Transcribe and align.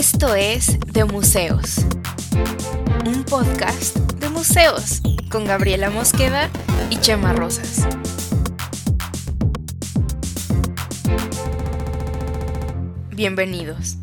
Esto 0.00 0.34
es 0.34 0.80
De 0.94 1.04
Museos, 1.04 1.76
un 3.04 3.22
podcast 3.24 3.98
de 4.18 4.30
museos 4.30 5.02
con 5.30 5.44
Gabriela 5.44 5.90
Mosqueda 5.90 6.48
y 6.88 6.96
Chema 6.96 7.34
Rosas. 7.34 7.86
Bienvenidos. 13.10 13.96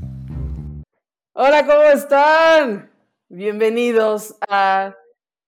Hola, 1.33 1.65
¿cómo 1.65 1.81
están? 1.83 2.91
Bienvenidos 3.29 4.35
a 4.47 4.95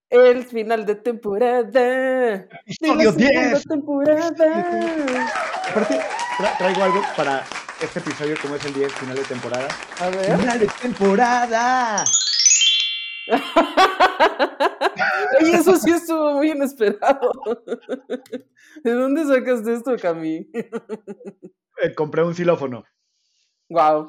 el 0.09 0.43
final 0.45 0.85
de 0.85 0.95
temporada. 0.95 2.47
Episodio 2.65 3.11
de 3.11 3.25
la 3.25 3.59
segunda 3.59 3.59
10. 3.59 3.63
temporada. 3.67 5.27
Aparte, 5.69 5.99
tra- 6.39 6.57
traigo 6.57 6.83
algo 6.83 7.01
para 7.15 7.43
este 7.81 7.99
episodio, 7.99 8.35
como 8.41 8.55
es 8.55 8.65
el 8.65 8.73
10, 8.73 8.91
final 8.93 9.15
de 9.15 9.23
temporada. 9.23 9.67
A 9.99 10.09
ver. 10.09 10.37
¡Final 10.37 10.59
de 10.59 10.67
temporada! 10.81 12.03
Oye, 15.41 15.51
eso 15.53 15.75
sí 15.77 15.91
estuvo 15.91 16.33
muy 16.33 16.51
inesperado. 16.51 17.31
¿De 18.83 18.91
dónde 18.91 19.25
sacaste 19.25 19.73
esto, 19.73 19.95
Cami? 20.01 20.49
Eh, 21.81 21.93
compré 21.95 22.23
un 22.23 22.33
xilófono. 22.33 22.83
Wow. 23.69 24.07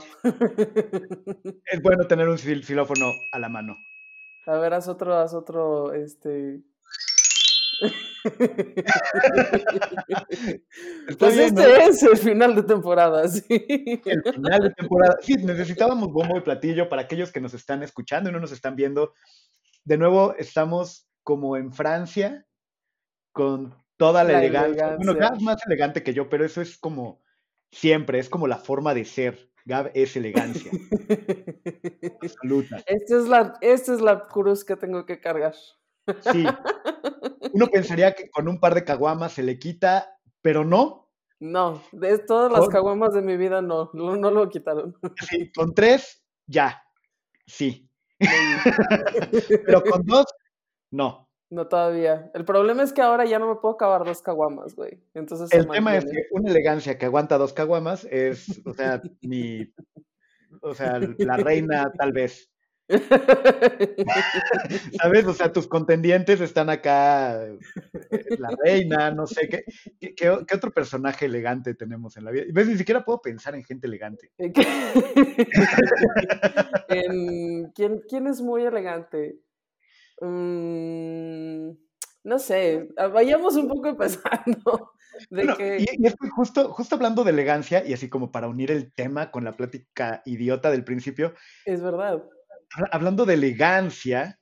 Es 1.66 1.82
bueno 1.82 2.06
tener 2.06 2.28
un 2.28 2.36
xil- 2.38 2.64
xilófono 2.64 3.12
a 3.32 3.38
la 3.38 3.48
mano. 3.48 3.76
A 4.46 4.56
ver, 4.58 4.72
haz 4.74 4.88
otro, 4.88 5.16
haz 5.18 5.34
otro, 5.34 5.92
este. 5.92 6.62
Pues 11.18 11.36
bien, 11.36 11.54
¿no? 11.54 11.62
este 11.62 11.84
es 11.86 12.02
el 12.02 12.16
final 12.16 12.54
de 12.54 12.62
temporada, 12.62 13.26
sí. 13.28 13.44
El 13.48 14.22
final 14.22 14.62
de 14.62 14.70
temporada. 14.70 15.16
Sí, 15.22 15.36
necesitábamos 15.36 16.12
bombo 16.12 16.36
y 16.36 16.42
platillo 16.42 16.88
para 16.88 17.02
aquellos 17.02 17.32
que 17.32 17.40
nos 17.40 17.54
están 17.54 17.82
escuchando 17.82 18.30
y 18.30 18.32
no 18.32 18.40
nos 18.40 18.52
están 18.52 18.76
viendo. 18.76 19.14
De 19.84 19.96
nuevo, 19.96 20.34
estamos 20.38 21.08
como 21.22 21.56
en 21.56 21.72
Francia, 21.72 22.46
con 23.32 23.74
toda 23.96 24.24
la, 24.24 24.34
La 24.34 24.38
elegancia. 24.40 24.96
Bueno, 24.96 25.12
elegancia. 25.12 25.28
Gab 25.28 25.38
es 25.38 25.42
más 25.42 25.66
elegante 25.66 26.02
que 26.02 26.14
yo, 26.14 26.28
pero 26.28 26.44
eso 26.44 26.60
es 26.60 26.78
como 26.78 27.22
siempre, 27.70 28.18
es 28.18 28.28
como 28.28 28.46
la 28.46 28.58
forma 28.58 28.94
de 28.94 29.04
ser. 29.04 29.50
Gab 29.64 29.90
es 29.94 30.16
elegancia 30.16 30.70
absoluta. 32.22 32.82
Esta 32.86 33.18
es 33.18 33.28
la, 33.28 33.54
esta 33.60 33.94
es 33.94 34.00
la 34.00 34.26
cruz 34.26 34.64
que 34.64 34.76
tengo 34.76 35.06
que 35.06 35.20
cargar. 35.20 35.54
Sí. 36.32 36.44
Uno 37.52 37.66
pensaría 37.68 38.12
que 38.14 38.30
con 38.30 38.48
un 38.48 38.58
par 38.60 38.74
de 38.74 38.84
caguamas 38.84 39.32
se 39.32 39.42
le 39.42 39.58
quita, 39.58 40.16
pero 40.42 40.64
no. 40.64 41.08
No, 41.38 41.82
de 41.92 42.18
todas 42.18 42.50
las 42.52 42.60
Con- 42.62 42.70
caguamas 42.70 43.14
de 43.14 43.22
mi 43.22 43.36
vida 43.36 43.62
no, 43.62 43.90
no, 43.94 44.16
no 44.16 44.30
lo 44.30 44.48
quitaron. 44.50 44.94
Sí, 45.28 45.50
con 45.52 45.74
tres, 45.74 46.22
ya. 46.46 46.82
Sí. 47.46 47.88
Pero 49.66 49.82
con 49.82 50.04
dos, 50.04 50.26
no. 50.90 51.28
No 51.48 51.66
todavía. 51.66 52.30
El 52.34 52.44
problema 52.44 52.84
es 52.84 52.92
que 52.92 53.02
ahora 53.02 53.24
ya 53.24 53.38
no 53.40 53.48
me 53.48 53.56
puedo 53.56 53.74
acabar 53.74 54.04
dos 54.04 54.22
caguamas, 54.22 54.76
güey. 54.76 55.02
Entonces 55.14 55.50
El 55.52 55.66
tema 55.66 55.96
es 55.96 56.04
que 56.04 56.26
una 56.30 56.50
elegancia 56.50 56.96
que 56.96 57.06
aguanta 57.06 57.38
dos 57.38 57.52
caguamas 57.52 58.06
es, 58.08 58.62
o 58.64 58.72
sea, 58.72 59.02
ni, 59.22 59.72
o 60.62 60.74
sea, 60.74 61.00
la 61.18 61.36
reina 61.38 61.90
tal 61.98 62.12
vez. 62.12 62.52
¿Sabes? 65.00 65.26
O 65.26 65.34
sea, 65.34 65.52
tus 65.52 65.68
contendientes 65.68 66.40
están 66.40 66.70
acá, 66.70 67.44
eh, 67.44 67.58
la 68.38 68.48
reina, 68.64 69.10
no 69.12 69.26
sé, 69.26 69.48
¿qué, 69.48 69.64
qué, 70.14 70.30
otro 70.30 70.70
personaje 70.72 71.26
elegante 71.26 71.74
tenemos 71.74 72.16
en 72.16 72.24
la 72.24 72.30
vida? 72.32 72.44
¿Ves? 72.52 72.68
Ni 72.68 72.76
siquiera 72.76 73.04
puedo 73.04 73.20
pensar 73.20 73.54
en 73.54 73.64
gente 73.64 73.86
elegante. 73.86 74.32
En- 76.88 77.70
¿quién, 77.72 78.00
quién 78.08 78.26
es 78.26 78.40
muy 78.40 78.64
elegante? 78.64 79.38
Mm, 80.20 81.70
no 82.24 82.38
sé, 82.38 82.88
ah, 82.96 83.06
vayamos 83.06 83.54
un 83.56 83.68
poco 83.68 83.88
empezando. 83.88 84.92
De 85.30 85.44
Bueno, 85.44 85.56
que, 85.56 85.78
y, 85.78 86.06
y 86.06 86.10
justo, 86.30 86.72
justo 86.72 86.96
hablando 86.96 87.22
de 87.24 87.30
elegancia, 87.30 87.86
y 87.86 87.92
así 87.92 88.08
como 88.08 88.32
para 88.32 88.48
unir 88.48 88.72
el 88.72 88.92
tema 88.92 89.30
con 89.30 89.44
la 89.44 89.56
plática 89.56 90.22
idiota 90.24 90.70
del 90.70 90.84
principio, 90.84 91.34
es 91.64 91.80
verdad. 91.80 92.24
Habla- 92.74 92.88
hablando 92.92 93.26
de 93.26 93.34
elegancia 93.34 94.40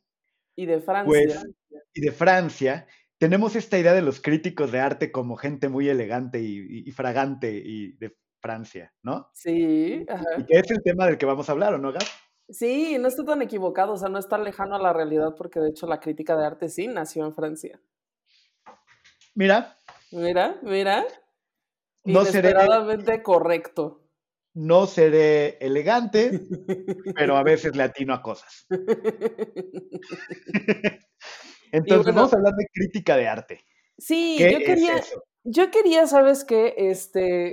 Y 0.57 0.67
de 0.67 0.81
Francia. 0.81 1.05
Pues, 1.07 1.47
y 1.95 2.01
de 2.01 2.13
Francia, 2.13 2.87
tenemos 3.19 3.57
esta 3.57 3.79
idea 3.79 3.93
de 3.95 4.03
los 4.03 4.21
críticos 4.21 4.71
de 4.73 4.81
arte 4.81 5.11
como 5.13 5.37
gente 5.37 5.69
muy 5.69 5.89
elegante 5.89 6.41
y, 6.41 6.59
y- 6.59 6.89
y 6.89 6.91
fragante 6.93 7.53
y 7.65 7.93
de 7.97 8.17
Francia, 8.41 8.95
¿no? 9.03 9.31
sí, 9.35 10.05
ajá. 10.09 10.25
Y 10.39 10.45
que 10.47 10.59
es 10.59 10.71
el 10.71 10.83
tema 10.83 11.07
del 11.07 11.19
que 11.19 11.27
vamos 11.27 11.49
a 11.49 11.53
hablar, 11.53 11.75
¿o 11.75 11.79
no, 11.79 11.93
Gab? 11.93 12.03
Sí, 12.49 12.97
no 12.99 13.09
está 13.09 13.25
tan 13.25 13.43
equivocado, 13.43 13.93
o 13.93 13.97
sea, 13.97 14.09
no 14.09 14.19
está 14.19 14.39
lejano 14.39 14.77
a 14.77 14.79
la 14.79 14.93
realidad 14.93 15.35
porque 15.37 15.61
de 15.61 15.69
hecho 15.71 15.87
la 15.87 16.01
crítica 16.01 16.37
de 16.37 16.47
arte 16.47 16.69
sí 16.69 16.87
nació 16.87 17.27
en 17.27 17.35
Francia. 17.35 17.81
Mira, 19.35 19.77
Mira, 20.11 20.59
mira. 20.63 21.05
no 22.05 22.25
seré, 22.25 22.51
Inesperadamente 22.51 23.23
correcto. 23.23 24.08
No 24.59 24.87
seré 24.87 25.57
elegante, 25.61 26.41
pero 27.15 27.37
a 27.37 27.45
veces 27.45 27.77
le 27.77 27.85
atino 27.85 28.13
a 28.13 28.23
cosas. 28.23 28.67
Entonces, 31.71 32.05
bueno, 32.05 32.17
vamos 32.17 32.33
a 32.33 32.37
hablar 32.37 32.55
de 32.55 32.67
crítica 32.73 33.17
de 33.17 33.29
arte. 33.29 33.65
Sí, 33.97 34.35
¿Qué 34.39 34.53
yo 34.53 34.59
quería, 34.59 35.01
yo 35.45 35.71
quería, 35.71 36.09
¿sabes 36.09 36.45
qué? 36.45 36.75
Este, 36.77 37.53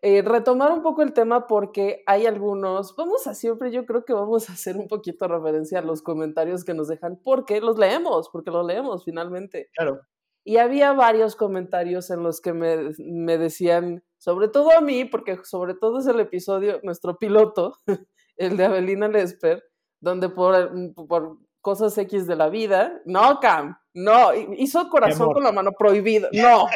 eh, 0.00 0.22
retomar 0.22 0.72
un 0.72 0.82
poco 0.82 1.02
el 1.02 1.12
tema 1.12 1.46
porque 1.46 2.02
hay 2.06 2.24
algunos, 2.24 2.96
vamos 2.96 3.26
a 3.26 3.34
siempre, 3.34 3.70
yo 3.70 3.84
creo 3.84 4.06
que 4.06 4.14
vamos 4.14 4.48
a 4.48 4.54
hacer 4.54 4.78
un 4.78 4.88
poquito 4.88 5.28
referencia 5.28 5.80
a 5.80 5.82
los 5.82 6.00
comentarios 6.00 6.64
que 6.64 6.72
nos 6.72 6.88
dejan 6.88 7.20
porque 7.22 7.60
los 7.60 7.78
leemos, 7.78 8.30
porque 8.30 8.50
los 8.50 8.64
leemos 8.64 9.04
finalmente. 9.04 9.68
Claro. 9.74 10.00
Y 10.44 10.56
había 10.56 10.92
varios 10.92 11.36
comentarios 11.36 12.10
en 12.10 12.22
los 12.22 12.40
que 12.40 12.52
me, 12.52 12.90
me 12.98 13.38
decían, 13.38 14.02
sobre 14.18 14.48
todo 14.48 14.76
a 14.76 14.80
mí, 14.80 15.04
porque 15.04 15.38
sobre 15.44 15.74
todo 15.74 15.98
es 15.98 16.06
el 16.06 16.20
episodio, 16.20 16.80
nuestro 16.82 17.18
piloto, 17.18 17.76
el 18.36 18.56
de 18.56 18.64
Avelina 18.64 19.08
Lesper, 19.08 19.62
donde 20.00 20.28
por, 20.28 20.72
por 20.94 21.38
cosas 21.60 21.96
X 21.98 22.26
de 22.26 22.36
la 22.36 22.48
vida, 22.48 23.00
no, 23.04 23.38
Cam, 23.40 23.78
no, 23.94 24.32
hizo 24.34 24.88
corazón 24.88 25.32
con 25.32 25.42
la 25.42 25.52
mano 25.52 25.72
prohibido, 25.72 26.28
no. 26.32 26.66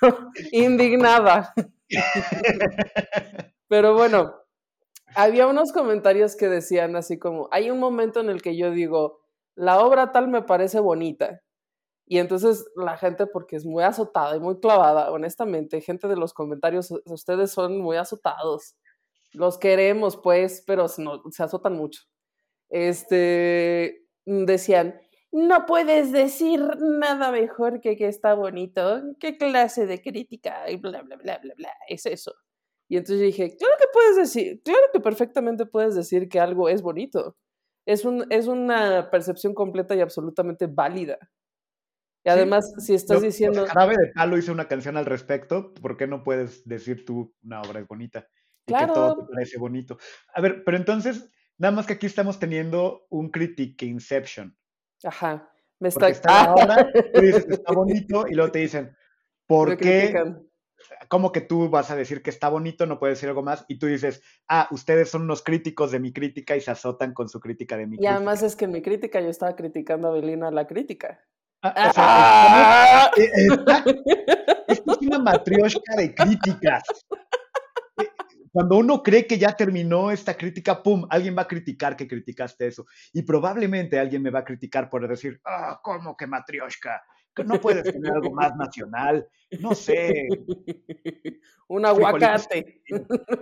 Indignada. 0.52 1.54
Pero 3.68 3.94
bueno, 3.94 4.34
había 5.14 5.46
unos 5.46 5.72
comentarios 5.72 6.36
que 6.36 6.48
decían 6.48 6.96
así 6.96 7.18
como, 7.18 7.48
hay 7.50 7.70
un 7.70 7.78
momento 7.78 8.20
en 8.20 8.28
el 8.28 8.42
que 8.42 8.56
yo 8.56 8.70
digo, 8.70 9.23
la 9.56 9.80
obra 9.80 10.12
tal 10.12 10.28
me 10.28 10.42
parece 10.42 10.80
bonita. 10.80 11.40
Y 12.06 12.18
entonces 12.18 12.66
la 12.76 12.96
gente, 12.96 13.26
porque 13.26 13.56
es 13.56 13.64
muy 13.64 13.82
azotada 13.82 14.36
y 14.36 14.40
muy 14.40 14.60
clavada, 14.60 15.10
honestamente, 15.10 15.80
gente 15.80 16.08
de 16.08 16.16
los 16.16 16.34
comentarios, 16.34 16.92
ustedes 17.06 17.50
son 17.50 17.78
muy 17.80 17.96
azotados. 17.96 18.76
Los 19.32 19.58
queremos, 19.58 20.16
pues, 20.16 20.62
pero 20.66 20.86
no, 20.98 21.22
se 21.30 21.42
azotan 21.42 21.74
mucho. 21.76 22.02
Este, 22.68 24.06
decían, 24.26 25.00
no 25.32 25.66
puedes 25.66 26.12
decir 26.12 26.60
nada 26.78 27.32
mejor 27.32 27.80
que 27.80 27.96
que 27.96 28.06
está 28.06 28.34
bonito. 28.34 29.02
¿Qué 29.18 29.36
clase 29.38 29.86
de 29.86 30.00
crítica? 30.02 30.70
Y 30.70 30.76
bla, 30.76 31.02
bla, 31.02 31.16
bla, 31.16 31.38
bla, 31.38 31.54
bla. 31.56 31.72
Es 31.88 32.06
eso. 32.06 32.32
Y 32.88 32.96
entonces 32.98 33.20
dije, 33.20 33.56
claro 33.56 33.74
que 33.78 33.86
puedes 33.92 34.16
decir, 34.16 34.62
claro 34.62 34.86
que 34.92 35.00
perfectamente 35.00 35.66
puedes 35.66 35.94
decir 35.94 36.28
que 36.28 36.38
algo 36.38 36.68
es 36.68 36.82
bonito. 36.82 37.36
Es, 37.86 38.04
un, 38.04 38.26
es 38.30 38.46
una 38.46 39.10
percepción 39.10 39.54
completa 39.54 39.94
y 39.94 40.00
absolutamente 40.00 40.66
válida. 40.66 41.18
Y 42.26 42.30
además, 42.30 42.72
si 42.78 42.94
estás 42.94 43.20
Yo, 43.20 43.26
diciendo... 43.26 43.60
pues, 43.60 43.72
Jarabe 43.72 43.96
de 43.98 44.12
Palo 44.14 44.38
hizo 44.38 44.50
una 44.52 44.66
canción 44.66 44.96
al 44.96 45.04
respecto, 45.04 45.74
¿por 45.74 45.96
qué 45.98 46.06
no 46.06 46.22
puedes 46.24 46.66
decir 46.66 47.04
tú 47.04 47.34
una 47.42 47.60
obra 47.60 47.80
es 47.80 47.86
bonita? 47.86 48.26
Y 48.66 48.72
que 48.72 48.86
todo 48.86 49.14
Claro. 49.14 49.26
te 49.26 49.32
parece 49.34 49.58
bonito. 49.58 49.98
A 50.34 50.40
ver, 50.40 50.64
pero 50.64 50.78
entonces, 50.78 51.30
nada 51.58 51.72
más 51.74 51.86
que 51.86 51.92
aquí 51.94 52.06
estamos 52.06 52.38
teniendo 52.38 53.06
un 53.10 53.30
critic 53.30 53.82
inception. 53.82 54.56
Ajá, 55.04 55.50
me 55.78 55.88
está... 55.88 56.00
Porque 56.00 56.12
está 56.12 56.44
la 56.46 56.54
obra, 56.54 56.92
tú 57.12 57.20
dices 57.20 57.44
que 57.44 57.52
está 57.54 57.72
bonito, 57.74 58.24
y 58.26 58.34
luego 58.34 58.50
te 58.52 58.60
dicen, 58.60 58.96
¿por 59.46 59.68
me 59.68 59.76
qué? 59.76 59.98
critican. 60.12 60.48
¿Cómo 61.08 61.32
que 61.32 61.40
tú 61.40 61.68
vas 61.70 61.90
a 61.90 61.96
decir 61.96 62.22
que 62.22 62.30
está 62.30 62.48
bonito? 62.48 62.86
No 62.86 62.98
puedes 62.98 63.16
decir 63.18 63.28
algo 63.28 63.42
más. 63.42 63.64
Y 63.68 63.78
tú 63.78 63.86
dices, 63.86 64.22
ah, 64.48 64.68
ustedes 64.70 65.10
son 65.10 65.22
unos 65.22 65.42
críticos 65.42 65.90
de 65.92 66.00
mi 66.00 66.12
crítica 66.12 66.56
y 66.56 66.60
se 66.60 66.70
azotan 66.70 67.12
con 67.14 67.28
su 67.28 67.40
crítica 67.40 67.76
de 67.76 67.86
mi 67.86 67.94
Y 67.94 67.98
crítica. 67.98 68.16
además 68.16 68.42
es 68.42 68.56
que 68.56 68.64
en 68.66 68.72
mi 68.72 68.82
crítica 68.82 69.20
yo 69.20 69.28
estaba 69.28 69.54
criticando 69.56 70.08
a 70.08 70.12
Belina 70.12 70.50
la 70.50 70.66
crítica. 70.66 71.20
Ah, 71.62 71.88
o 71.88 71.92
sea, 71.92 72.04
¡Ah! 72.06 73.10
eh. 73.16 73.48
Esto 74.68 74.92
es 74.92 75.06
una 75.06 75.18
matrioshka 75.18 75.96
de 75.96 76.14
críticas. 76.14 76.82
Eh, 77.98 78.08
Cuando 78.52 78.76
uno 78.76 79.02
cree 79.02 79.26
que 79.26 79.38
ya 79.38 79.52
terminó 79.56 80.10
esta 80.10 80.34
crítica, 80.36 80.82
¡pum! 80.82 81.06
Alguien 81.10 81.36
va 81.36 81.42
a 81.42 81.48
criticar 81.48 81.96
que 81.96 82.06
criticaste 82.06 82.66
eso. 82.66 82.86
Y 83.12 83.22
probablemente 83.22 83.98
alguien 83.98 84.22
me 84.22 84.30
va 84.30 84.40
a 84.40 84.44
criticar 84.44 84.88
por 84.90 85.08
decir, 85.08 85.40
ah, 85.44 85.80
¿cómo 85.82 86.16
que 86.16 86.26
matrioshka? 86.26 87.02
No 87.42 87.60
puedes 87.60 87.82
tener 87.84 88.12
algo 88.12 88.30
más 88.32 88.54
nacional, 88.56 89.26
no 89.60 89.74
sé. 89.74 90.28
Un 91.68 91.86
aguacate. 91.86 92.82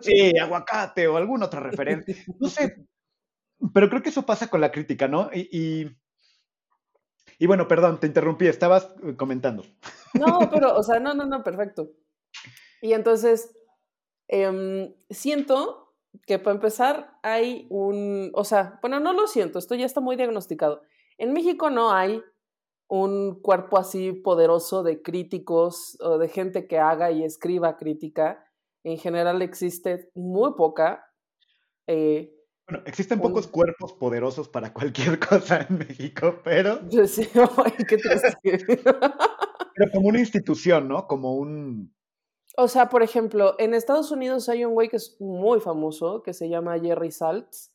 Sí, 0.00 0.38
aguacate 0.38 1.08
o 1.08 1.16
alguna 1.16 1.46
otra 1.46 1.60
referencia. 1.60 2.16
No 2.38 2.48
sé, 2.48 2.86
pero 3.72 3.88
creo 3.88 4.02
que 4.02 4.08
eso 4.08 4.26
pasa 4.26 4.48
con 4.48 4.60
la 4.60 4.72
crítica, 4.72 5.08
¿no? 5.08 5.30
Y, 5.32 5.96
y, 7.38 7.46
bueno, 7.46 7.68
perdón, 7.68 8.00
te 8.00 8.06
interrumpí, 8.06 8.46
estabas 8.46 8.94
eh, 9.04 9.16
comentando. 9.16 9.64
No, 10.14 10.50
pero, 10.50 10.76
o 10.76 10.82
sea, 10.82 10.98
no, 11.00 11.14
no, 11.14 11.26
no, 11.26 11.42
perfecto. 11.42 11.90
Y 12.80 12.92
entonces, 12.92 13.56
em, 14.28 14.92
siento 15.10 15.94
que 16.26 16.38
para 16.38 16.54
empezar 16.54 17.18
hay 17.22 17.66
un, 17.70 18.30
o 18.34 18.44
sea, 18.44 18.78
bueno, 18.82 19.00
no 19.00 19.12
lo 19.12 19.26
siento, 19.26 19.58
esto 19.58 19.74
ya 19.74 19.86
está 19.86 20.00
muy 20.00 20.16
diagnosticado. 20.16 20.82
En 21.18 21.32
México 21.32 21.70
no 21.70 21.92
hay 21.92 22.22
un 22.94 23.40
cuerpo 23.40 23.78
así 23.78 24.12
poderoso 24.12 24.82
de 24.82 25.00
críticos 25.00 25.96
o 26.02 26.18
de 26.18 26.28
gente 26.28 26.66
que 26.66 26.78
haga 26.78 27.10
y 27.10 27.24
escriba 27.24 27.78
crítica. 27.78 28.44
En 28.84 28.98
general 28.98 29.40
existe 29.40 30.10
muy 30.14 30.52
poca. 30.58 31.02
Eh, 31.86 32.34
bueno, 32.68 32.84
existen 32.84 33.18
pocos 33.18 33.48
cuerpos 33.48 33.94
poderosos 33.94 34.50
para 34.50 34.74
cualquier 34.74 35.18
cosa 35.26 35.66
en 35.66 35.78
México, 35.78 36.40
pero... 36.44 36.80
Sí, 37.06 37.26
qué 37.88 37.96
pero 38.42 39.90
como 39.90 40.08
una 40.08 40.20
institución, 40.20 40.86
¿no? 40.86 41.06
Como 41.06 41.34
un... 41.36 41.94
O 42.58 42.68
sea, 42.68 42.90
por 42.90 43.02
ejemplo, 43.02 43.54
en 43.58 43.72
Estados 43.72 44.10
Unidos 44.10 44.50
hay 44.50 44.66
un 44.66 44.74
güey 44.74 44.90
que 44.90 44.96
es 44.96 45.16
muy 45.18 45.60
famoso, 45.60 46.22
que 46.22 46.34
se 46.34 46.50
llama 46.50 46.78
Jerry 46.78 47.10
Saltz. 47.10 47.72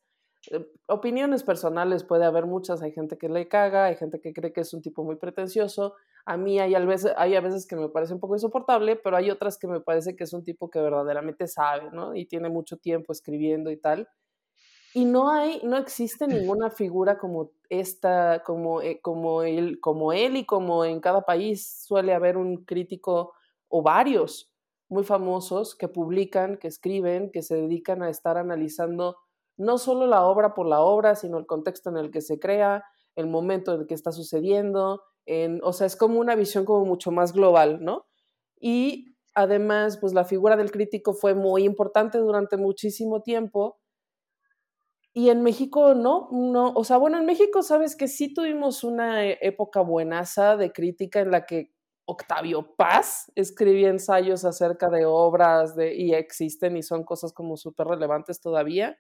Eh, 0.52 0.66
opiniones 0.88 1.44
personales 1.44 2.04
puede 2.04 2.26
haber 2.26 2.46
muchas, 2.46 2.82
hay 2.82 2.92
gente 2.92 3.18
que 3.18 3.30
le 3.30 3.48
caga, 3.48 3.86
hay 3.86 3.96
gente 3.96 4.20
que 4.22 4.34
cree 4.34 4.54
que 4.54 4.62
es 4.62 4.74
un 4.74 4.82
tipo 4.82 5.04
muy 5.04 5.16
pretencioso. 5.16 5.96
A 6.26 6.38
mí 6.38 6.60
hay 6.60 6.76
a 6.76 6.80
veces, 6.80 7.14
hay 7.18 7.36
a 7.36 7.42
veces 7.42 7.66
que 7.68 7.76
me 7.76 7.90
parece 7.90 8.14
un 8.14 8.20
poco 8.20 8.36
insoportable, 8.36 8.96
pero 8.96 9.18
hay 9.18 9.30
otras 9.32 9.58
que 9.58 9.68
me 9.68 9.82
parece 9.82 10.16
que 10.16 10.24
es 10.24 10.34
un 10.34 10.44
tipo 10.44 10.70
que 10.70 10.80
verdaderamente 10.80 11.48
sabe, 11.48 11.90
¿no? 11.92 12.16
Y 12.16 12.26
tiene 12.26 12.50
mucho 12.50 12.78
tiempo 12.78 13.12
escribiendo 13.12 13.72
y 13.72 13.78
tal. 13.78 14.08
Y 14.94 15.06
no 15.06 15.30
hay, 15.30 15.62
no 15.64 15.78
existe 15.78 16.28
ninguna 16.56 16.70
figura 16.70 17.18
como 17.18 17.52
esta, 17.70 18.44
como, 18.44 18.82
eh, 18.82 19.00
como, 19.02 19.44
él, 19.44 19.80
como 19.80 20.14
él 20.14 20.38
y 20.38 20.46
como 20.46 20.86
en 20.86 21.00
cada 21.02 21.22
país 21.22 21.84
suele 21.86 22.14
haber 22.14 22.38
un 22.38 22.66
crítico 22.66 23.34
o 23.68 23.82
varios 23.82 24.52
muy 24.90 25.04
famosos 25.04 25.76
que 25.76 25.88
publican, 25.88 26.58
que 26.58 26.68
escriben, 26.68 27.30
que 27.32 27.42
se 27.42 27.56
dedican 27.56 28.02
a 28.04 28.10
estar 28.10 28.38
analizando 28.38 29.18
no 29.58 29.78
solo 29.78 30.08
la 30.08 30.24
obra 30.24 30.54
por 30.54 30.68
la 30.68 30.82
obra, 30.82 31.16
sino 31.16 31.38
el 31.38 31.46
contexto 31.46 31.90
en 31.90 31.98
el 31.98 32.12
que 32.12 32.22
se 32.22 32.40
crea, 32.40 32.84
el 33.16 33.28
momento 33.28 33.74
en 33.74 33.82
el 33.82 33.88
que 33.88 33.96
está 33.96 34.12
sucediendo, 34.12 35.02
en, 35.26 35.60
o 35.64 35.74
sea, 35.74 35.88
es 35.88 35.96
como 35.96 36.20
una 36.20 36.36
visión 36.36 36.66
como 36.66 36.86
mucho 36.86 37.12
más 37.12 37.34
global, 37.34 37.84
¿no? 37.84 38.06
Y 38.60 39.16
además, 39.34 39.98
pues 39.98 40.14
la 40.14 40.26
figura 40.26 40.56
del 40.56 40.72
crítico 40.72 41.14
fue 41.14 41.34
muy 41.34 41.64
importante 41.64 42.18
durante 42.20 42.58
muchísimo 42.58 43.22
tiempo 43.22 43.80
y 45.18 45.32
en 45.32 45.42
México 45.42 45.96
no, 45.96 46.30
no, 46.32 46.74
o 46.76 46.84
sea, 46.84 46.98
bueno, 46.98 47.18
en 47.18 47.26
México 47.26 47.64
sabes 47.64 47.96
que 47.96 48.08
sí 48.08 48.36
tuvimos 48.36 48.84
una 48.84 49.26
e, 49.26 49.40
época 49.42 49.82
buenaza 49.82 50.56
de 50.58 50.72
crítica 50.72 51.22
en 51.22 51.32
la 51.32 51.48
que 51.48 51.72
Octavio 52.06 52.76
Paz 52.76 53.32
escribía 53.34 53.90
ensayos 53.90 54.46
acerca 54.46 54.90
de 54.90 55.06
obras 55.08 55.76
de, 55.76 55.96
y 55.96 56.14
existen 56.14 56.78
y 56.78 56.84
son 56.84 57.04
cosas 57.04 57.34
como 57.34 57.58
súper 57.58 57.88
relevantes 57.88 58.40
todavía. 58.40 58.96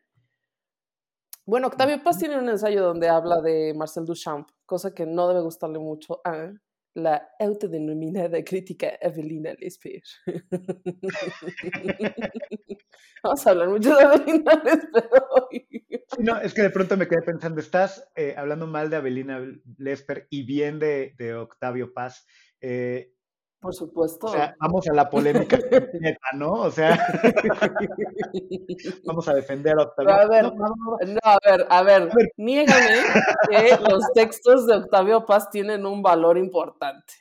Bueno, 1.47 1.67
Octavio 1.67 2.03
Paz 2.03 2.17
tiene 2.17 2.38
un 2.38 2.49
ensayo 2.49 2.83
donde 2.83 3.07
habla 3.07 3.39
de 3.39 3.73
Marcel 3.73 4.03
Duchamp, 4.03 4.49
cosa 4.65 4.94
que 4.94 5.05
no 5.05 5.29
debe 5.29 5.39
gustarle 5.39 5.79
mucho 5.79 6.19
a 6.25 6.51
la 6.94 7.29
autodenominada 7.39 8.44
crítica 8.44 8.89
Evelina 8.99 9.53
Lesper. 9.57 10.01
Vamos 13.23 13.47
a 13.47 13.49
hablar 13.49 13.69
mucho 13.69 13.95
de 13.95 14.03
Evelina 14.03 14.61
Lesper 14.61 15.09
hoy. 15.29 15.85
No, 16.19 16.35
es 16.41 16.53
que 16.53 16.63
de 16.63 16.69
pronto 16.69 16.97
me 16.97 17.07
quedé 17.07 17.21
pensando, 17.21 17.61
estás 17.61 18.11
eh, 18.17 18.35
hablando 18.35 18.67
mal 18.67 18.89
de 18.89 18.97
Avelina 18.97 19.39
Lesper 19.77 20.27
y 20.29 20.43
bien 20.43 20.79
de, 20.79 21.33
Octavio 21.33 21.93
Paz. 21.93 22.27
Eh, 22.59 23.13
por 23.59 23.74
supuesto. 23.74 24.27
O 24.27 24.31
sea, 24.31 24.56
vamos 24.59 24.88
a 24.88 24.94
la 24.94 25.09
polémica 25.09 25.57
¿no? 26.33 26.54
O 26.54 26.71
sea, 26.71 26.98
vamos 29.06 29.27
a 29.27 29.33
defender 29.33 29.77
a 29.77 29.83
Octavio. 29.83 30.13
A 30.13 30.27
ver, 30.27 30.54
no, 30.54 31.19
a 31.24 31.38
ver, 31.44 31.65
a 31.69 31.83
ver, 31.83 32.09
niégame 32.38 33.04
que 33.50 33.77
los 33.89 34.04
textos 34.13 34.68
de 34.68 34.75
Octavio 34.75 35.25
Paz 35.25 35.50
tienen 35.50 35.86
un 35.86 36.01
valor 36.01 36.38
importante. 36.38 37.13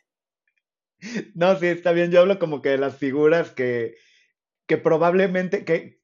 No, 1.34 1.56
sí, 1.56 1.66
está 1.66 1.92
bien. 1.92 2.10
Yo 2.10 2.20
hablo 2.20 2.38
como 2.38 2.62
que 2.62 2.70
de 2.70 2.78
las 2.78 2.96
figuras 2.96 3.50
que, 3.50 3.96
que 4.66 4.76
probablemente, 4.76 5.64
que, 5.64 6.00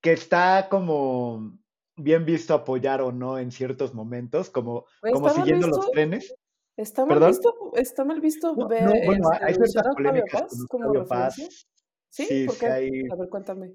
que 0.00 0.12
está 0.12 0.68
como 0.68 1.58
bien 1.96 2.24
visto 2.24 2.54
apoyar 2.54 3.00
o 3.00 3.12
no 3.12 3.38
en 3.38 3.52
ciertos 3.52 3.94
momentos, 3.94 4.50
como, 4.50 4.86
pues 5.00 5.12
como 5.12 5.30
siguiendo 5.30 5.68
los 5.68 5.90
trenes. 5.90 6.34
¿Está 6.76 7.06
mal, 7.06 7.20
visto, 7.20 7.72
¿Está 7.74 8.04
mal 8.04 8.20
visto 8.20 8.54
ver 8.66 8.84
no, 8.84 8.92
bueno, 9.06 9.28
hay 9.40 9.52
este, 9.52 9.68
ciertas 9.68 9.94
polémicas 9.94 10.42
Paz 10.42 10.66
como 10.68 11.06
Paz. 11.06 11.66
¿Sí? 12.08 12.46
¿Por 12.46 12.58
qué? 12.58 12.66
A 12.66 13.16
ver, 13.16 13.28
cuéntame. 13.28 13.74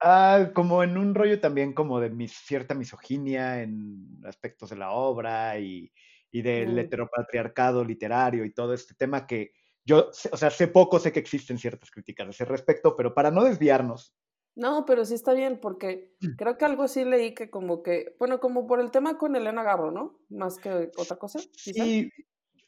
Ah, 0.00 0.50
como 0.54 0.82
en 0.82 0.96
un 0.98 1.14
rollo 1.14 1.40
también 1.40 1.72
como 1.72 2.00
de 2.00 2.10
mis, 2.10 2.32
cierta 2.32 2.74
misoginia 2.74 3.62
en 3.62 4.20
aspectos 4.24 4.70
de 4.70 4.76
la 4.76 4.92
obra 4.92 5.58
y, 5.58 5.90
y 6.30 6.42
del 6.42 6.74
mm. 6.74 6.78
heteropatriarcado 6.78 7.84
literario 7.84 8.44
y 8.44 8.52
todo 8.52 8.74
este 8.74 8.94
tema 8.94 9.26
que 9.26 9.52
yo, 9.84 10.10
o 10.32 10.36
sea, 10.36 10.50
sé 10.50 10.68
poco, 10.68 10.98
sé 10.98 11.12
que 11.12 11.20
existen 11.20 11.58
ciertas 11.58 11.90
críticas 11.90 12.26
a 12.26 12.30
ese 12.30 12.44
respecto, 12.44 12.96
pero 12.96 13.14
para 13.14 13.30
no 13.30 13.44
desviarnos. 13.44 14.14
No, 14.56 14.84
pero 14.84 15.04
sí 15.04 15.14
está 15.14 15.32
bien, 15.32 15.60
porque 15.60 16.16
mm. 16.20 16.36
creo 16.36 16.58
que 16.58 16.64
algo 16.64 16.82
así 16.82 17.04
leí 17.04 17.34
que 17.34 17.50
como 17.50 17.82
que, 17.82 18.16
bueno, 18.18 18.40
como 18.40 18.66
por 18.66 18.80
el 18.80 18.90
tema 18.90 19.16
con 19.16 19.36
Elena 19.36 19.62
Garro, 19.62 19.92
¿no? 19.92 20.18
Más 20.28 20.58
que 20.58 20.90
otra 20.96 21.16
cosa. 21.16 21.38
Sí, 21.52 22.10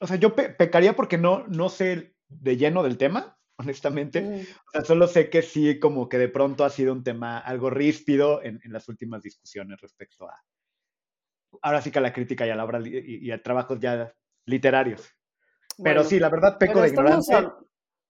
o 0.00 0.06
sea, 0.06 0.16
yo 0.16 0.34
pecaría 0.34 0.94
porque 0.94 1.18
no, 1.18 1.46
no 1.48 1.68
sé 1.68 2.14
de 2.28 2.56
lleno 2.56 2.82
del 2.82 2.98
tema, 2.98 3.38
honestamente. 3.58 4.20
Mm. 4.22 4.40
O 4.40 4.70
sea, 4.72 4.84
solo 4.84 5.06
sé 5.06 5.30
que 5.30 5.42
sí, 5.42 5.78
como 5.78 6.08
que 6.08 6.18
de 6.18 6.28
pronto 6.28 6.64
ha 6.64 6.70
sido 6.70 6.92
un 6.92 7.02
tema 7.02 7.38
algo 7.38 7.70
ríspido 7.70 8.42
en, 8.42 8.60
las 8.64 8.88
últimas 8.88 9.22
discusiones 9.22 9.80
respecto 9.80 10.28
a, 10.28 10.42
ahora 11.62 11.82
sí 11.82 11.90
que 11.90 11.98
a 11.98 12.02
la 12.02 12.12
crítica 12.12 12.46
y 12.46 12.50
a 12.50 12.56
la 12.56 12.64
obra 12.64 12.80
y, 12.84 13.30
a 13.30 13.42
trabajos 13.42 13.78
ya 13.80 14.14
literarios. 14.46 15.08
Pero 15.82 16.02
sí, 16.02 16.18
la 16.18 16.28
verdad, 16.28 16.58
peco 16.58 16.80
de 16.80 16.88
ignorancia. 16.88 17.54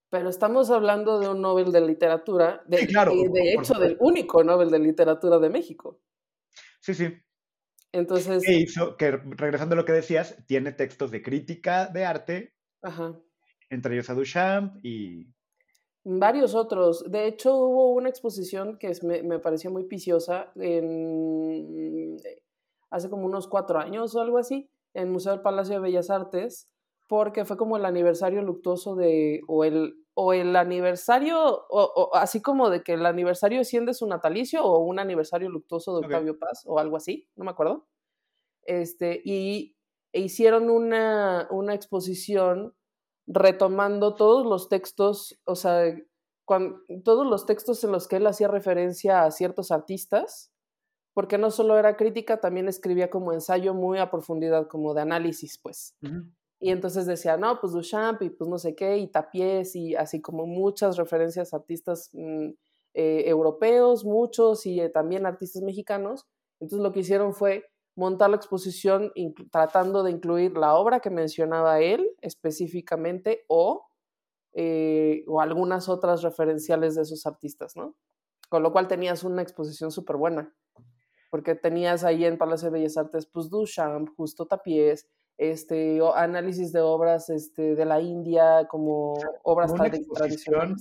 pero 0.09 0.31
estamos 0.31 0.71
hablando 0.71 1.21
de 1.21 1.29
un 1.29 1.43
Nobel 1.43 1.71
de 1.71 1.83
literatura, 1.83 2.63
de, 2.67 2.87
claro, 2.87 3.13
de 3.13 3.53
hecho, 3.53 3.75
del 3.75 3.97
único 4.01 4.43
Nobel 4.43 4.71
de 4.71 4.79
literatura 4.79 5.39
de 5.39 5.51
México. 5.51 6.01
Sí, 6.81 6.95
sí. 6.95 7.15
Entonces. 7.93 8.45
Que 8.45 8.55
hizo, 8.55 8.97
que 8.97 9.11
regresando 9.11 9.75
a 9.75 9.77
lo 9.77 9.85
que 9.85 9.93
decías, 9.93 10.37
tiene 10.47 10.73
textos 10.73 11.11
de 11.11 11.23
crítica 11.23 11.87
de 11.87 12.05
arte. 12.05 12.55
Ajá. 12.83 13.19
Entre 13.71 13.95
ellos 13.95 14.11
a 14.11 14.15
Duchamp 14.15 14.85
y. 14.85 15.27
Varios 16.05 16.55
otros. 16.55 17.05
De 17.11 17.27
hecho, 17.27 17.55
hubo 17.57 17.93
una 17.93 18.09
exposición 18.09 18.79
que 18.79 18.93
me, 19.03 19.23
me, 19.23 19.39
pareció 19.41 19.71
muy 19.71 19.85
piciosa 19.85 20.53
en, 20.55 22.17
hace 22.91 23.11
como 23.11 23.27
unos 23.27 23.47
cuatro 23.47 23.79
años 23.79 24.15
o 24.15 24.21
algo 24.21 24.39
así, 24.39 24.71
en 24.95 25.05
el 25.05 25.11
Museo 25.11 25.33
del 25.33 25.43
Palacio 25.43 25.75
de 25.75 25.81
Bellas 25.81 26.09
Artes, 26.09 26.71
porque 27.09 27.45
fue 27.45 27.59
como 27.59 27.77
el 27.77 27.85
aniversario 27.85 28.41
luctuoso 28.43 28.95
de, 28.95 29.41
o 29.49 29.65
el, 29.65 29.95
o 30.21 30.33
el 30.33 30.57
aniversario, 30.57 31.39
o, 31.71 32.11
así 32.15 32.43
como 32.43 32.71
de 32.71 32.83
que 32.83 32.95
el 32.95 33.07
aniversario 33.07 33.63
100 33.63 33.87
de 33.87 33.95
su 33.95 34.05
natalicio 34.09 34.65
o 34.65 34.81
un 34.81 34.99
aniversario 34.99 35.49
luctuoso 35.49 35.97
de 35.97 36.07
Octavio 36.07 36.37
Paz 36.41 36.65
o 36.67 36.81
algo 36.81 36.97
así, 36.97 37.29
no 37.37 37.45
me 37.45 37.53
acuerdo. 37.53 37.87
Este, 38.65 39.23
y 39.25 39.77
e 40.13 40.21
hicieron 40.21 40.71
una, 40.71 41.47
una, 41.53 41.73
exposición 41.73 42.75
retomando 43.29 44.17
todos 44.17 44.45
los 44.45 44.69
textos, 44.69 45.41
o 45.45 45.55
sea, 45.55 45.95
todos 47.05 47.25
los 47.25 47.47
textos 47.47 47.85
en 47.85 47.93
los 47.93 48.09
que 48.09 48.17
él 48.17 48.27
hacía 48.27 48.49
referencia 48.49 49.23
a 49.23 49.31
ciertos 49.31 49.71
artistas, 49.71 50.51
porque 51.15 51.39
no 51.39 51.53
solo 51.53 51.79
era 51.79 51.97
crítica, 51.97 52.41
también 52.41 52.67
escribía 52.67 53.09
como 53.09 53.33
ensayo 53.33 53.73
muy 53.73 54.01
a 54.01 54.11
profundidad, 54.11 54.67
como 54.67 54.95
de 54.95 55.03
análisis, 55.03 55.61
pues. 55.63 55.95
Y 56.61 56.71
entonces 56.71 57.07
decía, 57.07 57.37
no, 57.37 57.61
pues 57.61 57.73
Duchamp 57.73 58.23
y 58.23 58.31
pues 58.31 58.51
no 58.51 58.59
sé 58.59 58.75
qué, 58.75 58.99
y 58.99 59.07
Tapiés 59.07 59.77
y 59.77 59.95
así 59.95 60.21
como 60.21 60.47
muchas 60.47 60.97
referencias 60.97 61.53
a 61.53 61.59
artistas 61.59 62.11
mm, 62.13 62.51
eh, 62.95 63.25
europeos, 63.27 64.05
muchos 64.05 64.67
y 64.67 64.81
eh, 64.81 64.89
también 64.89 65.25
artistas 65.25 65.63
mexicanos. 65.63 66.27
Entonces 66.61 66.83
lo 66.83 66.93
que 66.93 67.01
hicieron 67.01 67.33
fue 67.33 67.65
montar 67.95 68.31
la 68.31 68.37
exposición 68.37 69.13
tratando 69.51 70.03
de 70.03 70.13
incluir 70.13 70.57
la 70.57 70.75
obra 70.75 71.01
que 71.01 71.11
mencionaba 71.11 71.81
él 71.81 72.09
específicamente 72.21 73.45
o, 73.49 73.87
eh, 74.53 75.25
o 75.27 75.41
algunas 75.41 75.89
otras 75.89 76.23
referenciales 76.23 76.95
de 76.95 77.03
esos 77.03 77.27
artistas, 77.27 77.77
¿no? 77.77 77.97
Con 78.49 78.63
lo 78.63 78.73
cual 78.73 78.89
tenías 78.89 79.25
una 79.25 79.43
exposición 79.43 79.91
súper 79.91 80.17
buena, 80.17 80.55
porque 81.31 81.55
tenías 81.55 82.05
ahí 82.05 82.25
en 82.25 82.39
Palacio 82.39 82.71
de 82.71 82.79
Bellas 82.79 82.97
Artes, 82.97 83.27
pues 83.27 83.51
Duchamp, 83.51 84.09
Justo 84.17 84.47
Tapiés, 84.47 85.09
este, 85.39 86.01
análisis 86.15 86.73
de 86.73 86.81
obras 86.81 87.31
este, 87.31 87.75
de 87.75 87.85
la 87.85 88.01
India, 88.01 88.67
como 88.69 89.15
obras 89.45 89.71
una 89.71 89.87
exposición, 89.87 90.77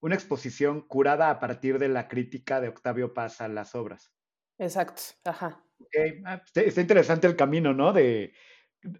una 0.00 0.14
exposición 0.14 0.80
curada 0.80 1.28
a 1.28 1.40
partir 1.40 1.78
de 1.78 1.88
la 1.88 2.08
crítica 2.08 2.60
de 2.60 2.68
Octavio 2.68 3.12
Paz 3.12 3.40
a 3.40 3.48
las 3.48 3.74
obras. 3.74 4.12
Exacto, 4.58 5.02
ajá. 5.24 5.64
Ah, 6.24 6.42
está 6.54 6.80
interesante 6.80 7.26
el 7.26 7.36
camino, 7.36 7.74
¿no? 7.74 7.92
De, 7.92 8.32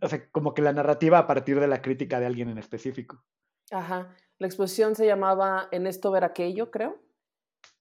o 0.01 0.09
sea, 0.09 0.29
como 0.31 0.55
que 0.55 0.63
la 0.63 0.73
narrativa 0.73 1.19
a 1.19 1.27
partir 1.27 1.61
de 1.61 1.69
la 1.69 1.83
crítica 1.83 2.19
de 2.19 2.27
alguien 2.27 2.49
en 2.49 2.59
específico. 2.59 3.25
Ajá. 3.71 4.15
La 4.39 4.47
exposición 4.47 4.97
se 4.97 5.07
llamaba 5.07 5.69
En 5.71 5.87
esto 5.87 6.11
ver 6.11 6.25
aquello, 6.25 6.71
creo. 6.71 7.01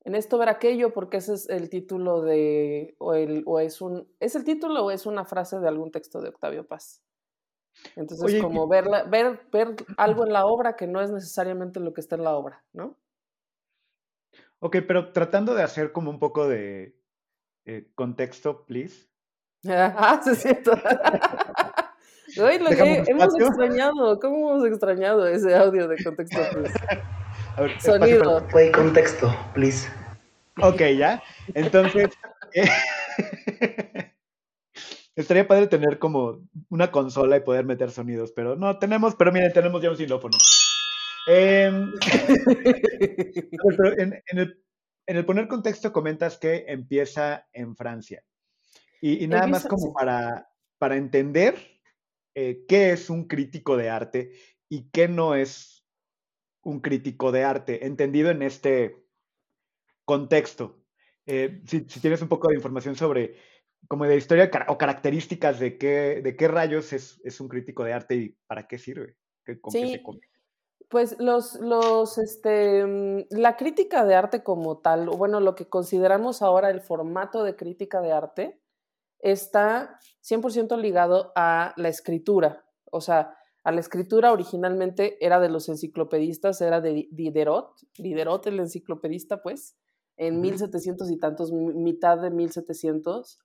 En 0.06 0.16
esto 0.16 0.38
ver 0.38 0.50
aquello, 0.50 0.94
porque 0.94 1.18
ese 1.18 1.34
es 1.34 1.50
el 1.50 1.70
título 1.70 2.22
de, 2.22 2.96
o, 3.00 3.14
el, 3.14 3.44
o 3.46 3.60
es 3.60 3.82
un, 3.82 4.08
¿es 4.20 4.36
el 4.36 4.44
título 4.44 4.86
o 4.86 4.92
es 4.92 5.06
una 5.06 5.26
frase 5.26 5.60
de 5.60 5.68
algún 5.68 5.92
texto 5.92 6.22
de 6.22 6.30
Octavio 6.30 6.66
Paz? 6.66 7.04
Entonces, 7.96 8.42
como 8.42 8.68
ver, 8.68 8.86
ver, 9.10 9.40
ver 9.52 9.76
algo 9.98 10.26
en 10.26 10.34
la 10.34 10.46
obra 10.46 10.76
que 10.76 10.88
no 10.88 11.02
es 11.02 11.12
necesariamente 11.12 11.80
lo 11.80 11.94
que 11.94 12.02
está 12.02 12.16
en 12.16 12.24
la 12.24 12.36
obra, 12.36 12.64
¿no? 12.74 12.98
Ok, 14.60 14.78
pero 14.88 15.12
tratando 15.12 15.56
de 15.56 15.64
hacer 15.64 15.92
como 15.92 16.12
un 16.12 16.20
poco 16.20 16.48
de 16.48 16.96
eh, 17.66 17.92
contexto, 17.96 18.66
please. 18.66 19.08
Ah, 19.68 20.22
lo 22.38 22.70
que 22.70 23.04
hemos 23.08 23.38
extrañado, 23.38 24.18
¿cómo 24.20 24.52
hemos 24.52 24.66
extrañado 24.66 25.28
ese 25.28 25.54
audio 25.54 25.90
de 25.90 26.02
contexto, 26.02 26.40
please? 26.54 26.74
Sonido. 27.80 28.48
Play 28.48 28.72
contexto, 28.72 29.36
please. 29.54 29.88
Ok, 30.62 30.82
ya. 30.98 31.22
Entonces, 31.54 32.10
eh, 32.54 32.70
estaría 35.16 35.48
padre 35.48 35.68
tener 35.68 36.00
como 36.00 36.42
una 36.70 36.92
consola 36.92 37.38
y 37.38 37.42
poder 37.42 37.66
meter 37.66 37.92
sonidos, 37.92 38.32
pero 38.32 38.56
no 38.56 38.78
tenemos, 38.80 39.16
pero 39.16 39.32
miren, 39.32 39.54
tenemos 39.54 39.82
ya 39.82 39.90
un 39.90 39.98
xilófono. 39.98 40.38
Em, 41.28 41.94
en, 43.98 44.22
el, 45.06 45.26
poner 45.26 45.48
contexto 45.48 45.92
comentas 45.92 46.38
que 46.38 46.66
empieza 46.68 47.48
en 47.54 47.76
Francia. 47.76 48.24
Y, 49.02 49.28
nada 49.28 49.48
más 49.48 49.66
como 49.66 49.94
para, 49.94 50.50
para 50.78 50.98
entender 50.98 51.56
eh, 52.36 52.66
qué 52.68 52.92
es 52.92 53.10
un 53.10 53.28
crítico 53.28 53.78
de 53.78 53.90
arte 53.90 54.34
y 54.68 54.90
qué 54.90 55.08
no 55.08 55.36
es 55.36 55.79
un 56.64 56.80
crítico 56.82 57.32
de 57.32 57.44
arte, 57.44 57.86
entendido 57.86 58.30
en 58.30 58.42
este 58.42 59.06
contexto. 60.06 60.80
Eh, 61.26 61.62
si, 61.66 61.82
tienes 61.82 62.22
un 62.22 62.30
poco 62.30 62.50
de 62.50 62.56
información 62.56 62.96
sobre, 62.96 63.36
como 63.88 64.06
de 64.06 64.18
historia 64.18 64.50
o 64.68 64.78
características 64.78 65.60
de 65.60 65.78
qué, 65.78 66.22
de 66.24 66.36
qué 66.36 66.48
rayos 66.48 66.92
es, 66.94 67.40
un 67.40 67.48
crítico 67.48 67.84
de 67.84 67.94
arte 67.94 68.16
y 68.16 68.30
para 68.48 68.68
qué 68.68 68.78
sirve. 68.78 69.16
sí, 69.70 70.02
pues 70.90 71.20
los, 71.20 71.54
los, 71.60 72.18
este, 72.18 72.84
mm, 72.84 73.26
la 73.30 73.56
crítica 73.56 74.04
de 74.06 74.16
arte 74.16 74.44
como 74.44 74.80
tal, 74.80 75.08
bueno, 75.10 75.40
lo 75.40 75.54
que 75.54 75.70
consideramos 75.70 76.42
ahora 76.42 76.72
el 76.72 76.82
formato 76.82 77.44
de 77.44 77.56
crítica 77.56 78.02
de 78.02 78.12
arte, 78.12 78.60
está 79.20 80.00
100% 80.22 80.78
ligado 80.80 81.32
a 81.36 81.74
la 81.78 81.90
escritura. 81.90 82.66
O 82.86 83.02
sea, 83.02 83.38
a 83.70 83.72
la 83.72 83.82
escritura 83.82 84.32
originalmente 84.32 85.24
era 85.24 85.40
de 85.40 85.48
los 85.48 85.70
enciclopedistas, 85.70 86.60
era 86.60 86.82
de 86.82 87.08
Diderot, 87.12 87.76
Diderot 88.00 88.48
el 88.48 88.60
enciclopedista, 88.60 89.44
pues, 89.44 89.78
en 90.18 90.42
1700 90.42 91.12
y 91.12 91.20
tantos, 91.20 91.52
mitad 91.52 92.18
de 92.18 92.32
1700, 92.32 93.38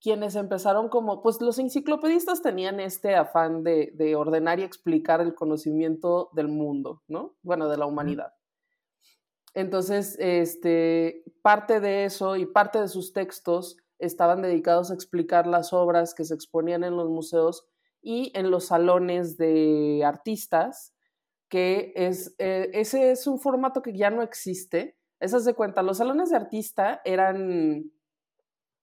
quienes 0.00 0.36
empezaron 0.36 0.88
como, 0.88 1.22
pues 1.22 1.40
los 1.40 1.58
enciclopedistas 1.58 2.40
tenían 2.40 2.78
este 2.78 3.16
afán 3.16 3.64
de, 3.64 3.90
de 3.96 4.14
ordenar 4.14 4.60
y 4.60 4.62
explicar 4.62 5.20
el 5.20 5.34
conocimiento 5.34 6.30
del 6.34 6.46
mundo, 6.46 7.02
¿no? 7.08 7.34
Bueno, 7.42 7.68
de 7.68 7.76
la 7.76 7.86
humanidad. 7.86 8.32
Entonces, 9.54 10.16
este, 10.20 11.24
parte 11.42 11.80
de 11.80 12.04
eso 12.04 12.36
y 12.36 12.46
parte 12.46 12.80
de 12.80 12.86
sus 12.86 13.12
textos 13.12 13.76
estaban 13.98 14.40
dedicados 14.40 14.92
a 14.92 14.94
explicar 14.94 15.48
las 15.48 15.72
obras 15.72 16.14
que 16.14 16.24
se 16.24 16.34
exponían 16.34 16.84
en 16.84 16.96
los 16.96 17.08
museos 17.08 17.66
y 18.04 18.30
en 18.34 18.50
los 18.50 18.66
salones 18.66 19.38
de 19.38 20.02
artistas, 20.04 20.94
que 21.48 21.92
es, 21.96 22.34
eh, 22.38 22.70
ese 22.74 23.10
es 23.10 23.26
un 23.26 23.40
formato 23.40 23.80
que 23.80 23.96
ya 23.96 24.10
no 24.10 24.22
existe. 24.22 24.96
Esas 25.20 25.44
de 25.44 25.54
cuenta, 25.54 25.82
los 25.82 25.98
salones 25.98 26.30
de 26.30 26.36
artista 26.36 27.00
eran 27.04 27.90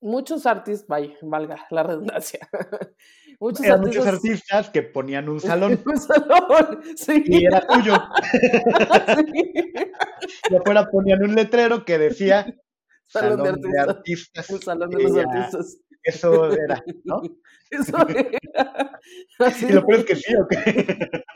muchos 0.02 0.46
artistas, 0.48 0.88
vaya, 0.88 1.14
valga 1.22 1.68
la 1.70 1.84
redundancia. 1.84 2.50
muchos, 3.40 3.66
artistas, 3.68 3.82
muchos 3.82 4.08
artistas 4.08 4.70
que 4.72 4.82
ponían 4.82 5.30
un 5.30 5.40
salón. 5.40 5.80
un 5.86 5.98
salón, 5.98 6.82
sí. 6.96 7.24
Y 7.26 7.46
era 7.46 7.66
tuyo. 7.68 7.94
Y 10.50 10.56
afuera 10.56 10.88
ponían 10.92 11.24
un 11.24 11.36
letrero 11.36 11.84
que 11.84 11.98
decía 11.98 12.46
Salón, 13.12 13.62
de, 13.62 13.80
artistas. 13.80 14.50
Un 14.50 14.62
salón 14.62 14.90
de 14.90 15.04
los 15.04 15.18
artistas. 15.18 15.78
Eso 16.04 16.52
era, 16.52 16.82
¿no? 17.04 17.22
Eso 17.70 18.08
era. 18.08 19.00
y 19.62 19.74
lo 19.74 19.86
peor 19.86 20.00
es 20.00 20.06
que 20.06 20.16
sí, 20.16 20.34
¿o 20.36 20.48
qué? 20.48 20.58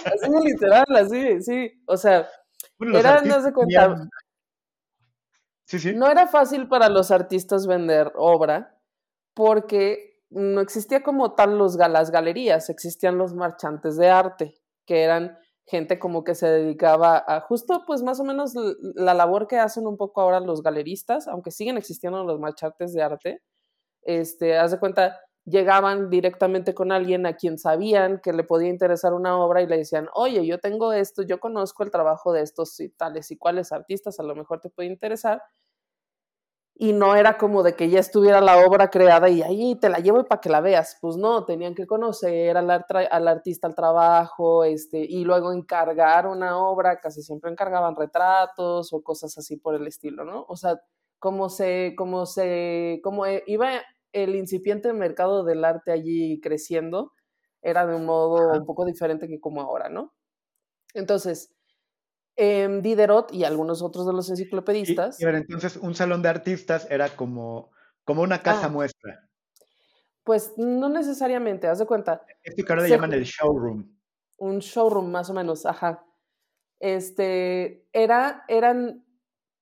Así 0.06 0.32
literal, 0.44 0.86
así, 0.96 1.42
sí. 1.42 1.84
O 1.86 1.98
sea, 1.98 2.28
era, 2.94 3.22
no 3.22 3.42
se 3.42 3.54
cuenta. 3.54 4.08
Sí, 5.66 5.80
sí. 5.80 5.94
No 5.96 6.10
era 6.10 6.28
fácil 6.28 6.68
para 6.68 6.90
los 6.90 7.12
artistas 7.12 7.68
vender 7.68 8.12
obra 8.16 8.80
porque 9.34 10.22
no 10.30 10.62
existía 10.62 11.04
como 11.04 11.36
tal 11.36 11.58
los, 11.58 11.76
las 11.76 12.12
galerías, 12.12 12.70
existían 12.70 13.18
los 13.18 13.34
marchantes 13.34 13.98
de 13.98 14.10
arte, 14.10 14.56
que 14.86 15.04
eran 15.04 15.38
gente 15.68 16.00
como 16.00 16.24
que 16.24 16.36
se 16.36 16.48
dedicaba 16.48 17.24
a 17.28 17.42
justo 17.42 17.84
pues 17.88 18.04
más 18.04 18.20
o 18.20 18.24
menos 18.24 18.54
la 18.96 19.14
labor 19.14 19.48
que 19.48 19.58
hacen 19.60 19.88
un 19.88 19.98
poco 19.98 20.22
ahora 20.22 20.40
los 20.40 20.62
galeristas, 20.64 21.28
aunque 21.28 21.52
siguen 21.52 21.78
existiendo 21.78 22.24
los 22.24 22.40
marchantes 22.40 22.94
de 22.94 23.02
arte, 23.04 23.42
este, 24.04 24.58
haz 24.58 24.72
de 24.72 24.80
cuenta, 24.80 25.20
llegaban 25.46 26.10
directamente 26.10 26.74
con 26.74 26.92
alguien 26.92 27.26
a 27.26 27.36
quien 27.36 27.58
sabían 27.58 28.20
que 28.24 28.34
le 28.34 28.44
podía 28.44 28.70
interesar 28.70 29.14
una 29.14 29.38
obra 29.38 29.62
y 29.62 29.68
le 29.68 29.78
decían, 29.78 30.08
oye, 30.14 30.46
yo 30.46 30.60
tengo 30.60 30.94
esto, 30.94 31.24
yo 31.24 31.40
conozco 31.40 31.84
el 31.84 31.92
trabajo 31.92 32.34
de 32.34 32.42
estos 32.42 32.80
y 32.80 32.90
tales 32.90 33.32
y 33.32 33.38
cuales 33.38 33.72
artistas, 33.72 34.20
a 34.20 34.24
lo 34.24 34.36
mejor 34.36 34.60
te 34.62 34.70
puede 34.70 34.90
interesar. 34.90 35.42
Y 36.78 36.92
no 36.92 37.16
era 37.16 37.38
como 37.38 37.64
de 37.64 37.74
que 37.74 37.90
ya 37.90 38.00
estuviera 38.02 38.42
la 38.42 38.66
obra 38.66 38.90
creada 38.90 39.30
y 39.30 39.42
ahí 39.42 39.76
te 39.80 39.88
la 39.88 40.00
llevo 40.00 40.26
para 40.26 40.42
que 40.42 40.50
la 40.50 40.60
veas. 40.60 40.98
Pues 41.00 41.16
no, 41.16 41.46
tenían 41.46 41.74
que 41.74 41.88
conocer 41.88 42.58
al, 42.58 42.70
al 42.70 43.28
artista 43.28 43.68
al 43.68 43.76
trabajo 43.76 44.66
este, 44.66 45.00
y 45.00 45.24
luego 45.24 45.54
encargar 45.54 46.28
una 46.28 46.58
obra, 46.58 47.00
casi 47.00 47.22
siempre 47.22 47.50
encargaban 47.50 47.96
retratos 47.96 48.92
o 48.92 49.02
cosas 49.02 49.38
así 49.38 49.56
por 49.58 49.76
el 49.76 49.88
estilo, 49.88 50.26
¿no? 50.26 50.46
O 50.50 50.58
sea, 50.58 50.82
como 51.18 51.50
se, 51.50 51.94
como 51.98 52.26
se, 52.26 53.00
como 53.04 53.26
e, 53.26 53.44
iba 53.48 53.82
el 54.12 54.36
incipiente 54.36 54.92
mercado 54.94 55.44
del 55.44 55.64
arte 55.66 55.92
allí 55.92 56.40
creciendo 56.42 57.14
era 57.62 57.86
de 57.88 57.96
un 57.96 58.06
modo 58.06 58.54
un 58.54 58.66
poco 58.66 58.86
diferente 58.86 59.28
que 59.28 59.40
como 59.40 59.62
ahora, 59.62 59.90
¿no? 59.90 60.14
Entonces, 60.94 61.55
eh, 62.36 62.80
Diderot 62.82 63.34
y 63.34 63.44
algunos 63.44 63.82
otros 63.82 64.06
de 64.06 64.14
los 64.14 64.30
enciclopedistas. 64.30 65.20
Y, 65.20 65.26
entonces 65.26 65.78
un 65.78 65.96
salón 65.96 66.22
de 66.22 66.30
artistas 66.30 66.88
era 66.90 67.10
como, 67.10 67.72
como 68.04 68.22
una 68.22 68.42
casa 68.42 68.66
ah. 68.66 68.70
muestra. 68.70 69.30
Pues 70.24 70.54
no 70.58 70.90
necesariamente, 70.90 71.68
haz 71.68 71.80
de 71.80 71.86
cuenta. 71.86 72.26
Esto 72.44 72.66
que 72.66 72.74
ahora 72.74 72.84
le 72.84 72.90
llaman 72.90 73.14
el 73.14 73.24
showroom. 73.24 73.88
Un 74.38 74.60
showroom, 74.60 75.12
más 75.12 75.30
o 75.30 75.34
menos, 75.34 75.66
ajá. 75.66 76.04
Este, 76.80 77.88
era, 77.94 78.44
eran 78.48 79.06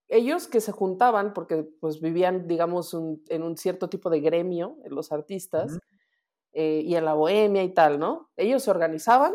ellos 0.07 0.47
que 0.47 0.61
se 0.61 0.71
juntaban, 0.71 1.33
porque 1.33 1.63
pues 1.81 1.99
vivían, 1.99 2.47
digamos, 2.47 2.93
en 2.93 3.43
un 3.43 3.57
cierto 3.57 3.89
tipo 3.89 4.09
de 4.09 4.21
gremio, 4.21 4.77
los 4.85 5.11
artistas, 5.11 5.79
eh, 6.53 6.81
y 6.85 6.95
en 6.95 7.05
la 7.05 7.13
bohemia 7.13 7.63
y 7.63 7.73
tal, 7.73 7.99
¿no? 7.99 8.31
Ellos 8.37 8.63
se 8.63 8.71
organizaban 8.71 9.33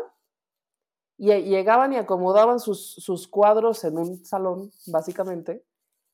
y 1.19 1.27
llegaban 1.43 1.91
y 1.91 1.97
acomodaban 1.97 2.59
sus, 2.59 2.95
sus 2.95 3.27
cuadros 3.27 3.83
en 3.83 3.97
un 3.97 4.25
salón, 4.25 4.71
básicamente. 4.87 5.65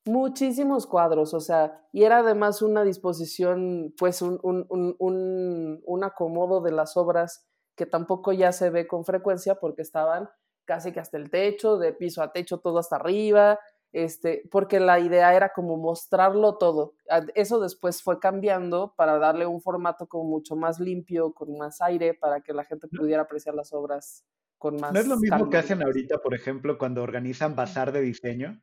Muchísimos 0.06 0.88
cuadros, 0.88 1.36
o 1.36 1.40
sea, 1.40 1.88
y 1.92 2.04
era 2.04 2.20
además 2.20 2.64
una 2.64 2.84
disposición, 2.84 3.94
pues 4.00 4.24
un, 4.24 4.40
un, 4.42 4.66
un, 4.98 5.82
un 5.86 6.04
acomodo 6.04 6.62
de 6.62 6.72
las 6.72 6.98
obras 6.98 7.46
que 7.76 7.86
tampoco 7.86 8.34
ya 8.34 8.52
se 8.52 8.72
ve 8.72 8.88
con 8.88 9.06
frecuencia 9.06 9.56
porque 9.56 9.84
estaban 9.84 10.30
casi 10.66 10.92
que 10.92 11.00
hasta 11.00 11.18
el 11.18 11.30
techo, 11.30 11.78
de 11.78 11.94
piso 11.94 12.24
a 12.24 12.32
techo, 12.32 12.60
todo 12.60 12.80
hasta 12.80 12.96
arriba, 12.96 13.60
este, 13.92 14.44
porque 14.52 14.80
la 14.80 15.00
idea 15.00 15.36
era 15.36 15.54
como 15.54 15.78
mostrarlo 15.78 16.58
todo. 16.58 16.96
Eso 17.36 17.60
después 17.60 18.02
fue 18.02 18.20
cambiando 18.20 18.94
para 18.98 19.20
darle 19.20 19.46
un 19.46 19.62
formato 19.62 20.08
como 20.08 20.24
mucho 20.24 20.56
más 20.56 20.80
limpio, 20.80 21.34
con 21.34 21.58
más 21.58 21.80
aire, 21.82 22.16
para 22.16 22.42
que 22.42 22.54
la 22.54 22.64
gente 22.64 22.88
pudiera 22.88 23.22
apreciar 23.22 23.54
las 23.54 23.72
obras 23.72 24.26
con 24.58 24.78
más. 24.78 24.94
¿No 24.94 25.00
es 25.00 25.08
lo 25.08 25.18
mismo 25.18 25.50
que 25.50 25.58
hacen 25.58 25.84
ahorita, 25.84 26.20
por 26.20 26.34
ejemplo, 26.34 26.78
cuando 26.78 27.04
organizan 27.04 27.56
bazar 27.56 27.92
de 27.92 28.02
diseño? 28.02 28.62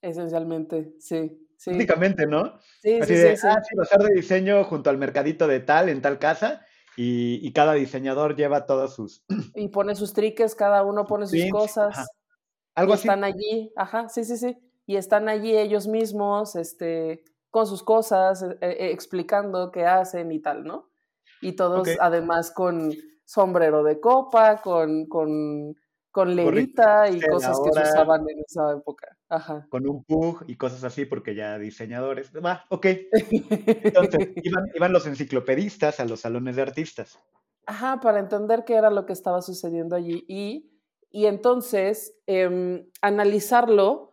Esencialmente, 0.00 0.94
sí. 0.98 1.38
Prácticamente, 1.64 2.26
¿no? 2.26 2.58
Sí, 2.80 3.00
sí, 3.02 3.16
sí, 3.16 3.46
Ah, 3.46 3.62
sí, 3.62 3.76
bazar 3.76 4.00
de 4.00 4.14
diseño 4.14 4.64
junto 4.64 4.90
al 4.90 4.98
mercadito 4.98 5.46
de 5.46 5.60
tal, 5.60 5.88
en 5.88 6.02
tal 6.02 6.18
casa, 6.18 6.66
y, 6.96 7.52
cada 7.52 7.74
diseñador 7.74 8.36
lleva 8.36 8.66
todos 8.66 8.94
sus... 8.94 9.24
Y 9.54 9.68
pone 9.68 9.94
sus 9.94 10.12
triques, 10.12 10.54
cada 10.54 10.82
uno 10.82 11.06
pone 11.06 11.26
sus 11.26 11.50
cosas. 11.50 12.08
Algo 12.74 12.94
así. 12.94 13.06
Están 13.06 13.24
allí, 13.24 13.72
ajá, 13.76 14.08
sí, 14.08 14.24
sí, 14.24 14.36
sí. 14.36 14.58
Y 14.86 14.96
están 14.96 15.28
allí 15.28 15.56
ellos 15.56 15.86
mismos, 15.86 16.56
este, 16.56 17.22
con 17.50 17.66
sus 17.66 17.82
cosas, 17.82 18.42
eh, 18.42 18.56
eh, 18.60 18.90
explicando 18.90 19.70
qué 19.70 19.86
hacen 19.86 20.32
y 20.32 20.40
tal, 20.40 20.64
¿no? 20.64 20.90
Y 21.40 21.52
todos 21.52 21.88
además 22.00 22.50
con 22.50 22.92
sombrero 23.32 23.82
de 23.82 23.98
copa, 23.98 24.60
con, 24.60 25.06
con, 25.06 25.74
con 26.10 26.36
lerita 26.36 27.08
y 27.08 27.18
cosas 27.20 27.58
que 27.64 27.72
se 27.72 27.82
usaban 27.82 28.28
en 28.28 28.40
esa 28.46 28.72
época. 28.72 29.16
Ajá. 29.30 29.66
Con 29.70 29.88
un 29.88 30.04
pug 30.04 30.44
y 30.46 30.56
cosas 30.56 30.84
así, 30.84 31.06
porque 31.06 31.34
ya 31.34 31.58
diseñadores. 31.58 32.30
Va, 32.44 32.66
ok. 32.68 32.86
Entonces, 33.10 34.28
iban, 34.74 34.92
los 34.92 35.06
enciclopedistas 35.06 35.98
a 35.98 36.04
los 36.04 36.20
salones 36.20 36.56
de 36.56 36.62
artistas. 36.62 37.18
Ajá, 37.64 38.00
para 38.00 38.18
entender 38.18 38.64
qué 38.66 38.74
era 38.74 38.90
lo 38.90 39.06
que 39.06 39.14
estaba 39.14 39.40
sucediendo 39.40 39.96
allí. 39.96 40.26
Y, 40.28 40.70
y 41.10 41.24
entonces, 41.24 42.14
em, 42.26 42.86
analizarlo 43.00 44.11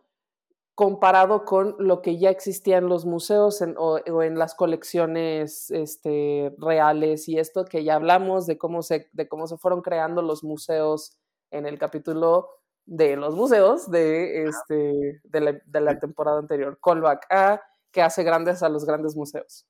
comparado 0.80 1.44
con 1.44 1.76
lo 1.78 2.00
que 2.00 2.16
ya 2.16 2.30
existía 2.30 2.78
en 2.78 2.88
los 2.88 3.04
museos 3.04 3.62
o, 3.76 4.22
en 4.22 4.38
las 4.38 4.54
colecciones 4.54 5.70
este, 5.70 6.54
reales 6.56 7.28
y 7.28 7.38
esto 7.38 7.66
que 7.66 7.84
ya 7.84 7.96
hablamos 7.96 8.46
de 8.46 8.56
cómo, 8.56 8.80
se, 8.80 9.10
de 9.12 9.28
cómo 9.28 9.46
se 9.46 9.58
fueron 9.58 9.82
creando 9.82 10.22
los 10.22 10.42
museos 10.42 11.18
en 11.50 11.66
el 11.66 11.78
capítulo 11.78 12.48
de 12.86 13.16
los 13.16 13.34
museos 13.34 13.90
de, 13.90 14.44
este, 14.44 15.20
de, 15.22 15.40
la, 15.42 15.60
de 15.66 15.80
la 15.82 15.98
temporada 15.98 16.38
anterior. 16.38 16.78
Callback 16.82 17.26
A, 17.28 17.60
que 17.92 18.00
hace 18.00 18.22
grandes 18.22 18.62
a 18.62 18.70
los 18.70 18.86
grandes 18.86 19.14
museos 19.14 19.66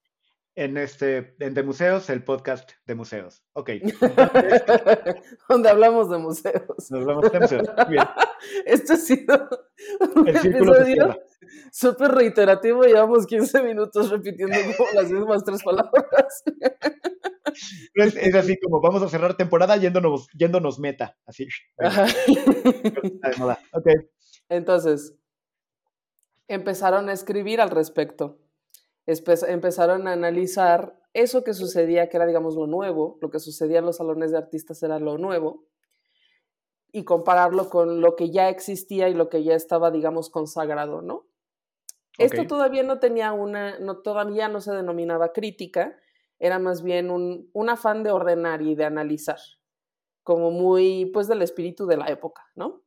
en 0.57 0.77
este 0.77 1.35
en 1.39 1.55
de 1.55 1.63
museos 1.63 2.11
el 2.11 2.25
podcast 2.25 2.71
de 2.87 2.95
museos. 2.95 3.45
Ok. 3.53 3.71
Donde 5.49 5.69
hablamos 5.69 6.11
de 6.11 6.19
museos. 6.19 6.93
Hablamos 6.93 7.31
de 7.31 7.41
museos. 7.41 7.69
Bien. 7.89 8.05
Esto 8.67 8.95
ha 8.95 8.97
sido 8.97 9.49
un 10.17 10.29
episodio 10.29 11.21
súper 11.73 12.13
reiterativo. 12.13 12.83
Llevamos 12.83 13.27
15 13.27 13.63
minutos 13.63 14.11
repitiendo 14.11 14.57
las 14.95 15.11
mismas 15.11 15.45
tres 15.45 15.63
palabras. 15.63 16.43
Es, 17.95 18.35
así 18.35 18.59
como 18.59 18.81
vamos 18.81 19.03
a 19.03 19.09
cerrar 19.09 19.37
temporada 19.37 19.77
yéndonos 19.77 20.29
yéndonos 20.35 20.79
meta. 20.79 21.17
Así. 21.27 21.49
Okay. 23.73 23.95
entonces 24.49 25.15
empezaron 26.49 27.09
a 27.09 27.13
escribir 27.13 27.61
al 27.61 27.71
respecto 27.71 28.39
empezaron 29.49 30.09
a 30.09 30.13
analizar 30.13 31.01
eso 31.13 31.43
que 31.43 31.55
sucedía, 31.55 32.09
que 32.09 32.17
era, 32.17 32.27
digamos, 32.27 32.55
lo 32.55 32.67
nuevo, 32.67 33.19
lo 33.21 33.31
que 33.31 33.41
sucedía 33.41 33.81
en 33.81 33.87
los 33.87 33.97
salones 33.97 34.31
de 34.31 34.39
artistas 34.39 34.83
era 34.83 34.99
lo 34.99 35.19
nuevo, 35.19 35.67
y 36.93 37.05
compararlo 37.05 37.69
con 37.69 38.01
lo 38.01 38.17
que 38.17 38.31
ya 38.31 38.49
existía 38.49 39.09
y 39.09 39.15
lo 39.15 39.29
que 39.29 39.43
ya 39.43 39.55
estaba, 39.55 39.91
digamos, 39.91 40.31
consagrado, 40.31 41.03
¿no? 41.03 41.27
Esto 42.19 42.47
todavía 42.47 42.83
no 42.83 42.99
tenía 42.99 43.33
una, 43.33 43.79
no, 43.79 43.99
todavía 44.03 44.49
no 44.49 44.61
se 44.61 44.73
denominaba 44.73 45.33
crítica, 45.33 45.97
era 46.39 46.59
más 46.59 46.83
bien 46.83 47.11
un, 47.11 47.49
un 47.53 47.71
afán 47.71 48.03
de 48.03 48.11
ordenar 48.11 48.63
y 48.63 48.75
de 48.75 48.85
analizar, 48.85 49.39
como 50.23 50.51
muy, 50.51 51.07
pues, 51.13 51.29
del 51.29 51.43
espíritu 51.43 51.87
de 51.87 51.97
la 51.97 52.07
época, 52.09 52.43
¿no? 52.55 52.83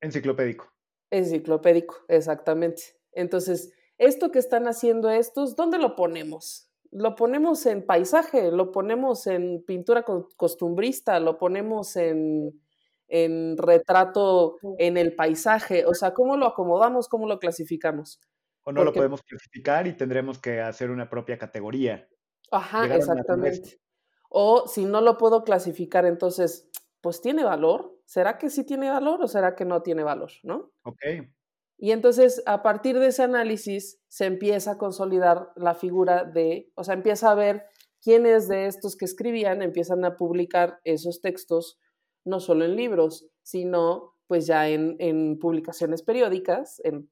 Enciclopédico. 0.00 0.70
Enciclopédico, 1.10 1.96
exactamente. 2.08 2.82
Entonces, 3.12 3.72
esto 3.98 4.30
que 4.30 4.38
están 4.38 4.66
haciendo 4.66 5.10
estos, 5.10 5.56
¿dónde 5.56 5.78
lo 5.78 5.96
ponemos? 5.96 6.70
Lo 6.90 7.14
ponemos 7.16 7.66
en 7.66 7.84
paisaje, 7.84 8.50
lo 8.50 8.72
ponemos 8.72 9.26
en 9.26 9.62
pintura 9.64 10.04
costumbrista, 10.36 11.20
lo 11.20 11.36
ponemos 11.36 11.96
en, 11.96 12.54
retrato 13.58 14.56
en 14.78 14.96
el 14.96 15.14
paisaje, 15.14 15.84
o 15.84 15.94
sea, 15.94 16.14
¿cómo 16.14 16.36
lo 16.36 16.46
acomodamos, 16.46 17.08
cómo 17.08 17.26
lo 17.26 17.38
clasificamos? 17.38 18.20
O 18.62 18.72
no 18.72 18.84
lo 18.84 18.92
podemos 18.92 19.22
clasificar 19.22 19.86
y 19.86 19.94
tendremos 19.96 20.38
que 20.38 20.60
hacer 20.60 20.90
una 20.90 21.08
propia 21.08 21.38
categoría. 21.38 22.08
Ajá, 22.50 22.94
exactamente. 22.94 23.80
O 24.30 24.66
si 24.66 24.84
no 24.84 25.00
lo 25.00 25.16
puedo 25.16 25.42
clasificar, 25.42 26.04
entonces, 26.06 26.70
pues 27.00 27.20
tiene 27.20 27.44
valor. 27.44 27.98
¿Será 28.04 28.38
que 28.38 28.50
sí 28.50 28.64
tiene 28.64 28.90
valor 28.90 29.22
o 29.22 29.28
será 29.28 29.54
que 29.54 29.64
no 29.64 29.82
tiene 29.82 30.02
valor? 30.02 30.30
¿No? 30.42 30.70
Ok. 30.82 31.00
Y 31.78 31.92
entonces, 31.92 32.42
a 32.44 32.62
partir 32.62 32.98
de 32.98 33.06
ese 33.06 33.22
análisis, 33.22 34.00
se 34.08 34.26
empieza 34.26 34.72
a 34.72 34.78
consolidar 34.78 35.52
la 35.54 35.74
figura 35.74 36.24
de, 36.24 36.72
o 36.74 36.82
sea, 36.82 36.94
empieza 36.94 37.30
a 37.30 37.36
ver 37.36 37.66
quiénes 38.02 38.48
de 38.48 38.66
estos 38.66 38.96
que 38.96 39.04
escribían 39.04 39.62
empiezan 39.62 40.04
a 40.04 40.16
publicar 40.16 40.80
esos 40.82 41.20
textos, 41.20 41.78
no 42.24 42.40
solo 42.40 42.64
en 42.64 42.74
libros, 42.74 43.28
sino 43.42 44.14
pues 44.26 44.46
ya 44.46 44.68
en, 44.68 45.38
publicaciones 45.38 46.02
periódicas, 46.02 46.80
en, 46.84 47.10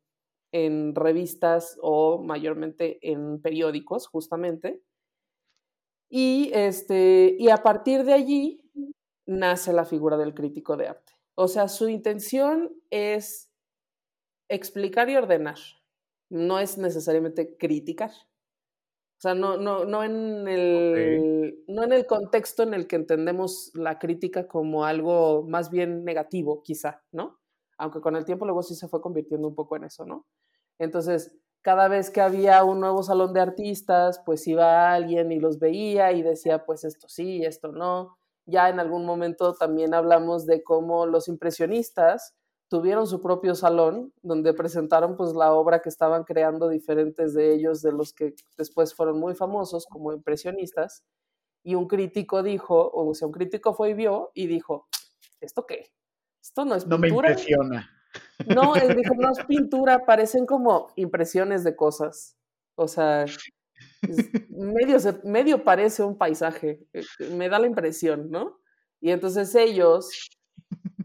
en 0.52 0.94
revistas 0.94 1.78
o 1.80 2.22
mayormente 2.22 2.98
en 3.02 3.40
periódicos, 3.40 4.08
justamente. 4.08 4.82
Y, 6.10 6.50
este, 6.52 7.36
y 7.38 7.50
a 7.50 7.58
partir 7.58 8.04
de 8.04 8.12
allí 8.12 8.60
nace 9.26 9.72
la 9.72 9.84
figura 9.84 10.16
del 10.16 10.34
crítico 10.34 10.76
de 10.76 10.88
arte. 10.88 11.12
O 11.34 11.48
sea, 11.48 11.68
su 11.68 11.88
intención 11.88 12.70
es 12.90 13.45
explicar 14.48 15.08
y 15.08 15.16
ordenar. 15.16 15.58
No 16.28 16.58
es 16.58 16.78
necesariamente 16.78 17.56
criticar. 17.56 18.10
O 19.18 19.20
sea, 19.20 19.34
no, 19.34 19.56
no, 19.56 19.86
no, 19.86 20.04
en 20.04 20.46
el, 20.46 21.64
no 21.68 21.84
en 21.84 21.92
el 21.92 22.04
contexto 22.06 22.62
en 22.62 22.74
el 22.74 22.86
que 22.86 22.96
entendemos 22.96 23.70
la 23.74 23.98
crítica 23.98 24.46
como 24.46 24.84
algo 24.84 25.42
más 25.42 25.70
bien 25.70 26.04
negativo, 26.04 26.62
quizá, 26.62 27.02
¿no? 27.12 27.38
Aunque 27.78 28.02
con 28.02 28.14
el 28.14 28.26
tiempo 28.26 28.44
luego 28.44 28.62
sí 28.62 28.74
se 28.74 28.88
fue 28.88 29.00
convirtiendo 29.00 29.48
un 29.48 29.54
poco 29.54 29.76
en 29.76 29.84
eso, 29.84 30.04
¿no? 30.04 30.26
Entonces, 30.78 31.34
cada 31.62 31.88
vez 31.88 32.10
que 32.10 32.20
había 32.20 32.62
un 32.62 32.80
nuevo 32.80 33.02
salón 33.02 33.32
de 33.32 33.40
artistas, 33.40 34.20
pues 34.24 34.46
iba 34.46 34.92
alguien 34.92 35.32
y 35.32 35.40
los 35.40 35.58
veía 35.58 36.12
y 36.12 36.22
decía, 36.22 36.66
pues 36.66 36.84
esto 36.84 37.08
sí, 37.08 37.42
esto 37.42 37.72
no. 37.72 38.18
Ya 38.44 38.68
en 38.68 38.80
algún 38.80 39.06
momento 39.06 39.54
también 39.54 39.94
hablamos 39.94 40.44
de 40.46 40.62
cómo 40.62 41.06
los 41.06 41.26
impresionistas 41.26 42.34
tuvieron 42.68 43.06
su 43.06 43.20
propio 43.20 43.54
salón 43.54 44.12
donde 44.22 44.52
presentaron 44.54 45.16
pues 45.16 45.32
la 45.34 45.52
obra 45.52 45.80
que 45.80 45.88
estaban 45.88 46.24
creando 46.24 46.68
diferentes 46.68 47.34
de 47.34 47.54
ellos, 47.54 47.82
de 47.82 47.92
los 47.92 48.12
que 48.12 48.34
después 48.56 48.94
fueron 48.94 49.18
muy 49.18 49.34
famosos 49.34 49.86
como 49.86 50.12
impresionistas, 50.12 51.04
y 51.62 51.74
un 51.74 51.88
crítico 51.88 52.42
dijo, 52.42 52.90
o 52.92 53.12
sea, 53.14 53.26
un 53.26 53.32
crítico 53.32 53.74
fue 53.74 53.90
y 53.90 53.94
vio 53.94 54.30
y 54.34 54.46
dijo, 54.46 54.88
¿esto 55.40 55.66
qué? 55.66 55.90
Esto 56.40 56.64
no 56.64 56.76
es 56.76 56.84
pintura. 56.84 56.98
No 56.98 57.00
me 57.00 57.08
impresiona. 57.08 57.90
No, 58.54 58.74
él 58.76 58.96
dijo, 58.96 59.14
no 59.16 59.32
es 59.32 59.44
pintura, 59.46 60.04
parecen 60.06 60.46
como 60.46 60.92
impresiones 60.94 61.64
de 61.64 61.74
cosas. 61.74 62.36
O 62.76 62.86
sea, 62.86 63.24
medio, 64.48 64.98
medio 65.24 65.64
parece 65.64 66.04
un 66.04 66.16
paisaje, 66.16 66.86
eh, 66.92 67.02
me 67.32 67.48
da 67.48 67.58
la 67.58 67.66
impresión, 67.66 68.30
¿no? 68.30 68.60
Y 69.00 69.10
entonces 69.10 69.54
ellos 69.54 70.30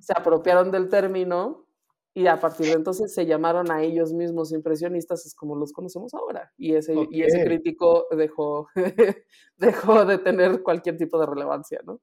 se 0.02 0.14
apropiaron 0.14 0.72
del 0.72 0.90
término 0.90 1.66
y 2.14 2.28
a 2.28 2.40
partir 2.40 2.66
de 2.66 2.74
entonces 2.74 3.14
se 3.14 3.26
llamaron 3.26 3.72
a 3.72 3.84
ellos 3.84 4.14
mismos 4.14 4.52
impresionistas, 4.52 5.26
es 5.26 5.34
como 5.34 5.56
los 5.56 5.72
conocemos 5.72 6.14
ahora. 6.14 6.52
Y 6.58 6.76
ese, 6.76 6.94
y 7.10 7.24
ese 7.24 7.46
crítico 7.46 8.08
dejó, 8.12 8.68
dejó 9.58 10.06
de 10.06 10.18
tener 10.18 10.62
cualquier 10.62 10.98
tipo 10.98 11.18
de 11.20 11.26
relevancia, 11.26 11.80
¿no? 11.86 12.02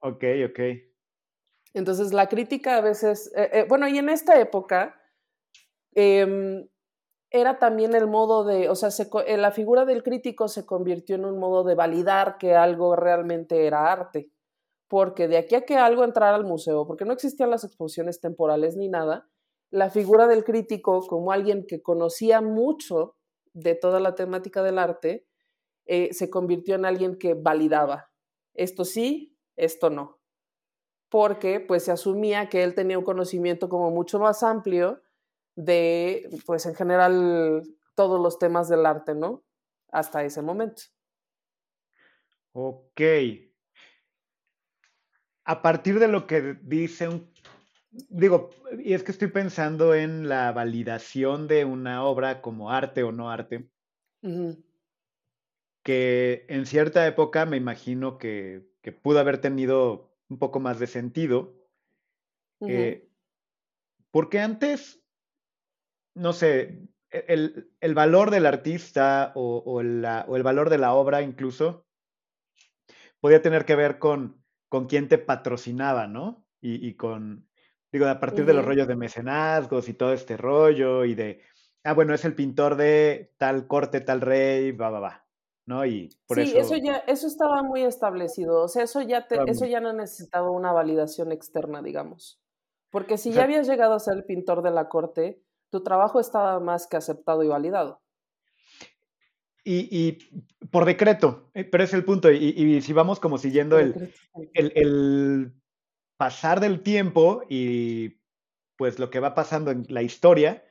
Ok, 0.00 0.24
ok. 0.48 0.60
Entonces 1.74 2.12
la 2.14 2.28
crítica 2.28 2.78
a 2.78 2.80
veces, 2.80 3.30
eh, 3.36 3.50
eh, 3.52 3.66
bueno, 3.68 3.86
y 3.86 3.98
en 3.98 4.08
esta 4.08 4.40
época 4.40 4.98
em, 5.94 6.66
era 7.30 7.58
también 7.58 7.94
el 7.94 8.06
modo 8.06 8.44
de, 8.44 8.70
o 8.70 8.74
sea, 8.74 8.88
eh, 9.26 9.36
la 9.36 9.50
figura 9.50 9.84
del 9.84 10.02
crítico 10.02 10.48
se 10.48 10.64
convirtió 10.64 11.16
en 11.16 11.26
un 11.26 11.38
modo 11.38 11.64
de 11.64 11.74
validar 11.74 12.38
que 12.38 12.54
algo 12.54 12.96
realmente 12.96 13.66
era 13.66 13.92
arte 13.92 14.30
porque 14.90 15.28
de 15.28 15.38
aquí 15.38 15.54
a 15.54 15.64
que 15.64 15.76
algo 15.76 16.02
entrara 16.02 16.34
al 16.34 16.44
museo, 16.44 16.84
porque 16.84 17.04
no 17.04 17.12
existían 17.12 17.48
las 17.48 17.62
exposiciones 17.62 18.20
temporales 18.20 18.76
ni 18.76 18.88
nada, 18.88 19.30
la 19.70 19.88
figura 19.88 20.26
del 20.26 20.42
crítico 20.42 21.06
como 21.06 21.30
alguien 21.30 21.64
que 21.64 21.80
conocía 21.80 22.40
mucho 22.40 23.14
de 23.52 23.76
toda 23.76 24.00
la 24.00 24.16
temática 24.16 24.64
del 24.64 24.80
arte, 24.80 25.28
eh, 25.86 26.12
se 26.12 26.28
convirtió 26.28 26.74
en 26.74 26.84
alguien 26.84 27.16
que 27.18 27.34
validaba. 27.34 28.10
Esto 28.52 28.84
sí, 28.84 29.38
esto 29.54 29.90
no. 29.90 30.18
Porque 31.08 31.60
pues 31.60 31.84
se 31.84 31.92
asumía 31.92 32.48
que 32.48 32.64
él 32.64 32.74
tenía 32.74 32.98
un 32.98 33.04
conocimiento 33.04 33.68
como 33.68 33.92
mucho 33.92 34.18
más 34.18 34.42
amplio 34.42 35.02
de, 35.54 36.28
pues 36.46 36.66
en 36.66 36.74
general, 36.74 37.62
todos 37.94 38.20
los 38.20 38.40
temas 38.40 38.68
del 38.68 38.84
arte, 38.84 39.14
¿no? 39.14 39.44
Hasta 39.92 40.24
ese 40.24 40.42
momento. 40.42 40.82
Ok, 42.52 43.00
a 45.50 45.62
partir 45.62 45.98
de 45.98 46.06
lo 46.06 46.28
que 46.28 46.56
dice 46.62 47.08
un... 47.08 47.28
Digo, 47.90 48.50
y 48.84 48.92
es 48.92 49.02
que 49.02 49.10
estoy 49.10 49.26
pensando 49.26 49.96
en 49.96 50.28
la 50.28 50.52
validación 50.52 51.48
de 51.48 51.64
una 51.64 52.04
obra 52.04 52.40
como 52.40 52.70
arte 52.70 53.02
o 53.02 53.10
no 53.10 53.32
arte. 53.32 53.68
que 55.82 56.46
en 56.48 56.66
cierta 56.66 57.04
época 57.04 57.46
me 57.46 57.56
imagino 57.56 58.16
que, 58.16 58.64
pudo 59.02 59.18
haber 59.18 59.38
tenido 59.38 60.14
un 60.28 60.38
poco 60.38 60.60
más 60.60 60.78
de 60.78 60.86
sentido. 60.86 61.52
Eh, 62.60 63.08
porque 64.12 64.38
antes, 64.38 65.02
no 66.14 66.32
sé, 66.32 66.78
e, 67.10 67.64
el, 67.80 67.94
valor 67.94 68.30
del 68.30 68.46
artista 68.46 69.32
o, 69.34 69.80
el 69.80 70.42
valor 70.44 70.70
de 70.70 70.78
la 70.78 70.94
obra 70.94 71.22
incluso 71.22 71.84
podía 73.18 73.42
tener 73.42 73.64
que 73.64 73.74
ver 73.74 73.98
con, 73.98 74.39
con 74.70 74.86
quién 74.86 75.08
te 75.08 75.18
patrocinaba, 75.18 76.06
¿no? 76.06 76.46
Y, 76.62 76.94
con, 76.94 77.48
digo, 77.90 78.06
a 78.06 78.20
partir 78.20 78.44
de 78.44 78.54
los 78.54 78.64
rollos 78.64 78.86
de 78.86 78.94
mecenazgos 78.94 79.88
y 79.88 79.94
todo 79.94 80.12
este 80.12 80.36
rollo 80.36 81.04
y 81.04 81.14
de, 81.14 81.42
ah, 81.84 81.94
bueno, 81.94 82.14
es 82.14 82.24
el 82.24 82.34
pintor 82.34 82.76
de 82.76 83.34
tal 83.38 83.66
corte, 83.66 84.00
tal 84.00 84.20
rey, 84.20 84.72
va, 84.72 84.90
va, 84.90 85.00
va. 85.00 85.26
¿no? 85.66 85.86
Y 85.86 86.10
por 86.26 86.36
sí, 86.44 86.56
eso... 86.56 86.76
ya, 86.76 86.96
eso 87.06 87.26
estaba 87.26 87.62
muy 87.62 87.82
establecido. 87.82 88.62
O 88.62 88.68
sea, 88.68 88.84
eso 88.84 89.02
ya, 89.02 89.26
eso 89.46 89.66
ya 89.66 89.80
no 89.80 89.92
necesitaba 89.92 90.50
una 90.50 90.72
validación 90.72 91.32
externa, 91.32 91.82
digamos. 91.82 92.40
Porque 92.90 93.18
si 93.18 93.32
ya 93.32 93.44
habías 93.44 93.68
llegado 93.68 93.94
a 93.94 94.00
ser 94.00 94.16
el 94.16 94.24
pintor 94.24 94.62
de 94.62 94.70
la 94.70 94.88
corte, 94.88 95.42
tu 95.70 95.82
trabajo 95.82 96.20
estaba 96.20 96.60
más 96.60 96.86
que 96.86 96.96
aceptado 96.96 97.42
y 97.42 97.48
validado. 97.48 98.02
Y, 99.64 100.18
por 100.70 100.84
decreto, 100.84 101.50
eh, 101.54 101.64
pero 101.64 101.84
es 101.84 101.92
el 101.92 102.04
punto. 102.04 102.30
Y, 102.30 102.80
si 102.80 102.92
vamos 102.92 103.20
como 103.20 103.38
siguiendo 103.38 103.78
el, 103.78 104.12
el, 104.54 105.52
pasar 106.16 106.60
del 106.60 106.82
tiempo 106.82 107.42
y 107.48 108.20
pues 108.76 108.98
lo 108.98 109.10
que 109.10 109.20
va 109.20 109.34
pasando 109.34 109.70
en 109.70 109.84
la 109.88 110.02
historia, 110.02 110.64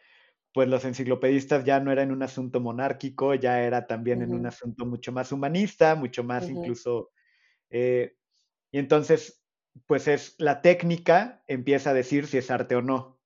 pues 0.54 0.68
los 0.68 0.86
enciclopedistas 0.86 1.64
ya 1.64 1.80
no 1.80 1.92
eran 1.92 2.12
un 2.12 2.24
asunto 2.24 2.60
monárquico, 2.60 3.36
ya 3.36 3.62
era 3.62 3.86
también 3.86 4.22
en 4.22 4.34
un 4.34 4.46
asunto 4.46 4.86
mucho 4.86 5.12
más 5.12 5.32
humanista, 5.32 5.96
mucho 5.96 6.24
más 6.24 6.50
incluso... 6.50 7.12
Eh, 7.70 8.16
y 8.72 8.80
entonces, 8.80 9.44
pues 9.86 10.08
es 10.08 10.36
la 10.40 10.62
técnica 10.62 11.44
empieza 11.48 11.92
a 11.92 11.94
decir 11.94 12.28
si 12.28 12.38
es 12.38 12.50
arte 12.50 12.76
o 12.76 12.82
no. 12.82 13.20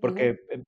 porque... 0.00 0.38
Eh, 0.50 0.62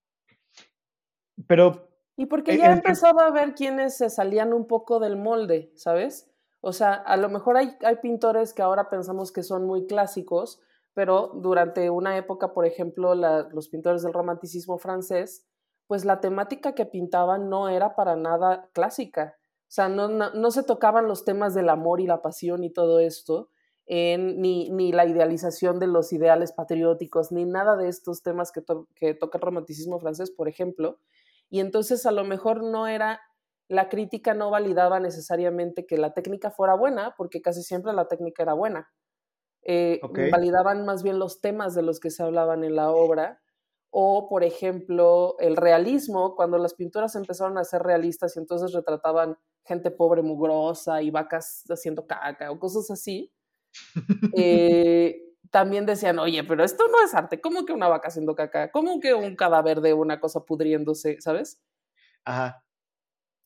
pero 1.47 1.88
y 2.19 2.27
porque 2.27 2.55
eh, 2.55 2.59
ya 2.59 2.73
empezaba 2.73 3.27
a 3.27 3.31
ver 3.31 3.55
quienes 3.55 3.97
se 3.97 4.11
salían 4.11 4.53
un 4.53 4.67
poco 4.67 4.99
del 4.99 5.17
molde, 5.17 5.71
¿sabes? 5.77 6.29
O 6.61 6.73
sea, 6.73 6.95
a 6.95 7.17
lo 7.17 7.29
mejor 7.29 7.57
hay, 7.57 7.77
hay 7.83 7.97
pintores 8.03 8.53
que 8.53 8.61
ahora 8.61 8.91
pensamos 8.91 9.31
que 9.31 9.45
son 9.45 9.65
muy 9.65 9.87
clásicos, 9.87 10.61
pero 10.95 11.29
durante 11.37 11.91
una 11.91 12.17
época, 12.17 12.53
por 12.53 12.67
ejemplo, 12.67 13.15
los 13.15 13.69
pintores 13.69 14.03
del 14.03 14.13
romanticismo 14.13 14.79
francés, 14.79 15.47
pues 15.87 16.05
la 16.05 16.21
temática 16.21 16.75
que 16.75 16.87
pintaban 16.87 17.49
no 17.49 17.69
era 17.69 17.95
para 17.95 18.17
nada 18.17 18.69
clásica. 18.73 19.37
O 19.39 19.71
sea, 19.71 19.89
no, 19.89 20.09
no, 20.09 20.51
se 20.51 20.65
tocaban 20.65 21.07
los 21.07 21.25
temas 21.25 21.55
del 21.55 21.69
amor 21.69 22.01
y 22.01 22.09
la 22.09 22.21
pasión 22.21 22.65
y 22.65 22.73
todo 22.73 22.99
esto, 22.99 23.51
ni, 23.87 24.71
ni, 24.71 24.91
la 24.91 25.07
idealización 25.07 25.79
de 25.79 25.87
los 25.87 26.13
ideales 26.13 26.51
patrióticos, 26.51 27.31
ni 27.31 27.45
nada 27.45 27.77
de 27.77 27.89
estos 27.89 28.25
temas 28.25 28.51
que, 28.51 28.65
que 28.97 29.15
toca 29.15 29.39
el 29.39 29.43
romanticismo 29.43 30.01
francés, 30.01 30.33
por 30.33 30.49
ejemplo, 30.49 30.99
y 31.51 31.61
entonces 31.61 32.07
a 32.07 32.11
lo 32.11 32.25
mejor 32.25 32.63
no 32.63 32.87
era, 32.87 33.21
la 33.69 33.89
crítica 33.89 34.35
no 34.35 34.51
validaba 34.51 35.01
necesariamente 35.01 35.87
que 35.87 35.99
la 35.99 36.15
técnica 36.15 36.51
fuera 36.51 36.75
buena, 36.75 37.15
porque 37.17 37.43
casi 37.43 37.63
siempre 37.63 37.93
la 37.93 38.09
técnica 38.09 38.43
era 38.43 38.55
buena. 38.55 38.91
Eh, 39.63 40.01
validaban 40.31 40.87
más 40.87 41.03
bien 41.03 41.19
los 41.19 41.41
temas 41.41 41.75
de 41.75 41.83
los 41.83 42.01
que 42.01 42.11
se 42.11 42.23
hablaban 42.23 42.65
en 42.65 42.77
la 42.77 42.91
obra, 42.91 43.43
o 43.91 44.29
por 44.29 44.45
ejemplo 44.45 45.37
el 45.39 45.57
realismo, 45.57 46.35
cuando 46.37 46.59
las 46.59 46.75
pinturas 46.75 47.15
empezaron 47.17 47.59
a 47.59 47.65
ser 47.65 47.83
realistas 47.83 48.37
y 48.37 48.39
entonces 48.39 48.73
retrataban 48.73 49.37
gente 49.65 49.91
pobre, 49.91 50.23
mugrosa 50.23 51.03
y 51.03 51.11
vacas 51.11 51.65
haciendo 51.69 52.07
caca 52.07 52.51
o 52.51 52.59
cosas 52.59 52.91
así. 52.91 53.33
eh, 54.37 55.28
también 55.51 55.87
decían, 55.87 56.19
oye, 56.19 56.45
pero 56.45 56.65
esto 56.65 56.87
no 56.89 57.05
es 57.05 57.15
arte, 57.15 57.41
¿cómo 57.41 57.65
que 57.65 57.73
una 57.73 57.89
vaca 57.89 58.09
haciendo 58.09 58.35
caca? 58.35 58.71
¿Cómo 58.71 59.01
que 59.01 59.15
un 59.15 59.37
cadáver 59.37 59.81
de 59.81 59.95
una 59.95 60.21
cosa 60.21 60.45
pudriéndose, 60.45 61.21
¿sabes? 61.21 61.63
Ajá. 62.25 62.65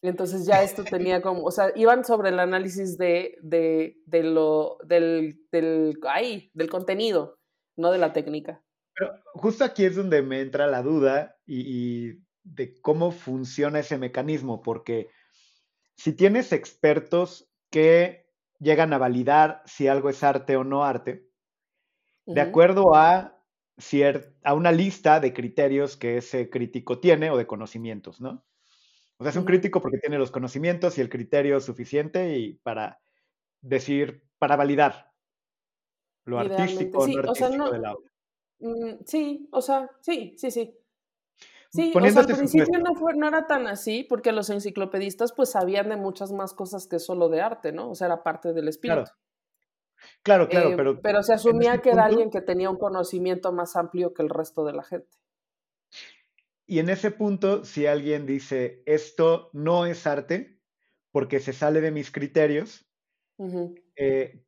Entonces 0.03 0.47
ya 0.47 0.63
esto 0.63 0.83
tenía 0.83 1.23
como, 1.23 1.45
o 1.45 1.51
sea, 1.53 1.71
iban 1.77 2.05
sobre 2.05 2.31
el 2.31 2.41
análisis 2.41 2.99
de, 2.99 3.39
de, 3.41 4.01
de 4.05 4.23
lo, 4.25 4.79
del, 4.85 5.47
del, 5.53 5.99
ay, 6.09 6.51
del 6.55 6.69
contenido, 6.69 7.39
no 7.77 7.93
de 7.93 7.99
la 7.99 8.13
técnica. 8.13 8.65
Pero 8.95 9.13
justo 9.35 9.65
aquí 9.65 9.85
es 9.85 9.95
donde 9.95 10.23
me 10.23 10.41
entra 10.41 10.67
la 10.67 10.83
duda 10.83 11.37
y, 11.47 11.61
y 12.09 12.23
de 12.43 12.75
cómo 12.81 13.13
funciona 13.13 13.79
ese 13.79 13.97
mecanismo, 13.97 14.61
porque 14.61 15.09
si 15.95 16.13
tienes 16.13 16.53
expertos 16.53 17.49
que 17.71 18.27
llegan 18.59 18.93
a 18.93 18.99
validar 18.99 19.63
si 19.67 19.87
algo 19.87 20.11
es 20.11 20.23
arte 20.25 20.57
o 20.57 20.65
no 20.65 20.85
arte, 20.85 21.29
de 22.27 22.41
acuerdo 22.41 22.95
a, 22.95 23.39
a 24.45 24.55
una 24.55 24.73
lista 24.73 25.21
de 25.21 25.33
criterios 25.33 25.97
que 25.97 26.19
ese 26.19 26.51
crítico 26.51 27.01
tiene 27.01 27.31
o 27.31 27.37
de 27.37 27.47
conocimientos, 27.47 28.21
¿no? 28.21 28.45
O 29.19 29.25
sea, 29.25 29.31
es 29.31 29.37
un 29.37 29.45
crítico 29.45 29.81
porque 29.81 29.99
tiene 29.99 30.19
los 30.19 30.31
conocimientos 30.31 30.99
y 30.99 31.01
el 31.01 31.09
criterio 31.09 31.61
suficiente 31.61 32.37
y 32.39 32.55
para 32.55 33.01
decir, 33.61 34.25
para 34.39 34.57
validar 34.57 35.13
lo 36.25 36.39
artístico, 36.39 37.07
sí, 37.07 37.17
artístico 37.17 37.71
de 37.71 37.79
la 37.79 37.95
obra. 37.95 38.11
Sí, 39.07 39.49
o 39.53 39.61
sea, 39.61 39.91
sí, 40.01 40.35
sí, 40.37 40.51
sí. 40.51 40.77
Sí, 41.71 41.91
o 41.95 42.11
sea, 42.11 42.21
al 42.21 42.27
principio 42.27 42.79
no, 42.81 42.95
fue, 42.95 43.15
no 43.15 43.27
era 43.27 43.47
tan 43.47 43.67
así, 43.67 44.05
porque 44.05 44.31
los 44.31 44.51
enciclopedistas 44.51 45.33
pues 45.33 45.53
sabían 45.53 45.89
de 45.89 45.97
muchas 45.97 46.31
más 46.31 46.53
cosas 46.53 46.87
que 46.87 46.99
solo 46.99 47.31
de 47.31 47.41
arte, 47.41 47.73
¿no? 47.73 47.91
O 47.91 47.95
sea, 47.95 48.09
era 48.09 48.23
parte 48.23 48.53
del 48.53 48.69
espíritu. 48.69 49.05
Claro, 49.05 49.17
claro, 50.23 50.49
eh, 50.51 50.75
pero... 50.77 51.01
Pero 51.01 51.23
se 51.23 51.35
asumía 51.35 51.79
que 51.79 51.91
era 51.91 52.05
alguien 52.05 52.31
que 52.31 52.41
tenía 52.41 52.71
un 52.71 52.79
conocimiento 52.79 53.53
más 53.53 53.77
amplio 53.77 54.15
que 54.15 54.23
el 54.23 54.29
resto 54.29 54.65
de 54.65 54.73
la 54.73 54.83
gente. 54.83 55.17
Y 56.67 56.79
en 56.79 56.89
ese 56.89 57.11
punto, 57.11 57.65
si 57.65 57.87
alguien 57.87 58.25
dice, 58.25 58.83
esto 58.87 59.51
no 59.53 59.85
es 59.87 60.07
arte, 60.07 60.61
porque 61.11 61.41
se 61.41 61.53
sale 61.53 61.81
de 61.81 61.91
mis 61.91 62.11
criterios, 62.11 62.87
eh, 63.97 64.45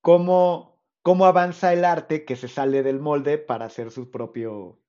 ¿cómo, 0.00 0.84
¿cómo 1.02 1.26
avanza 1.26 1.72
el 1.72 1.84
arte 1.84 2.24
que 2.24 2.36
se 2.36 2.48
sale 2.48 2.82
del 2.82 3.00
molde 3.00 3.38
para 3.38 3.64
hacer 3.64 3.90
su 3.90 4.10
propio 4.10 4.80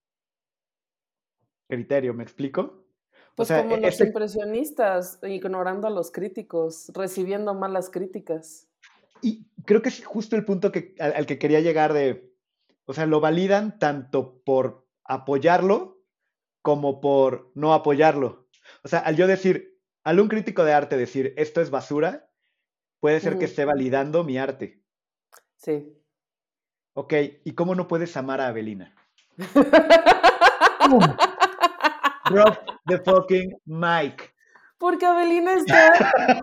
criterio? 1.67 2.13
¿Me 2.13 2.23
explico? 2.23 2.83
Pues 3.35 3.49
como 3.49 3.75
e 3.75 3.81
los 3.81 3.99
impresionistas, 3.99 5.19
ignorando 5.23 5.87
a 5.87 5.89
los 5.89 6.11
críticos, 6.11 6.91
recibiendo 6.93 7.53
malas 7.55 7.89
críticas. 7.89 8.67
Y 9.21 9.47
creo 9.65 9.81
que 9.81 9.89
es 9.89 10.05
justo 10.05 10.35
el 10.35 10.45
punto 10.45 10.71
que, 10.71 10.95
al, 10.99 11.25
que 11.25 11.39
quería 11.39 11.61
llegar 11.61 11.93
de, 11.93 12.33
o 12.85 12.93
sea, 12.93 13.05
lo 13.05 13.19
validan 13.19 13.79
tanto 13.79 14.41
por 14.43 14.87
apoyarlo 15.03 16.01
como 16.61 17.01
por 17.01 17.51
no 17.55 17.73
apoyarlo. 17.73 18.47
O 18.83 18.87
sea, 18.87 18.99
al 18.99 19.15
yo 19.15 19.27
decir, 19.27 19.79
al 20.03 20.19
un 20.19 20.27
crítico 20.27 20.63
de 20.63 20.73
arte 20.73 20.97
decir, 20.97 21.33
esto 21.37 21.61
es 21.61 21.69
basura, 21.69 22.29
puede 22.99 23.19
ser 23.19 23.37
que 23.37 23.45
esté 23.45 23.65
validando 23.65 24.23
mi 24.23 24.37
arte. 24.37 24.81
Sí. 25.57 25.97
Ok, 26.93 27.13
¿y 27.43 27.53
cómo 27.53 27.75
no 27.75 27.87
puedes 27.87 28.15
amar 28.17 28.39
a 28.39 28.47
Avelina? 28.47 28.95
Drop 32.29 32.57
the 32.85 32.99
fucking 32.99 33.53
mic 33.65 34.32
porque 34.83 35.05
Abelina 35.05 35.53
está, 35.53 35.93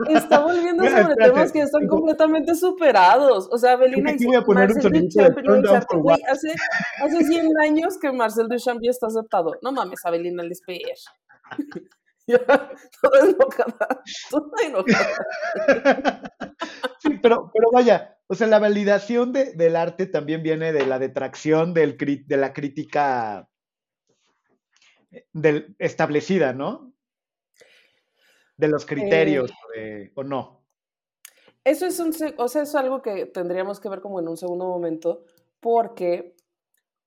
está 0.09 0.39
volviendo 0.41 0.83
sobre 0.89 1.15
temas 1.15 1.53
que 1.53 1.61
están 1.61 1.87
completamente 1.87 2.55
superados. 2.55 3.47
O 3.53 3.59
sea, 3.59 3.73
Abelina 3.73 4.13
dice, 4.13 4.29
Marcel 4.49 4.93
Duchamp 4.93 6.09
hace, 6.27 6.55
hace 7.03 7.25
100 7.25 7.49
años 7.61 7.99
que 8.01 8.11
Marcel 8.11 8.49
Duchamp 8.49 8.81
ya 8.83 8.93
está 8.93 9.09
aceptado. 9.09 9.59
No 9.61 9.73
mames, 9.73 10.01
Abelina 10.07 10.43
Lesper. 10.43 10.81
toda 13.03 13.29
enojada, 13.29 14.03
toda 14.31 14.63
enojada. 14.65 16.33
Sí, 17.01 17.19
pero, 17.23 17.51
pero 17.53 17.71
vaya, 17.75 18.17
o 18.27 18.35
sea, 18.35 18.47
la 18.47 18.59
validación 18.59 19.35
de, 19.35 19.53
del 19.53 19.77
arte 19.77 20.07
también 20.07 20.43
viene 20.43 20.73
de 20.73 20.87
la 20.87 20.99
detracción 20.99 21.75
del, 21.75 21.99
de 21.99 22.37
la 22.39 22.55
crítica 22.55 23.51
eh, 25.11 25.27
del, 25.35 25.77
establecida, 25.79 26.55
¿no? 26.55 26.91
De 28.61 28.69
los 28.69 28.85
criterios 28.85 29.51
eh, 29.75 30.13
o 30.15 30.23
no. 30.23 30.61
Eso 31.65 31.87
es, 31.87 31.99
un, 31.99 32.15
o 32.37 32.49
sea, 32.49 32.63
es 32.63 32.75
algo 32.75 33.03
que 33.03 33.27
tendríamos 33.27 33.81
que 33.81 33.89
ver 33.89 34.01
como 34.01 34.21
en 34.21 34.29
un 34.29 34.37
segundo 34.37 34.67
momento, 34.67 35.25
porque 35.61 36.37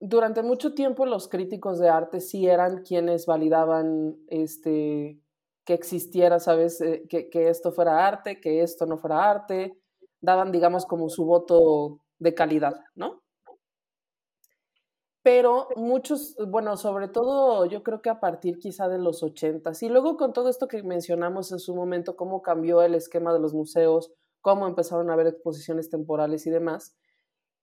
durante 0.00 0.42
mucho 0.42 0.74
tiempo 0.74 1.06
los 1.06 1.28
críticos 1.28 1.78
de 1.78 1.88
arte 1.88 2.20
sí 2.20 2.46
eran 2.46 2.82
quienes 2.82 3.26
validaban 3.26 4.16
este, 4.28 5.18
que 5.64 5.74
existiera, 5.74 6.38
¿sabes? 6.40 6.80
Eh, 6.80 7.04
que, 7.08 7.30
que, 7.30 7.48
esto 7.48 7.72
fuera 7.72 8.06
arte, 8.06 8.40
que 8.40 8.62
esto 8.62 8.86
no 8.86 8.98
fuera 8.98 9.30
arte, 9.30 9.78
daban, 10.20 10.52
digamos, 10.52 10.86
como 10.86 11.08
su 11.08 11.24
voto 11.24 12.00
de 12.18 12.34
calidad, 12.34 12.80
¿no? 12.94 13.23
Pero 15.24 15.68
muchos, 15.76 16.36
bueno, 16.48 16.76
sobre 16.76 17.08
todo 17.08 17.64
yo 17.64 17.82
creo 17.82 18.02
que 18.02 18.10
a 18.10 18.20
partir 18.20 18.58
quizá 18.58 18.88
de 18.90 18.98
los 18.98 19.22
80 19.22 19.72
y 19.80 19.88
luego 19.88 20.18
con 20.18 20.34
todo 20.34 20.50
esto 20.50 20.68
que 20.68 20.82
mencionamos 20.82 21.50
en 21.50 21.60
su 21.60 21.74
momento, 21.74 22.14
cómo 22.14 22.42
cambió 22.42 22.82
el 22.82 22.94
esquema 22.94 23.32
de 23.32 23.40
los 23.40 23.54
museos, 23.54 24.12
cómo 24.42 24.66
empezaron 24.66 25.08
a 25.08 25.14
haber 25.14 25.28
exposiciones 25.28 25.88
temporales 25.88 26.46
y 26.46 26.50
demás, 26.50 26.94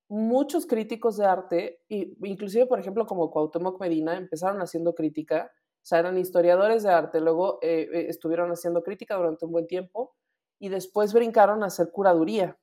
muchos 0.09 0.65
críticos 0.65 1.17
de 1.17 1.25
arte, 1.27 1.83
inclusive 1.87 2.65
por 2.65 2.79
ejemplo 2.79 3.05
como 3.05 3.29
Cuauhtémoc 3.29 3.79
Medina, 3.79 4.17
empezaron 4.17 4.59
haciendo 4.63 4.95
crítica, 4.95 5.51
o 5.53 5.85
sea, 5.85 5.99
eran 5.99 6.17
historiadores 6.17 6.81
de 6.81 6.89
arte, 6.89 7.21
luego 7.21 7.59
eh, 7.61 7.87
eh, 7.93 8.05
estuvieron 8.09 8.49
haciendo 8.49 8.81
crítica 8.81 9.15
durante 9.17 9.45
un 9.45 9.51
buen 9.51 9.67
tiempo 9.67 10.15
y 10.57 10.69
después 10.69 11.13
brincaron 11.13 11.61
a 11.61 11.67
hacer 11.67 11.91
curaduría 11.91 12.57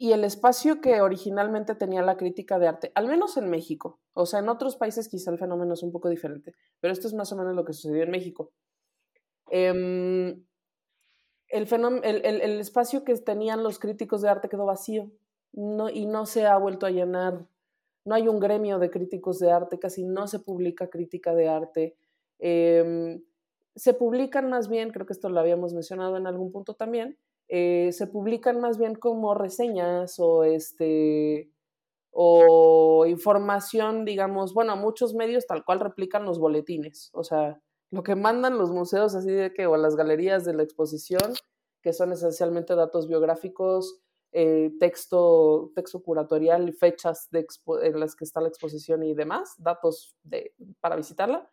y 0.00 0.12
el 0.12 0.24
espacio 0.24 0.80
que 0.80 1.02
originalmente 1.02 1.74
tenía 1.74 2.00
la 2.00 2.16
crítica 2.16 2.58
de 2.58 2.66
arte, 2.66 2.90
al 2.94 3.06
menos 3.06 3.36
en 3.36 3.50
México, 3.50 4.00
o 4.14 4.24
sea, 4.24 4.40
en 4.40 4.48
otros 4.48 4.76
países 4.76 5.10
quizá 5.10 5.30
el 5.30 5.36
fenómeno 5.36 5.74
es 5.74 5.82
un 5.82 5.92
poco 5.92 6.08
diferente, 6.08 6.54
pero 6.80 6.90
esto 6.90 7.06
es 7.06 7.12
más 7.12 7.30
o 7.32 7.36
menos 7.36 7.54
lo 7.54 7.66
que 7.66 7.74
sucedió 7.74 8.04
en 8.04 8.10
México. 8.10 8.50
Em, 9.50 10.42
el, 11.48 12.24
el, 12.24 12.60
espacio 12.60 13.04
que 13.04 13.14
tenían 13.16 13.62
los 13.62 13.78
críticos 13.78 14.22
de 14.22 14.30
arte 14.30 14.48
quedó 14.48 14.64
vacío 14.64 15.10
no, 15.52 15.90
y 15.90 16.06
no 16.06 16.24
se 16.24 16.46
ha 16.46 16.56
vuelto 16.56 16.86
a 16.86 16.90
llenar. 16.90 17.46
No 18.06 18.14
hay 18.14 18.26
un 18.26 18.40
gremio 18.40 18.78
de 18.78 18.88
críticos 18.90 19.38
de 19.38 19.52
arte, 19.52 19.78
casi 19.78 20.04
no 20.04 20.28
se 20.28 20.38
publica 20.38 20.88
crítica 20.88 21.34
de 21.34 21.48
arte. 21.50 21.94
Em, 22.38 23.22
se 23.76 23.92
publican 23.92 24.48
más 24.48 24.66
bien, 24.70 24.92
creo 24.92 25.04
que 25.04 25.12
esto 25.12 25.28
lo 25.28 25.40
habíamos 25.40 25.74
mencionado 25.74 26.16
en 26.16 26.26
algún 26.26 26.52
punto 26.52 26.72
también, 26.72 27.18
eh, 27.52 27.90
se 27.92 28.06
publican 28.06 28.60
más 28.60 28.78
bien 28.78 28.94
como 28.94 29.34
reseñas 29.34 30.20
o 30.20 30.44
este 30.44 31.50
o 32.12 33.06
información, 33.06 34.04
digamos, 34.04 34.54
bueno, 34.54 34.76
muchos 34.76 35.14
medios 35.14 35.46
tal 35.46 35.64
cual 35.64 35.80
replican 35.80 36.24
los 36.24 36.38
boletines, 36.38 37.10
o 37.12 37.24
sea, 37.24 37.60
lo 37.90 38.02
que 38.04 38.14
mandan 38.14 38.56
los 38.56 38.70
museos 38.70 39.16
así 39.16 39.30
de 39.30 39.52
que 39.52 39.66
o 39.66 39.76
las 39.76 39.96
galerías 39.96 40.44
de 40.44 40.54
la 40.54 40.62
exposición, 40.62 41.34
que 41.82 41.92
son 41.92 42.12
esencialmente 42.12 42.76
datos 42.76 43.08
biográficos, 43.08 44.00
eh, 44.32 44.70
texto, 44.78 45.72
texto 45.74 46.02
curatorial, 46.02 46.72
fechas 46.72 47.28
de 47.32 47.46
en 47.82 47.98
las 47.98 48.14
que 48.14 48.24
está 48.24 48.40
la 48.40 48.48
exposición 48.48 49.02
y 49.02 49.14
demás, 49.14 49.54
datos 49.58 50.14
de, 50.22 50.54
para 50.80 50.94
visitarla, 50.94 51.50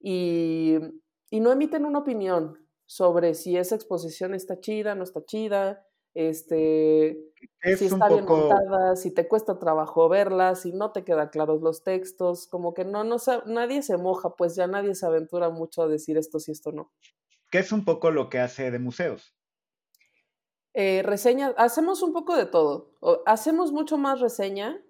y, 0.00 0.76
y 1.30 1.40
no 1.40 1.50
emiten 1.50 1.84
una 1.86 2.00
opinión, 2.00 2.63
sobre 2.86 3.34
si 3.34 3.56
esa 3.56 3.74
exposición 3.74 4.34
está 4.34 4.60
chida, 4.60 4.94
no 4.94 5.04
está 5.04 5.24
chida, 5.24 5.86
este, 6.14 7.18
si 7.76 7.86
está 7.86 8.08
bien 8.08 8.24
montada, 8.24 8.94
si 8.94 9.10
te 9.10 9.26
cuesta 9.26 9.58
trabajo 9.58 10.08
verla, 10.08 10.54
si 10.54 10.72
no 10.72 10.92
te 10.92 11.04
quedan 11.04 11.28
claros 11.28 11.60
los 11.60 11.82
textos, 11.82 12.46
como 12.46 12.72
que 12.72 12.84
no, 12.84 13.02
no 13.02 13.16
nadie 13.46 13.82
se 13.82 13.96
moja, 13.96 14.36
pues 14.36 14.54
ya 14.54 14.66
nadie 14.66 14.94
se 14.94 15.06
aventura 15.06 15.50
mucho 15.50 15.82
a 15.82 15.88
decir 15.88 16.16
esto 16.16 16.38
sí, 16.38 16.52
esto 16.52 16.70
no. 16.70 16.92
¿Qué 17.50 17.58
es 17.58 17.72
un 17.72 17.84
poco 17.84 18.10
lo 18.10 18.28
que 18.28 18.38
hace 18.38 18.70
de 18.70 18.78
museos? 18.78 19.34
Eh, 20.72 21.02
reseña, 21.04 21.54
hacemos 21.56 22.02
un 22.02 22.12
poco 22.12 22.36
de 22.36 22.46
todo. 22.46 22.94
hacemos 23.26 23.72
mucho 23.72 23.96
más 23.98 24.20
reseña, 24.20 24.80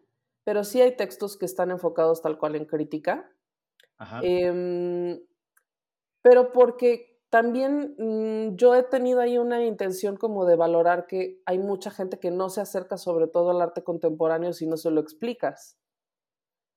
pero 0.45 0.65
sí 0.65 0.81
hay 0.81 0.97
textos 0.97 1.37
que 1.39 1.47
están 1.47 1.71
enfocados 1.71 2.23
tal 2.23 2.39
cual 2.39 2.57
en 2.57 2.67
crítica. 2.67 3.31
Ajá. 3.97 4.21
Em, 4.23 5.21
pero 6.23 6.53
porque 6.53 7.14
también 7.35 7.97
mm, 7.99 8.55
yo 8.55 8.77
he 8.77 8.85
tenido 8.85 9.19
ahí 9.19 9.39
una 9.39 9.65
intención 9.65 10.17
como 10.17 10.47
de 10.47 10.55
valorar 10.55 11.09
que 11.09 11.43
hay 11.47 11.59
mucha 11.59 11.91
gente 11.91 12.21
que 12.21 12.31
no 12.31 12.49
se 12.49 12.61
acerca 12.61 12.97
sobre 12.97 13.27
todo 13.27 13.51
al 13.51 13.61
arte 13.61 13.83
contemporáneo 13.83 14.53
si 14.53 14.69
no 14.69 14.77
se 14.77 14.93
lo 14.93 15.01
explicas. 15.01 15.77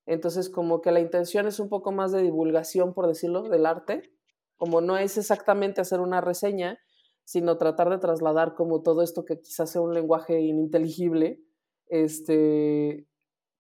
Entonces 0.08 0.50
como 0.50 0.82
que 0.82 0.92
la 0.92 1.00
intención 1.00 1.46
es 1.46 1.60
un 1.60 1.70
poco 1.70 1.92
más 1.92 2.12
de 2.12 2.24
divulgación, 2.24 2.96
por 2.96 3.06
decirlo, 3.06 3.44
del 3.44 3.68
arte, 3.68 4.12
como 4.56 4.82
no 4.82 4.98
es 4.98 5.20
exactamente 5.20 5.80
hacer 5.80 6.00
una 6.00 6.22
reseña, 6.22 6.80
sino 7.24 7.60
tratar 7.60 7.92
de 7.92 8.00
trasladar 8.00 8.56
como 8.56 8.82
todo 8.82 9.04
esto 9.04 9.26
que 9.26 9.40
quizás 9.40 9.70
sea 9.70 9.82
un 9.82 9.94
lenguaje 9.94 10.42
ininteligible, 10.42 11.40
este, 11.86 13.06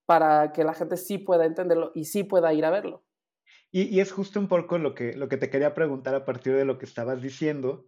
para 0.08 0.52
que 0.52 0.64
la 0.64 0.74
gente 0.74 0.98
sí 0.98 1.20
pueda 1.20 1.46
entenderlo 1.46 1.92
y 1.94 2.06
sí 2.06 2.24
pueda 2.24 2.56
ir 2.56 2.66
a 2.66 2.72
verlo. 2.72 3.04
Y, 3.72 4.00
es 4.00 4.12
justo 4.12 4.40
un 4.40 4.48
poco 4.48 4.78
lo 4.78 4.96
que, 4.96 5.14
lo 5.14 5.28
que 5.28 5.38
te 5.38 5.50
quería 5.50 5.74
preguntar 5.74 6.16
a 6.16 6.26
partir 6.26 6.54
de 6.56 6.66
lo 6.66 6.78
que 6.78 6.86
estabas 6.86 7.22
diciendo. 7.22 7.86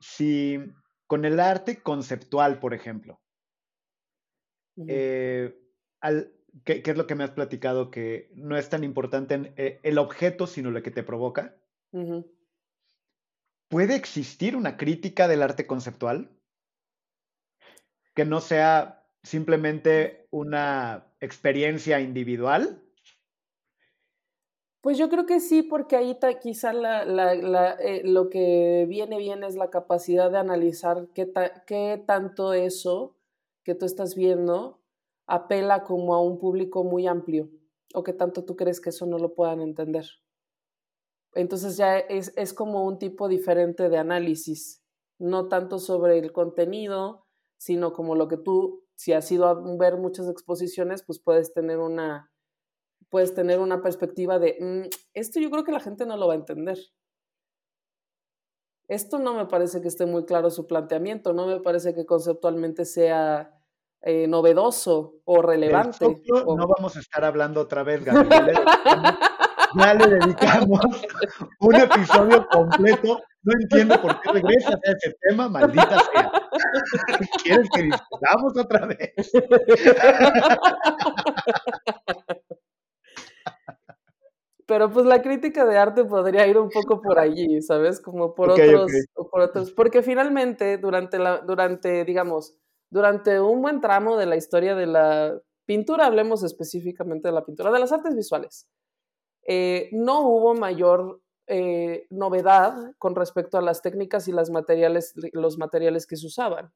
Si 0.00 0.58
con 1.06 1.24
el 1.24 1.40
arte 1.40 1.82
conceptual, 1.82 2.60
por 2.60 2.74
ejemplo, 2.74 3.20
eh, 4.86 5.58
¿qué, 6.64 6.82
es 6.84 6.96
lo 6.96 7.06
que 7.06 7.14
me 7.14 7.24
has 7.24 7.32
platicado? 7.32 7.90
Que 7.90 8.30
no 8.34 8.56
es 8.56 8.68
tan 8.68 8.84
importante 8.84 9.52
eh, 9.56 9.80
el 9.82 9.98
objeto, 9.98 10.46
sino 10.46 10.70
lo 10.70 10.82
que 10.82 10.90
te 10.90 11.02
provoca. 11.02 11.56
¿Puede 13.68 13.96
existir 13.96 14.54
una 14.54 14.76
crítica 14.76 15.26
del 15.26 15.42
arte 15.42 15.66
conceptual? 15.66 16.30
Que 18.14 18.24
no 18.24 18.40
sea 18.40 19.06
simplemente 19.22 20.26
una 20.30 21.12
experiencia 21.20 22.00
individual, 22.00 22.82
pues 24.80 24.96
yo 24.96 25.08
creo 25.08 25.26
que 25.26 25.40
sí, 25.40 25.62
porque 25.62 25.96
ahí 25.96 26.18
quizá 26.40 26.72
eh, 26.72 28.02
lo 28.04 28.30
que 28.30 28.86
viene 28.88 29.18
bien 29.18 29.42
es 29.42 29.56
la 29.56 29.70
capacidad 29.70 30.30
de 30.30 30.38
analizar 30.38 31.08
qué, 31.14 31.30
qué 31.66 32.02
tanto 32.06 32.52
eso 32.52 33.16
que 33.64 33.74
tú 33.74 33.86
estás 33.86 34.14
viendo 34.14 34.80
apela 35.26 35.84
como 35.84 36.14
a 36.14 36.22
un 36.22 36.38
público 36.38 36.84
muy 36.84 37.06
amplio 37.06 37.50
o 37.94 38.02
qué 38.02 38.12
tanto 38.12 38.44
tú 38.44 38.56
crees 38.56 38.80
que 38.80 38.90
eso 38.90 39.06
no 39.06 39.18
lo 39.18 39.34
puedan 39.34 39.60
entender. 39.60 40.06
Entonces 41.34 41.76
ya 41.76 41.98
es, 41.98 42.32
es 42.36 42.54
como 42.54 42.84
un 42.84 42.98
tipo 42.98 43.28
diferente 43.28 43.88
de 43.88 43.98
análisis, 43.98 44.82
no 45.18 45.48
tanto 45.48 45.78
sobre 45.78 46.18
el 46.18 46.32
contenido, 46.32 47.26
sino 47.58 47.92
como 47.92 48.14
lo 48.14 48.28
que 48.28 48.36
tú, 48.36 48.84
si 48.94 49.12
has 49.12 49.30
ido 49.30 49.46
a 49.46 49.76
ver 49.76 49.96
muchas 49.98 50.28
exposiciones, 50.28 51.02
pues 51.02 51.20
puedes 51.20 51.52
tener 51.52 51.78
una, 51.78 52.30
puedes 53.10 53.34
tener 53.34 53.60
una 53.60 53.82
perspectiva 53.82 54.38
de, 54.38 54.56
mm, 54.60 54.88
esto 55.14 55.40
yo 55.40 55.50
creo 55.50 55.64
que 55.64 55.72
la 55.72 55.80
gente 55.80 56.06
no 56.06 56.16
lo 56.16 56.28
va 56.28 56.34
a 56.34 56.36
entender. 56.36 56.78
Esto 58.88 59.18
no 59.18 59.34
me 59.34 59.46
parece 59.46 59.82
que 59.82 59.88
esté 59.88 60.06
muy 60.06 60.24
claro 60.24 60.50
su 60.50 60.66
planteamiento, 60.66 61.34
no 61.34 61.46
me 61.46 61.60
parece 61.60 61.94
que 61.94 62.06
conceptualmente 62.06 62.86
sea 62.86 63.54
eh, 64.00 64.26
novedoso 64.26 65.16
o 65.24 65.42
relevante. 65.42 66.06
No 66.46 66.66
vamos 66.66 66.96
a 66.96 67.00
estar 67.00 67.24
hablando 67.24 67.60
otra 67.60 67.82
vez, 67.82 68.04
Gabriel. 68.04 68.54
ya 69.74 69.94
le 69.94 70.06
dedicamos 70.06 70.80
un 71.60 71.74
episodio 71.74 72.46
completo. 72.48 73.20
No 73.42 73.52
entiendo 73.60 74.00
por 74.00 74.20
qué 74.20 74.32
regresas 74.32 74.74
a 74.74 74.92
ese 74.92 75.16
tema, 75.20 75.48
maldita 75.48 75.98
sea. 76.12 76.32
¿Quieres 77.42 77.68
que 77.74 77.82
discutamos 77.82 78.56
otra 78.56 78.86
vez? 78.86 79.12
Pero 84.68 84.90
pues 84.90 85.06
la 85.06 85.22
crítica 85.22 85.64
de 85.64 85.78
arte 85.78 86.04
podría 86.04 86.46
ir 86.46 86.58
un 86.58 86.68
poco 86.68 87.00
por 87.00 87.18
allí, 87.18 87.62
¿sabes? 87.62 88.02
Como 88.02 88.34
por 88.34 88.50
otros, 88.50 88.92
por 89.14 89.40
otros, 89.40 89.72
porque 89.72 90.02
finalmente 90.02 90.76
durante 90.76 91.18
la, 91.18 91.38
durante, 91.38 92.04
digamos, 92.04 92.54
durante 92.90 93.40
un 93.40 93.62
buen 93.62 93.80
tramo 93.80 94.18
de 94.18 94.26
la 94.26 94.36
historia 94.36 94.74
de 94.74 94.84
la 94.84 95.40
pintura, 95.64 96.04
hablemos 96.04 96.42
específicamente 96.42 97.28
de 97.28 97.32
la 97.32 97.46
pintura, 97.46 97.72
de 97.72 97.78
las 97.78 97.92
artes 97.92 98.14
visuales, 98.14 98.68
eh, 99.46 99.88
no 99.92 100.28
hubo 100.28 100.54
mayor 100.54 101.22
eh, 101.46 102.06
novedad 102.10 102.92
con 102.98 103.14
respecto 103.14 103.56
a 103.56 103.62
las 103.62 103.80
técnicas 103.80 104.28
y 104.28 104.32
las 104.32 104.50
materiales, 104.50 105.14
los 105.32 105.56
materiales 105.56 106.06
que 106.06 106.16
se 106.16 106.26
usaban. 106.26 106.74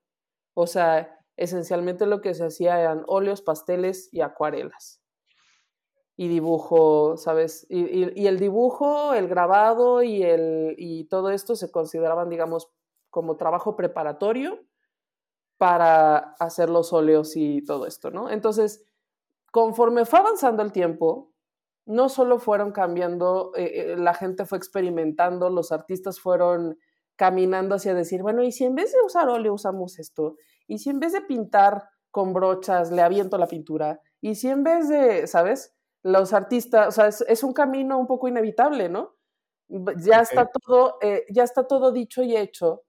O 0.55 0.67
sea, 0.67 1.15
esencialmente 1.37 2.07
lo 2.07 2.23
que 2.23 2.33
se 2.33 2.47
hacía 2.47 2.81
eran 2.81 3.05
óleos, 3.07 3.43
pasteles 3.43 4.09
y 4.15 4.23
acuarelas 4.23 5.02
y 6.23 6.29
dibujo, 6.29 7.17
¿sabes? 7.17 7.67
Y, 7.69 8.29
el 8.29 8.39
dibujo, 8.39 9.13
el 9.13 9.27
grabado 9.27 10.05
y, 10.05 10.23
el, 10.23 10.77
y 10.79 11.09
todo 11.09 11.31
esto 11.31 11.57
se 11.57 11.73
consideraban, 11.73 12.29
digamos, 12.29 12.71
como 13.11 13.37
trabajo 13.37 13.75
preparatorio 13.75 14.61
para 15.59 16.19
hacer 16.39 16.71
los 16.71 16.93
óleos 16.93 17.33
y 17.35 17.65
todo 17.65 17.89
esto, 17.89 18.13
¿no? 18.13 18.31
Entonces, 18.31 18.87
conforme 19.51 20.05
fue 20.05 20.21
avanzando 20.21 20.63
el 20.63 20.71
tiempo, 20.71 21.33
no 21.87 22.09
solo 22.09 22.39
fueron 22.39 22.71
cambiando, 22.71 23.51
eh, 23.57 23.73
eh, 23.75 23.97
la 23.97 24.15
gente 24.15 24.47
fue 24.47 24.59
experimentando, 24.59 25.51
los 25.51 25.73
artistas 25.73 26.21
fueron 26.21 26.79
caminando 27.17 27.75
hacia 27.75 27.95
decir, 27.95 28.23
bueno, 28.23 28.45
¿y 28.45 28.53
si 28.53 28.63
en 28.63 28.77
vez 28.77 28.93
de 28.93 29.03
usar 29.05 29.29
óleo 29.29 29.55
usamos 29.55 29.99
esto? 29.99 30.37
¿Y 30.69 30.79
si 30.79 30.91
en 30.91 31.01
vez 31.01 31.15
de 31.15 31.23
pintar 31.23 31.89
con 32.13 32.33
brochas 32.33 32.93
le 32.93 33.03
aviento 33.03 33.39
la 33.39 33.49
pintura? 33.49 34.01
¿Y 34.21 34.37
si 34.37 34.47
en 34.51 34.63
vez 34.63 34.89
de, 34.89 35.27
¿sabes? 35.27 35.75
Los 36.03 36.33
artistas, 36.33 36.89
o 36.89 36.91
sea, 36.91 37.07
es, 37.09 37.45
un 37.45 37.53
camino 37.53 37.99
un 37.99 38.07
poco 38.07 38.29
inevitable, 38.29 38.89
¿no? 38.89 39.17
Ya 39.69 40.21
está 40.21 40.47
todo, 40.47 40.99
eh, 41.01 41.25
ya 41.31 41.45
está 41.45 41.67
todo 41.67 41.93
dicho 41.93 42.23
y 42.23 42.37
hecho 42.37 42.85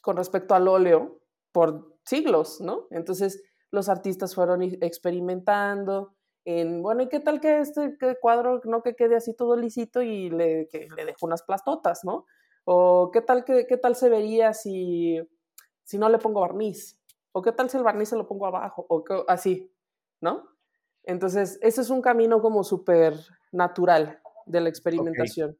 con 0.00 0.16
respecto 0.16 0.54
al 0.54 0.68
óleo 0.68 1.20
por 1.52 1.98
siglos, 2.04 2.60
¿no? 2.60 2.86
Entonces 2.90 3.42
los 3.70 3.88
artistas 3.88 4.34
fueron 4.34 4.62
experimentando, 4.62 6.14
en, 6.44 6.82
bueno, 6.82 7.02
¿y 7.02 7.08
qué 7.10 7.20
tal 7.20 7.40
que 7.40 7.58
este 7.58 7.98
cuadro 8.20 8.62
no 8.64 8.82
que 8.82 8.94
quede 8.94 9.16
así 9.16 9.34
todo 9.34 9.54
lisito 9.54 10.00
y 10.00 10.30
le, 10.30 10.66
que 10.68 10.88
le 10.96 11.04
dejo 11.04 11.26
unas 11.26 11.42
plastotas, 11.42 12.04
¿no? 12.04 12.24
O 12.64 13.10
qué 13.12 13.20
tal, 13.20 13.44
que, 13.44 13.66
qué 13.66 13.76
tal 13.76 13.96
se 13.96 14.08
vería 14.08 14.54
si, 14.54 15.20
si 15.84 15.98
no 15.98 16.08
le 16.08 16.18
pongo 16.18 16.40
barniz, 16.40 16.98
o 17.32 17.42
qué 17.42 17.52
tal 17.52 17.68
si 17.68 17.76
el 17.76 17.82
barniz 17.82 18.08
se 18.08 18.16
lo 18.16 18.26
pongo 18.26 18.46
abajo, 18.46 18.86
o 18.88 19.04
así, 19.28 19.70
¿no? 20.22 20.57
Entonces, 21.08 21.58
ese 21.62 21.80
es 21.80 21.88
un 21.88 22.02
camino 22.02 22.42
como 22.42 22.62
súper 22.62 23.14
natural 23.50 24.20
de 24.44 24.60
la 24.60 24.68
experimentación. 24.68 25.58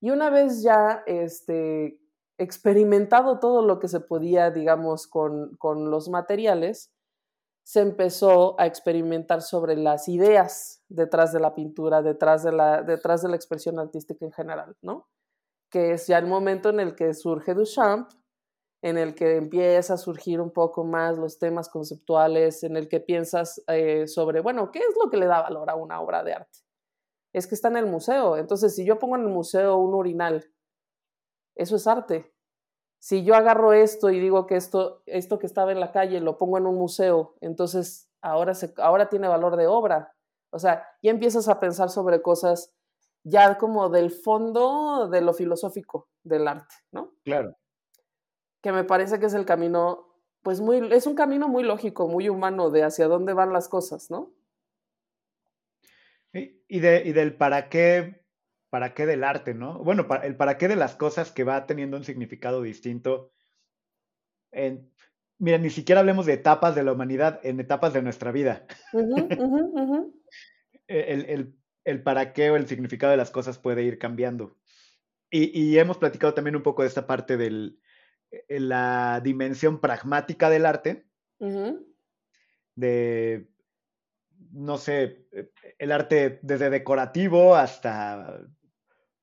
Y 0.00 0.10
una 0.10 0.30
vez 0.30 0.62
ya 0.62 1.02
este, 1.06 2.00
experimentado 2.38 3.38
todo 3.38 3.60
lo 3.60 3.78
que 3.78 3.88
se 3.88 4.00
podía, 4.00 4.50
digamos, 4.50 5.06
con, 5.06 5.54
con 5.58 5.90
los 5.90 6.08
materiales, 6.08 6.94
se 7.62 7.80
empezó 7.80 8.58
a 8.58 8.64
experimentar 8.64 9.42
sobre 9.42 9.76
las 9.76 10.08
ideas 10.08 10.82
detrás 10.88 11.30
de 11.30 11.40
la 11.40 11.54
pintura, 11.54 12.00
detrás 12.00 12.42
de 12.42 12.52
la, 12.52 12.82
detrás 12.82 13.20
de 13.20 13.28
la 13.28 13.36
expresión 13.36 13.78
artística 13.78 14.24
en 14.24 14.32
general, 14.32 14.76
¿no? 14.80 15.10
Que 15.70 15.92
es 15.92 16.06
ya 16.06 16.16
el 16.16 16.26
momento 16.26 16.70
en 16.70 16.80
el 16.80 16.94
que 16.94 17.12
surge 17.12 17.52
Duchamp, 17.52 18.08
en 18.86 18.98
el 18.98 19.14
que 19.14 19.36
empieza 19.36 19.94
a 19.94 19.98
surgir 19.98 20.40
un 20.40 20.50
poco 20.50 20.84
más 20.84 21.16
los 21.16 21.38
temas 21.38 21.68
conceptuales, 21.68 22.62
en 22.62 22.76
el 22.76 22.88
que 22.88 23.00
piensas 23.00 23.62
eh, 23.68 24.06
sobre, 24.06 24.40
bueno, 24.40 24.70
¿qué 24.70 24.78
es 24.78 24.96
lo 25.02 25.10
que 25.10 25.16
le 25.16 25.26
da 25.26 25.42
valor 25.42 25.70
a 25.70 25.74
una 25.74 26.00
obra 26.00 26.22
de 26.22 26.34
arte? 26.34 26.58
Es 27.32 27.46
que 27.46 27.54
está 27.54 27.68
en 27.68 27.76
el 27.76 27.86
museo. 27.86 28.36
Entonces, 28.36 28.74
si 28.74 28.84
yo 28.84 28.98
pongo 28.98 29.16
en 29.16 29.22
el 29.22 29.28
museo 29.28 29.76
un 29.76 29.94
urinal, 29.94 30.50
eso 31.54 31.76
es 31.76 31.86
arte 31.86 32.32
si 32.98 33.24
yo 33.24 33.34
agarro 33.34 33.72
esto 33.72 34.10
y 34.10 34.18
digo 34.18 34.46
que 34.46 34.56
esto, 34.56 35.02
esto 35.06 35.38
que 35.38 35.46
estaba 35.46 35.72
en 35.72 35.80
la 35.80 35.92
calle 35.92 36.20
lo 36.20 36.38
pongo 36.38 36.58
en 36.58 36.66
un 36.66 36.76
museo, 36.76 37.36
entonces 37.40 38.10
ahora, 38.20 38.52
ahora 38.78 39.08
tiene 39.08 39.28
valor 39.28 39.56
de 39.56 39.66
obra. 39.66 40.12
O 40.50 40.58
sea, 40.58 40.88
ya 41.02 41.10
empiezas 41.10 41.48
a 41.48 41.60
pensar 41.60 41.90
sobre 41.90 42.22
cosas 42.22 42.74
ya 43.22 43.58
como 43.58 43.90
del 43.90 44.10
fondo 44.10 45.08
de 45.08 45.20
lo 45.20 45.34
filosófico 45.34 46.08
del 46.24 46.48
arte, 46.48 46.74
¿no? 46.92 47.12
Claro. 47.24 47.56
Que 48.62 48.72
me 48.72 48.84
parece 48.84 49.20
que 49.20 49.26
es 49.26 49.34
el 49.34 49.44
camino, 49.44 50.06
pues 50.42 50.60
muy, 50.60 50.92
es 50.92 51.06
un 51.06 51.14
camino 51.14 51.48
muy 51.48 51.62
lógico, 51.62 52.08
muy 52.08 52.28
humano 52.28 52.70
de 52.70 52.84
hacia 52.84 53.08
dónde 53.08 53.32
van 53.32 53.52
las 53.52 53.68
cosas, 53.68 54.10
¿no? 54.10 54.32
Y, 56.32 56.80
de, 56.80 57.02
y 57.06 57.12
del 57.12 57.34
para 57.36 57.68
qué 57.68 58.26
para 58.68 58.92
qué 58.94 59.06
del 59.06 59.24
arte, 59.24 59.54
¿no? 59.54 59.82
Bueno, 59.82 60.06
el 60.22 60.36
para 60.36 60.58
qué 60.58 60.68
de 60.68 60.76
las 60.76 60.96
cosas 60.96 61.32
que 61.32 61.44
va 61.44 61.66
teniendo 61.66 61.96
un 61.96 62.04
significado 62.04 62.60
distinto. 62.60 63.32
En, 64.52 64.92
mira, 65.38 65.58
ni 65.58 65.70
siquiera 65.70 66.00
hablemos 66.00 66.26
de 66.26 66.34
etapas 66.34 66.74
de 66.74 66.82
la 66.82 66.92
humanidad, 66.92 67.40
en 67.42 67.60
etapas 67.60 67.92
de 67.92 68.02
nuestra 68.02 68.32
vida. 68.32 68.66
E, 70.88 71.52
el, 71.84 72.02
para 72.04 72.32
qué 72.32 72.48
o 72.52 72.54
el 72.54 72.68
significado 72.68 73.10
de 73.10 73.16
las 73.16 73.32
cosas 73.32 73.58
puede 73.58 73.82
ir 73.82 73.98
cambiando. 73.98 74.56
Y, 75.30 75.76
hemos 75.78 75.98
platicado 75.98 76.32
también 76.32 76.54
un 76.54 76.62
poco 76.62 76.82
de 76.82 76.88
esta 76.88 77.08
parte 77.08 77.36
de 77.36 77.46
e, 77.48 77.78
la 78.48 79.20
dimensión 79.22 79.80
pragmática 79.80 80.50
del 80.50 80.66
arte, 80.66 81.06
de, 82.74 83.48
no 84.52 84.78
sé, 84.78 85.26
el 85.78 85.92
arte 85.92 86.40
desde 86.42 86.70
decorativo 86.70 87.54
hasta 87.54 88.40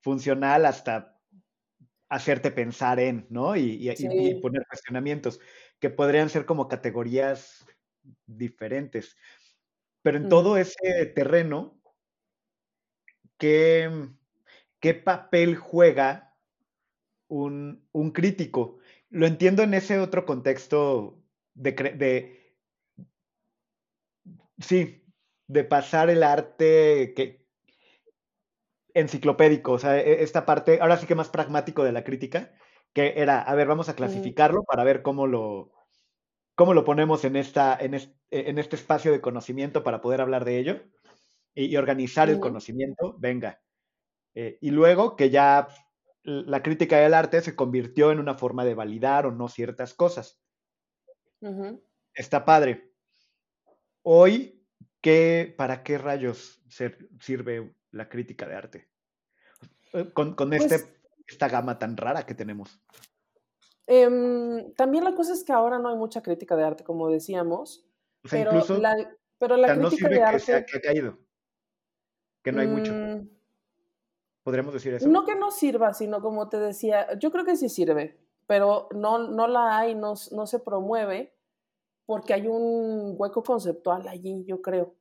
funcional 0.00 0.66
hasta 0.66 1.18
hacerte 2.08 2.50
pensar 2.50 3.00
en, 3.00 3.26
¿no? 3.30 3.56
Y, 3.56 3.90
poner 4.40 4.66
cuestionamientos, 4.66 5.40
que 5.80 5.90
podrían 5.90 6.28
ser 6.28 6.46
como 6.46 6.68
categorías 6.68 7.66
diferentes. 8.26 9.16
Pero 10.02 10.18
en 10.18 10.28
todo 10.28 10.56
ese 10.58 11.06
terreno, 11.14 11.80
¿qué, 13.38 14.08
qué 14.78 14.94
papel 14.94 15.56
juega 15.56 16.36
un, 17.28 17.88
un, 17.92 18.12
crítico? 18.12 18.78
Lo 19.14 19.26
entiendo 19.26 19.62
en 19.62 19.74
ese 19.74 20.00
otro 20.00 20.26
contexto 20.26 21.22
de, 21.54 21.70
de, 21.70 22.56
sí, 24.58 25.06
de 25.46 25.62
pasar 25.62 26.10
el 26.10 26.24
arte 26.24 27.14
que, 27.14 27.46
enciclopédico, 28.92 29.70
o 29.70 29.78
sea, 29.78 30.00
e, 30.00 30.24
esta 30.24 30.44
parte, 30.44 30.80
ahora 30.80 30.96
sí 30.96 31.06
que 31.06 31.14
más 31.14 31.28
pragmático 31.28 31.84
de 31.84 31.92
la 31.92 32.02
crítica, 32.02 32.52
que 32.92 33.14
era, 33.16 33.40
a 33.40 33.54
ver, 33.54 33.68
vamos 33.68 33.88
a 33.88 33.94
clasificarlo 33.94 34.64
para 34.64 34.82
ver 34.82 35.02
cómo 35.02 35.28
lo, 35.28 35.70
cómo 36.56 36.74
lo 36.74 36.84
ponemos 36.84 37.24
en, 37.24 37.36
esta, 37.36 37.78
en, 37.80 37.94
este, 37.94 38.50
en 38.50 38.58
este 38.58 38.74
espacio 38.74 39.12
de 39.12 39.20
conocimiento 39.20 39.84
para 39.84 40.00
poder 40.00 40.22
hablar 40.22 40.44
de 40.44 40.58
ello 40.58 40.82
y, 41.54 41.76
organizar 41.76 42.30
el 42.30 42.40
conocimiento, 42.40 43.14
venga. 43.16 43.60
Eh, 44.34 44.58
y 44.60 44.72
luego 44.72 45.14
que 45.14 45.30
ya 45.30 45.68
la 46.24 46.62
crítica 46.62 46.98
del 46.98 47.14
arte 47.14 47.42
se 47.42 47.54
convirtió 47.54 48.10
en 48.10 48.18
una 48.18 48.34
forma 48.34 48.64
de 48.64 48.74
validar 48.74 49.26
o 49.26 49.30
no 49.30 49.48
ciertas 49.48 49.94
cosas. 49.94 50.40
Está 52.14 52.44
padre. 52.44 52.92
Hoy, 54.02 54.66
¿qué, 55.02 55.54
¿para 55.56 55.82
qué 55.82 55.98
rayos 55.98 56.62
sirve 57.20 57.74
la 57.90 58.08
crítica 58.08 58.48
de 58.48 58.54
arte? 58.54 58.88
Eh, 59.92 60.10
con, 60.12 60.34
con 60.34 60.52
este, 60.54 60.78
pues 60.78 60.94
esta 61.26 61.48
gama 61.48 61.78
tan 61.78 61.96
rara 61.96 62.24
que 62.24 62.34
tenemos. 62.34 62.80
Em, 63.86 64.72
también 64.74 65.04
la 65.04 65.14
cosa 65.14 65.34
es 65.34 65.44
que 65.44 65.52
ahora 65.52 65.78
no 65.78 65.90
hay 65.90 65.96
mucha 65.96 66.22
crítica 66.22 66.56
de 66.56 66.64
arte, 66.64 66.84
como 66.84 67.10
decíamos. 67.10 67.86
pero, 68.30 68.52
la, 68.78 69.14
pero 69.38 69.58
la 69.58 69.76
crítica 69.76 70.08
de 70.08 70.22
arte. 70.22 70.44
Que, 70.46 70.64
que 70.64 70.78
ha 70.78 70.80
caído. 70.80 71.18
Que 72.42 72.52
no 72.52 72.62
hay 72.62 72.68
mucho. 72.68 72.92
¿Podríamos 74.44 74.74
decir 74.74 74.94
eso? 74.94 75.08
No 75.08 75.24
que 75.24 75.34
no 75.34 75.50
sirva, 75.50 75.94
sino 75.94 76.20
como 76.20 76.48
te 76.48 76.58
decía, 76.58 77.18
yo 77.18 77.32
creo 77.32 77.46
que 77.46 77.56
sí 77.56 77.70
sirve, 77.70 78.20
pero 78.46 78.88
no, 78.94 79.18
no 79.18 79.48
la 79.48 79.78
hay, 79.78 79.94
no, 79.94 80.14
no 80.32 80.46
se 80.46 80.60
promueve 80.60 81.34
porque 82.06 82.34
hay 82.34 82.46
un 82.46 83.14
hueco 83.16 83.42
conceptual 83.42 84.06
allí, 84.06 84.44
yo 84.44 84.60
creo. 84.60 84.94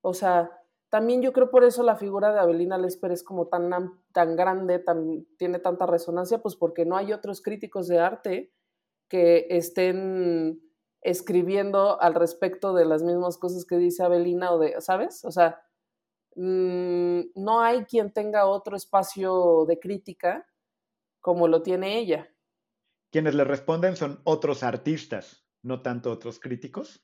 O 0.00 0.14
sea, 0.14 0.50
también 0.90 1.22
yo 1.22 1.32
creo 1.32 1.50
por 1.50 1.64
eso 1.64 1.82
la 1.82 1.96
figura 1.96 2.32
de 2.32 2.38
Abelina 2.38 2.78
Lesper 2.78 3.10
es 3.10 3.24
como 3.24 3.48
tan, 3.48 3.68
tan 4.12 4.36
grande, 4.36 4.78
tan, 4.78 5.26
tiene 5.38 5.58
tanta 5.58 5.86
resonancia, 5.86 6.38
pues 6.38 6.54
porque 6.54 6.86
no 6.86 6.96
hay 6.96 7.12
otros 7.12 7.42
críticos 7.42 7.88
de 7.88 7.98
arte 7.98 8.52
que 9.08 9.48
estén 9.50 10.62
escribiendo 11.00 12.00
al 12.00 12.14
respecto 12.14 12.74
de 12.74 12.84
las 12.84 13.02
mismas 13.02 13.38
cosas 13.38 13.64
que 13.64 13.76
dice 13.76 14.04
Abelina 14.04 14.52
o 14.52 14.60
de, 14.60 14.80
¿sabes? 14.80 15.24
O 15.24 15.32
sea, 15.32 15.63
mm, 16.36 17.20
no 17.36 17.60
hay 17.60 17.84
quien 17.84 18.12
tenga 18.12 18.46
otro 18.46 18.76
espacio 18.76 19.64
de 19.66 19.78
crítica 19.78 20.46
como 21.20 21.48
lo 21.48 21.62
tiene 21.62 21.98
ella. 21.98 22.30
Quienes 23.10 23.34
le 23.34 23.44
responden 23.44 23.96
son 23.96 24.20
otros 24.24 24.62
artistas, 24.62 25.46
no 25.62 25.80
tanto 25.80 26.10
otros 26.10 26.38
críticos. 26.38 27.02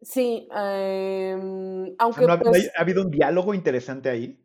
Sí, 0.00 0.48
em, 0.52 1.94
aunque... 1.98 2.26
Pues 2.42 2.72
¿Ha 2.76 2.82
habido 2.82 3.02
un 3.02 3.10
diálogo 3.10 3.54
interesante 3.54 4.10
ahí? 4.10 4.42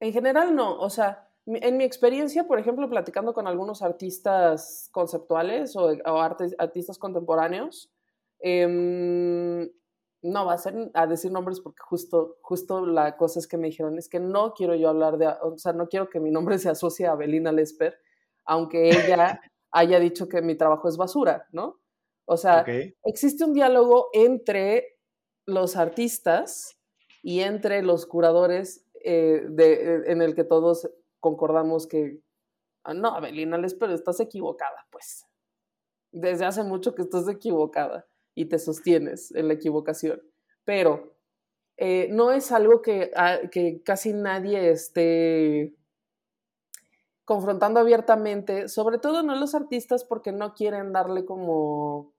En 0.00 0.12
general 0.12 0.54
no, 0.54 0.78
o 0.78 0.88
sea, 0.88 1.28
en 1.46 1.76
mi 1.76 1.84
experiencia, 1.84 2.46
por 2.46 2.58
ejemplo, 2.58 2.88
platicando 2.88 3.34
con 3.34 3.46
algunos 3.46 3.82
artistas 3.82 4.88
conceptuales 4.92 5.76
o, 5.76 5.88
artistas 6.58 6.98
contemporáneos, 6.98 7.90
em, 8.40 9.68
no 10.22 10.46
va 10.46 10.54
a 10.54 10.58
ser 10.58 10.90
a 10.94 11.06
decir 11.06 11.30
nombres 11.30 11.60
porque 11.60 11.80
justo, 11.80 12.38
justo 12.42 12.84
la 12.84 13.16
cosa 13.16 13.38
es 13.38 13.46
que 13.46 13.56
me 13.56 13.68
dijeron, 13.68 13.98
es 13.98 14.08
que 14.08 14.20
no 14.20 14.52
quiero 14.52 14.74
yo 14.74 14.88
hablar 14.88 15.18
de, 15.18 15.28
o 15.42 15.56
sea, 15.58 15.72
no 15.72 15.88
quiero 15.88 16.08
que 16.08 16.20
mi 16.20 16.30
nombre 16.30 16.58
se 16.58 16.68
asocie 16.68 17.06
a 17.06 17.14
Belina 17.14 17.52
Lesper, 17.52 17.98
aunque 18.44 18.90
ella 18.90 19.40
haya 19.70 20.00
dicho 20.00 20.28
que 20.28 20.42
mi 20.42 20.56
trabajo 20.56 20.88
es 20.88 20.96
basura, 20.96 21.46
¿no? 21.52 21.80
O 22.24 22.36
sea, 22.36 22.64
existe 23.04 23.44
un 23.44 23.54
diálogo 23.54 24.08
entre 24.12 24.98
los 25.46 25.76
artistas 25.76 26.78
y 27.22 27.40
entre 27.40 27.82
los 27.82 28.04
curadores 28.04 28.86
eh, 29.02 29.46
de, 29.48 30.02
en 30.06 30.20
el 30.20 30.34
que 30.34 30.44
todos 30.44 30.90
concordamos 31.20 31.86
que, 31.86 32.20
ah, 32.84 32.92
no, 32.92 33.14
Abelina 33.14 33.58
pero 33.80 33.94
estás 33.94 34.20
equivocada, 34.20 34.86
pues. 34.90 35.26
Desde 36.12 36.44
hace 36.44 36.64
mucho 36.64 36.94
que 36.94 37.02
estás 37.02 37.28
equivocada 37.28 38.06
y 38.38 38.44
te 38.44 38.60
sostienes 38.60 39.34
en 39.34 39.48
la 39.48 39.54
equivocación. 39.54 40.22
Pero 40.64 41.16
eh, 41.76 42.06
no 42.12 42.30
es 42.30 42.52
algo 42.52 42.82
que, 42.82 43.10
ah, 43.16 43.38
que 43.50 43.82
casi 43.82 44.12
nadie 44.12 44.70
esté 44.70 45.74
confrontando 47.24 47.80
abiertamente, 47.80 48.68
sobre 48.68 48.98
todo 48.98 49.24
no 49.24 49.34
los 49.34 49.56
artistas 49.56 50.04
porque 50.04 50.30
no 50.30 50.54
quieren 50.54 50.92
darle 50.92 51.24
como 51.24 52.14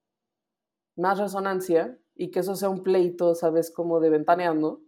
más 0.98 1.20
resonancia 1.20 1.98
y 2.16 2.32
que 2.32 2.42
eso 2.42 2.58
sea 2.58 2.68
un 2.68 2.84
pleito, 2.84 3.34
¿sabes? 3.34 3.72
Como 3.72 4.02
de 4.02 4.10
ventaneando. 4.10 4.82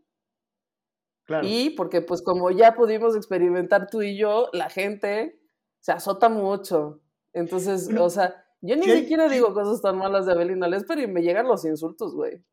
Claro. 1.24 1.48
Y 1.48 1.70
porque 1.72 2.02
pues 2.02 2.22
como 2.22 2.52
ya 2.52 2.76
pudimos 2.76 3.16
experimentar 3.16 3.88
tú 3.90 4.02
y 4.02 4.18
yo, 4.18 4.50
la 4.52 4.70
gente 4.70 5.40
se 5.80 5.94
azota 5.94 6.28
mucho. 6.28 7.00
Entonces, 7.32 7.90
o 7.98 8.10
sea, 8.10 8.41
yo 8.62 8.76
ni 8.76 8.86
siquiera 8.86 9.28
digo 9.30 9.54
cosas 9.54 9.82
tan 9.82 9.98
malas 9.98 10.26
de 10.26 10.32
Abelina 10.34 10.68
Lesper 10.68 11.00
y 11.00 11.08
me 11.08 11.22
llegan 11.22 11.48
los 11.48 11.66
insultos, 11.66 12.14
güey. 12.14 12.44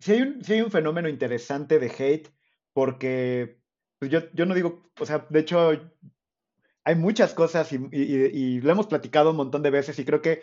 sí 0.00 0.12
hay 0.12 0.22
un, 0.22 0.42
sí 0.44 0.54
hay 0.54 0.62
un 0.62 0.70
fenómeno 0.70 1.08
interesante 1.08 1.78
de 1.78 1.86
hate, 1.96 2.28
porque 2.72 3.58
pues 3.98 4.10
yo, 4.10 4.20
yo 4.32 4.46
no 4.46 4.54
digo, 4.54 4.82
o 4.98 5.06
sea, 5.06 5.26
de 5.30 5.38
hecho, 5.40 5.70
hay 6.84 6.94
muchas 6.96 7.34
cosas 7.34 7.72
y, 7.72 7.76
y- 7.92 8.30
y 8.32 8.60
lo 8.60 8.72
hemos 8.72 8.86
platicado 8.88 9.30
un 9.30 9.36
montón 9.36 9.62
de 9.62 9.70
veces 9.70 9.98
y 9.98 10.04
creo 10.04 10.20
que 10.20 10.42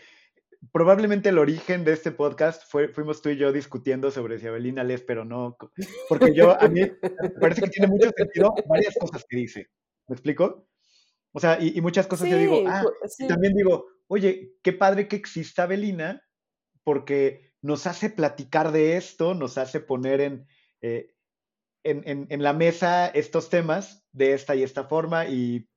probablemente 0.72 1.30
el 1.30 1.38
origen 1.39 1.84
de 1.84 1.93
este 1.93 2.11
podcast 2.11 2.63
fue, 2.70 2.88
fuimos 2.89 3.22
tú 3.22 3.30
y 3.30 3.38
yo 3.38 3.51
discutiendo 3.51 4.11
sobre 4.11 4.39
si 4.39 4.47
Abelina 4.47 4.84
les, 4.84 5.01
pero 5.01 5.26
no, 5.26 5.57
porque 6.07 6.34
yo, 6.34 6.51
a 6.61 6.67
mí 6.70 6.82
me 6.82 7.30
parece 7.41 7.61
que 7.63 7.70
tiene 7.70 7.88
mucho 7.88 8.09
sentido 8.15 8.53
varias 8.67 8.95
cosas 8.99 9.26
que 9.28 9.38
dice. 9.38 9.67
¿Me 10.07 10.13
explico? 10.15 10.67
O 11.34 11.39
sea, 11.39 11.57
y, 11.61 11.78
y 11.78 11.82
muchas 11.82 12.07
cosas 12.07 12.28
yo 12.30 12.38
digo, 12.38 12.55
Sí, 12.55 12.63
ah, 12.67 12.84
pu- 12.84 12.93
y 13.05 13.09
sí. 13.09 13.28
también 13.28 13.53
digo, 13.53 13.86
oye, 14.10 14.55
qué 14.64 14.74
padre 14.74 15.07
que 15.07 15.16
exista 15.16 15.64
Abelina, 15.64 16.24
porque 16.84 17.53
nos 17.62 17.88
hace 17.88 18.10
platicar 18.10 18.72
de 18.72 18.97
esto, 18.97 19.36
nos 19.36 19.57
hace 19.57 19.80
poner 19.82 20.22
en, 20.22 20.47
eh, 20.82 21.16
en, 21.84 22.03
en- 22.07 22.28
en 22.30 22.43
la 22.43 22.53
mesa 22.53 23.07
estos 23.07 23.49
temas 23.49 24.05
de 24.12 24.34
esta 24.34 24.55
y 24.55 24.64
esta 24.64 24.86
forma 24.86 25.28
y 25.28 25.68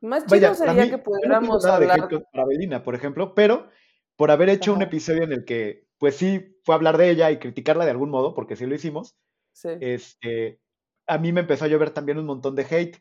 Más 0.00 0.26
chido 0.26 0.30
Vaya, 0.40 0.54
sería 0.54 0.84
mí, 0.84 0.90
que 0.90 0.98
no 0.98 1.04
pudiéramos 1.04 1.62
de 1.62 1.70
hablar. 1.70 2.00
hate 2.04 2.24
para 2.32 2.46
Belina, 2.46 2.82
por 2.82 2.94
ejemplo, 2.94 3.34
pero 3.34 3.68
por 4.16 4.30
haber 4.30 4.48
hecho 4.50 4.74
un 4.74 4.82
episodio 4.82 5.22
en 5.24 5.32
el 5.32 5.44
que, 5.44 5.86
pues 5.98 6.16
sí, 6.16 6.56
fue 6.64 6.74
hablar 6.74 6.98
de 6.98 7.10
ella 7.10 7.30
y 7.30 7.38
criticarla 7.38 7.84
de 7.84 7.90
algún 7.92 8.10
modo, 8.10 8.34
porque 8.34 8.56
sí 8.56 8.66
lo 8.66 8.74
hicimos, 8.74 9.16
Sí. 9.52 9.70
este, 9.80 10.60
a 11.06 11.18
mí 11.18 11.32
me 11.32 11.40
empezó 11.42 11.64
a 11.64 11.68
llover 11.68 11.90
también 11.90 12.18
un 12.18 12.26
montón 12.26 12.54
de 12.56 12.66
hate. 12.70 12.98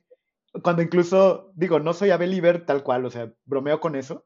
Cuando 0.64 0.82
incluso, 0.82 1.51
digo, 1.55 1.80
no 1.80 1.93
soy 1.93 2.12
a 2.12 2.18
Believer 2.18 2.66
tal 2.66 2.84
cual, 2.84 3.05
o 3.05 3.09
sea, 3.12 3.34
bromeo 3.45 3.80
con 3.80 3.95
eso, 3.95 4.26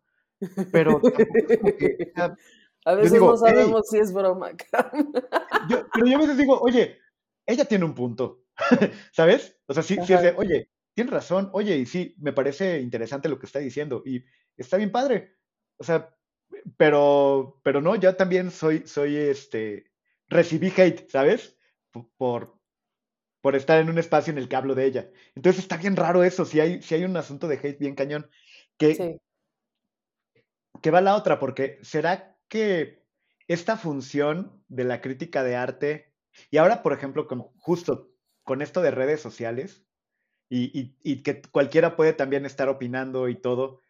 pero 0.72 1.02
que, 1.02 2.14
A 2.86 2.94
veces 2.94 3.14
digo, 3.14 3.32
no 3.32 3.38
sabemos 3.38 3.90
si 3.90 3.98
es 3.98 4.14
broma. 4.14 4.52
yo, 5.70 5.88
pero 5.92 6.06
yo 6.06 6.18
a 6.18 6.22
veces 6.22 6.38
digo, 6.38 6.60
oye, 6.62 7.00
ella 7.46 7.66
tiene 7.66 7.84
un 7.84 7.96
punto, 7.96 8.44
¿sabes? 9.12 9.58
O 9.66 9.74
sea, 9.74 9.82
sí, 9.82 9.98
sí 10.06 10.14
es 10.14 10.22
de, 10.22 10.36
oye, 10.38 10.70
tiene 10.94 11.10
razón, 11.10 11.50
oye, 11.54 11.78
y 11.78 11.88
sí, 11.88 12.16
me 12.20 12.32
parece 12.32 12.80
interesante 12.80 13.28
lo 13.28 13.40
que 13.40 13.48
está 13.48 13.58
diciendo, 13.58 14.04
y 14.06 14.24
está 14.56 14.78
bien 14.78 14.92
padre. 14.92 15.36
O 15.78 15.84
sea, 15.84 16.16
pero, 16.78 17.60
pero 17.64 17.82
no, 17.82 17.96
yo 17.96 18.16
también 18.16 18.52
soy, 18.52 18.86
soy 18.86 19.18
este, 19.18 19.92
recibí 20.28 20.72
hate, 20.78 21.10
¿sabes? 21.10 21.58
Por, 22.18 22.56
por 23.42 23.56
estar 23.56 23.80
en 23.82 23.90
un 23.90 23.98
espacio 23.98 24.32
en 24.32 24.38
el 24.38 24.48
que 24.48 24.56
hablo 24.58 24.76
de 24.76 24.86
ella. 24.86 25.10
Entonces 25.34 25.64
está 25.64 25.78
bien 25.78 25.96
raro 25.96 26.24
eso, 26.24 26.46
si 26.46 26.60
hay, 26.60 26.84
si 26.84 26.94
hay 26.94 27.04
un 27.04 27.18
asunto 27.18 27.48
de 27.48 27.56
hate 27.56 27.80
bien 27.80 27.96
cañón, 27.96 28.30
que, 28.78 28.94
Sí. 28.94 29.18
Que 30.82 30.92
va 30.92 31.02
la 31.02 31.16
otra, 31.16 31.40
porque 31.40 31.80
¿será 31.84 32.38
que 32.48 33.06
esta 33.48 33.78
función 33.78 34.64
de 34.68 34.84
la 34.84 35.02
crítica 35.02 35.44
de 35.44 35.56
arte, 35.56 36.16
y 36.52 36.58
ahora, 36.58 36.84
por 36.84 36.94
ejemplo, 36.94 37.28
con, 37.28 37.42
justo 37.58 38.14
con 38.44 38.62
esto 38.62 38.82
de 38.82 38.92
redes 38.92 39.22
sociales, 39.22 39.88
y, 40.50 40.78
y- 40.80 40.98
y 41.04 41.24
que 41.24 41.42
cualquiera 41.44 41.96
puede 41.96 42.14
también 42.14 42.46
estar 42.46 42.70
opinando 42.70 43.30
y 43.30 43.36
todo, 43.42 43.82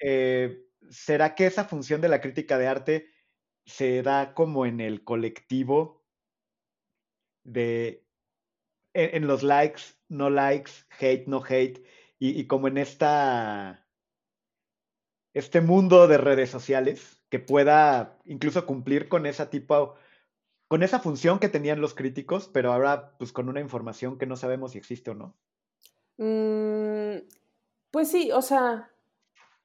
eh, 0.00 0.66
¿será 0.90 1.34
que 1.34 1.46
esa 1.46 1.64
función 1.64 2.00
de 2.00 2.08
la 2.08 2.20
crítica 2.20 2.58
de 2.58 2.66
arte 2.66 3.10
se 3.66 4.02
da 4.02 4.34
como 4.34 4.66
en 4.66 4.80
el 4.80 5.04
colectivo 5.04 6.06
de, 7.44 8.06
en, 8.94 9.16
en 9.16 9.26
los 9.28 9.42
likes, 9.42 9.82
no 10.08 10.30
likes, 10.30 10.72
hate, 11.00 11.26
no 11.28 11.42
hate, 11.48 11.84
y, 12.18 12.40
y 12.40 12.46
como 12.46 12.68
en 12.68 12.78
esta, 12.78 13.85
este 15.36 15.60
mundo 15.60 16.08
de 16.08 16.16
redes 16.16 16.48
sociales 16.48 17.20
que 17.28 17.38
pueda 17.38 18.16
incluso 18.24 18.64
cumplir 18.64 19.10
con 19.10 19.26
esa 19.26 19.50
tipo, 19.50 19.94
con 20.66 20.82
esa 20.82 20.98
función 20.98 21.38
que 21.38 21.50
tenían 21.50 21.82
los 21.82 21.92
críticos, 21.92 22.48
pero 22.50 22.72
ahora 22.72 23.12
pues 23.18 23.32
con 23.32 23.50
una 23.50 23.60
información 23.60 24.16
que 24.16 24.24
no 24.24 24.36
sabemos 24.36 24.72
si 24.72 24.78
existe 24.78 25.10
o 25.10 25.14
no? 25.14 25.36
Mm, 26.16 27.28
pues 27.90 28.10
sí, 28.10 28.32
o 28.32 28.40
sea, 28.40 28.90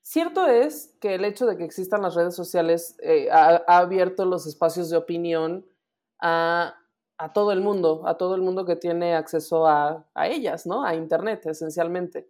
cierto 0.01 0.45
es 0.45 0.93
que 0.99 1.15
el 1.15 1.23
hecho 1.23 1.45
de 1.45 1.55
que 1.55 1.63
existan 1.63 2.01
las 2.01 2.15
redes 2.15 2.35
sociales 2.35 2.97
eh, 3.01 3.29
ha, 3.31 3.63
abierto 3.65 4.25
los 4.25 4.47
espacios 4.47 4.89
de 4.89 4.97
opinión 4.97 5.65
a, 6.19 6.75
a 7.17 7.31
todo 7.31 7.53
el 7.53 7.61
mundo, 7.61 8.05
a 8.05 8.17
todo 8.17 8.35
el 8.35 8.41
mundo 8.41 8.65
que 8.65 8.75
tiene 8.75 9.15
acceso 9.15 9.65
a, 9.67 10.05
a 10.15 10.27
ellas, 10.27 10.65
¿no? 10.65 10.83
A 10.83 10.95
Internet, 10.95 11.45
esencialmente. 11.45 12.27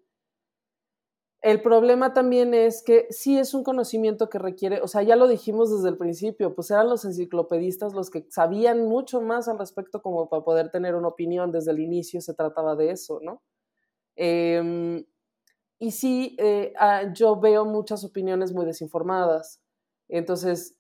El 1.42 1.62
problema 1.64 2.14
también 2.14 2.54
es 2.54 2.84
que 2.84 3.08
sí 3.10 3.40
es 3.40 3.56
un 3.56 3.64
conocimiento 3.64 4.30
que 4.30 4.38
requiere, 4.38 4.82
o 4.82 4.88
sea, 4.88 5.02
ya 5.02 5.16
lo 5.16 5.28
dijimos 5.28 5.72
desde 5.72 5.90
el 5.90 5.98
principio, 5.98 6.54
pues 6.54 6.70
eran 6.70 6.88
los 6.88 7.04
enciclopedistas 7.04 7.94
los 7.94 8.12
que 8.12 8.28
sabían 8.30 8.86
mucho 8.88 9.22
más 9.22 9.48
al 9.48 9.58
respecto 9.58 10.04
como 10.04 10.30
para 10.30 10.44
poder 10.44 10.70
tener 10.70 10.94
una 10.94 11.08
opinión 11.08 11.52
desde 11.52 11.72
el 11.72 11.80
inicio, 11.80 12.22
se 12.22 12.36
trataba 12.36 12.76
de 12.76 12.92
eso, 12.92 13.20
¿no? 13.24 13.42
Em, 14.18 15.06
y 15.80 15.92
sí, 15.92 16.36
eh, 16.40 16.74
ah, 16.80 17.12
yo 17.14 17.40
veo 17.40 17.66
muchas 17.66 18.04
opiniones 18.06 18.54
muy 18.54 18.66
desinformadas. 18.66 19.62
Entonces, 20.10 20.78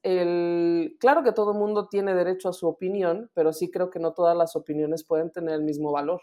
claro 0.99 1.23
que 1.23 1.31
todo 1.33 1.53
el 1.53 1.57
mundo 1.59 1.87
tiene 1.89 2.13
derecho 2.15 2.49
a 2.49 2.53
su 2.53 2.67
opinión, 2.67 3.31
pero 3.33 3.53
sí 3.53 3.71
creo 3.71 3.89
que 3.91 3.99
no 3.99 4.13
todas 4.13 4.37
las 4.37 4.55
opiniones 4.55 5.03
pueden 5.05 5.31
tener 5.31 5.55
el 5.55 5.63
mismo 5.63 5.91
valor. 5.91 6.21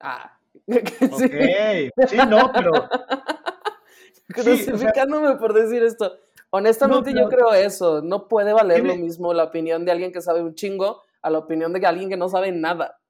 Ah, 0.00 0.38
Ok, 1.12 2.08
sí, 2.08 2.16
no, 2.28 2.50
pero... 2.52 2.72
Sí, 4.34 4.40
o 4.40 4.42
sea- 4.42 4.66
crucificándome 4.72 5.36
por 5.36 5.54
decir 5.54 5.82
esto. 5.82 6.18
Honestamente, 6.50 7.12
No, 7.14 7.20
yo 7.22 7.28
creo 7.30 7.52
eso. 7.54 8.02
No 8.02 8.28
puede 8.28 8.52
valer 8.52 8.84
lo 8.84 8.94
mismo 8.96 9.32
la 9.32 9.44
opinión 9.44 9.84
de 9.86 9.92
alguien 9.92 10.12
que 10.12 10.20
sabe 10.20 10.42
un 10.42 10.54
chingo 10.54 11.02
a 11.22 11.30
la 11.30 11.38
opinión 11.38 11.72
de 11.72 11.86
alguien 11.86 12.10
que 12.10 12.16
no 12.18 12.28
sabe 12.28 12.52
nada. 12.52 13.00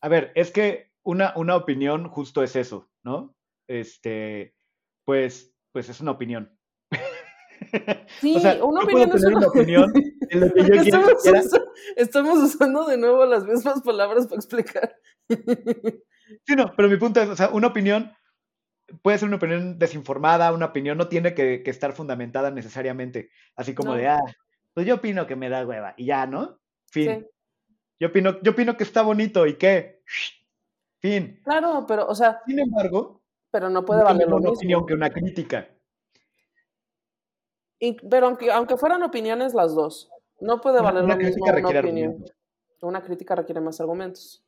A 0.00 0.08
ver, 0.08 0.32
es 0.34 0.50
que 0.50 0.90
una, 1.02 1.34
una 1.36 1.56
opinión 1.56 2.08
justo 2.08 2.42
es 2.42 2.56
eso, 2.56 2.88
¿no? 3.04 3.34
Este, 3.68 4.54
pues, 5.04 5.52
pues 5.72 5.88
es 5.90 6.00
una 6.00 6.12
opinión. 6.12 6.50
Sí, 8.20 8.36
O 8.36 8.40
sea, 8.40 8.62
una 8.64 8.82
opinión 8.82 9.10
puedo 9.10 9.16
es 9.16 9.24
una 9.24 9.38
una 9.38 9.46
opinión 9.48 9.92
en 10.30 10.40
lo 10.40 10.52
que 10.52 10.60
yo 10.60 10.66
Porque 10.66 10.70
quiera- 10.70 10.82
estamos, 10.82 11.22
quiera. 11.22 11.40
usa- 11.40 11.64
estamos 11.96 12.38
usando 12.38 12.84
de 12.84 12.96
nuevo 12.98 13.24
las 13.26 13.44
mismas 13.46 13.80
palabras 13.82 14.26
para 14.26 14.36
explicar. 14.36 14.96
Sí, 16.46 16.56
no, 16.56 16.72
pero 16.76 16.88
mi 16.88 16.96
punto 16.96 17.20
es, 17.20 17.28
o 17.28 17.36
sea, 17.36 17.48
una 17.50 17.68
opinión 17.68 18.12
puede 19.02 19.18
ser 19.18 19.28
una 19.28 19.36
opinión 19.36 19.78
desinformada, 19.78 20.52
una 20.52 20.66
opinión 20.66 20.96
no 20.98 21.08
tiene 21.08 21.34
que, 21.34 21.62
que 21.62 21.70
estar 21.70 21.92
fundamentada 21.92 22.50
necesariamente, 22.50 23.30
así 23.56 23.74
como 23.74 23.92
No. 23.92 23.96
de, 23.98 24.08
ah, 24.08 24.20
pues 24.74 24.86
yo 24.86 24.96
opino 24.96 25.26
que 25.26 25.36
me 25.36 25.48
da 25.48 25.66
hueva, 25.66 25.94
y 25.96 26.06
ya, 26.06 26.26
¿no? 26.26 26.60
Fin. 26.90 27.20
Sí, 27.20 27.26
Yo 27.98 28.08
opino, 28.08 28.40
yo 28.42 28.52
opino 28.52 28.76
que 28.76 28.84
está 28.84 29.02
bonito, 29.02 29.46
¿y 29.46 29.54
qué? 29.54 30.02
Fin. 31.00 31.40
claro, 31.44 31.84
pero, 31.88 32.06
o 32.06 32.14
sea, 32.14 32.40
Sin 32.46 32.58
embargo, 32.58 33.22
pero 33.50 33.68
no 33.70 33.84
puede 33.84 34.00
no 34.00 34.04
valer 34.06 34.28
lo 34.28 34.36
una 34.36 34.50
mismo. 34.50 34.56
opinión 34.58 34.86
que 34.86 34.94
una 34.94 35.10
crítica. 35.10 35.68
Y- 37.78 37.96
pero 38.08 38.26
aunque, 38.26 38.50
aunque 38.50 38.76
fueran 38.76 39.02
opiniones 39.02 39.52
las 39.54 39.74
dos, 39.74 40.10
no 40.40 40.60
puede 40.60 40.80
Una- 40.80 40.90
valer 40.90 41.04
una 41.04 41.14
lo 41.16 41.20
mismo 41.22 41.44
crítica 41.46 41.68
una 41.70 41.80
opinión. 41.80 42.08
argumentos. 42.10 42.36
Una 42.82 43.02
crítica 43.02 43.34
requiere 43.34 43.60
más 43.60 43.80
argumentos. 43.80 44.45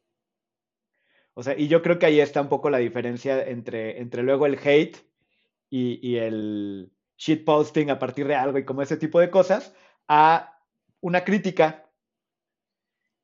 O 1.38 1.42
sea, 1.44 1.56
y 1.56 1.68
yo 1.68 1.82
creo 1.82 2.00
que 2.00 2.06
ahí 2.06 2.18
está 2.18 2.40
un 2.40 2.48
poco 2.48 2.68
la 2.68 2.78
diferencia 2.78 3.40
entre, 3.46 4.00
entre 4.00 4.24
luego 4.24 4.46
el 4.46 4.58
hate 4.58 4.96
y, 5.70 6.00
y 6.02 6.16
el 6.16 6.90
shitposting 7.16 7.90
a 7.90 8.00
partir 8.00 8.26
de 8.26 8.34
algo 8.34 8.58
y 8.58 8.64
como 8.64 8.82
ese 8.82 8.96
tipo 8.96 9.20
de 9.20 9.30
cosas, 9.30 9.72
a 10.08 10.60
una 11.00 11.22
crítica. 11.22 11.88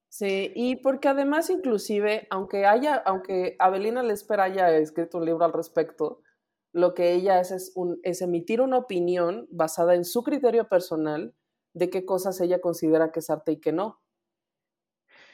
Sí, 0.08 0.52
y 0.54 0.76
porque 0.76 1.08
además 1.08 1.50
inclusive, 1.50 2.28
aunque 2.30 2.66
haya, 2.66 2.94
aunque 2.94 3.56
Abelina 3.58 4.04
Lesper 4.04 4.38
haya 4.38 4.70
escrito 4.76 5.18
un 5.18 5.24
libro 5.24 5.44
al 5.44 5.52
respecto, 5.52 6.22
lo 6.72 6.94
que 6.94 7.14
ella 7.14 7.40
hace 7.40 7.56
es, 7.56 7.74
es 8.04 8.22
emitir 8.22 8.60
una 8.60 8.78
opinión 8.78 9.48
basada 9.50 9.96
en 9.96 10.04
su 10.04 10.22
criterio 10.22 10.68
personal 10.68 11.34
de 11.72 11.90
qué 11.90 12.04
cosas 12.04 12.40
ella 12.40 12.60
considera 12.60 13.10
que 13.10 13.18
es 13.18 13.28
arte 13.28 13.50
y 13.50 13.60
que 13.60 13.72
no. 13.72 14.03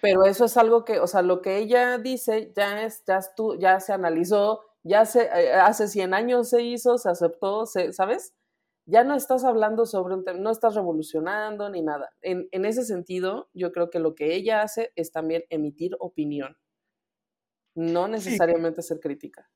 Pero 0.02 0.24
eso 0.24 0.44
es 0.46 0.56
algo 0.56 0.84
que, 0.84 0.98
o 1.00 1.06
sea, 1.06 1.22
lo 1.22 1.42
que 1.42 1.58
ella 1.58 1.98
dice 1.98 2.52
ya 2.56 2.82
es, 2.84 3.04
ya, 3.06 3.18
estu- 3.18 3.58
ya 3.58 3.80
se 3.80 3.92
analizó, 3.92 4.60
ya 4.82 5.04
se, 5.04 5.22
eh, 5.24 5.52
hace 5.54 5.88
100 5.88 6.14
años 6.14 6.48
se 6.50 6.62
hizo, 6.62 6.98
se 6.98 7.10
aceptó, 7.10 7.66
se, 7.66 7.92
¿sabes? 7.92 8.34
Ya 8.86 9.04
no 9.04 9.14
estás 9.14 9.44
hablando 9.44 9.86
sobre 9.86 10.14
un 10.14 10.24
tema, 10.24 10.38
no 10.40 10.50
estás 10.50 10.74
revolucionando 10.74 11.68
ni 11.70 11.82
nada. 11.82 12.10
En, 12.22 12.48
en 12.52 12.64
ese 12.64 12.84
sentido, 12.84 13.48
yo 13.54 13.72
creo 13.72 13.90
que 13.90 13.98
lo 14.00 14.14
que 14.14 14.34
ella 14.34 14.62
hace 14.62 14.92
es 14.96 15.12
también 15.12 15.44
emitir 15.50 15.96
opinión, 16.00 16.56
no 17.74 18.08
necesariamente 18.08 18.82
ser 18.82 19.00
crítica. 19.00 19.48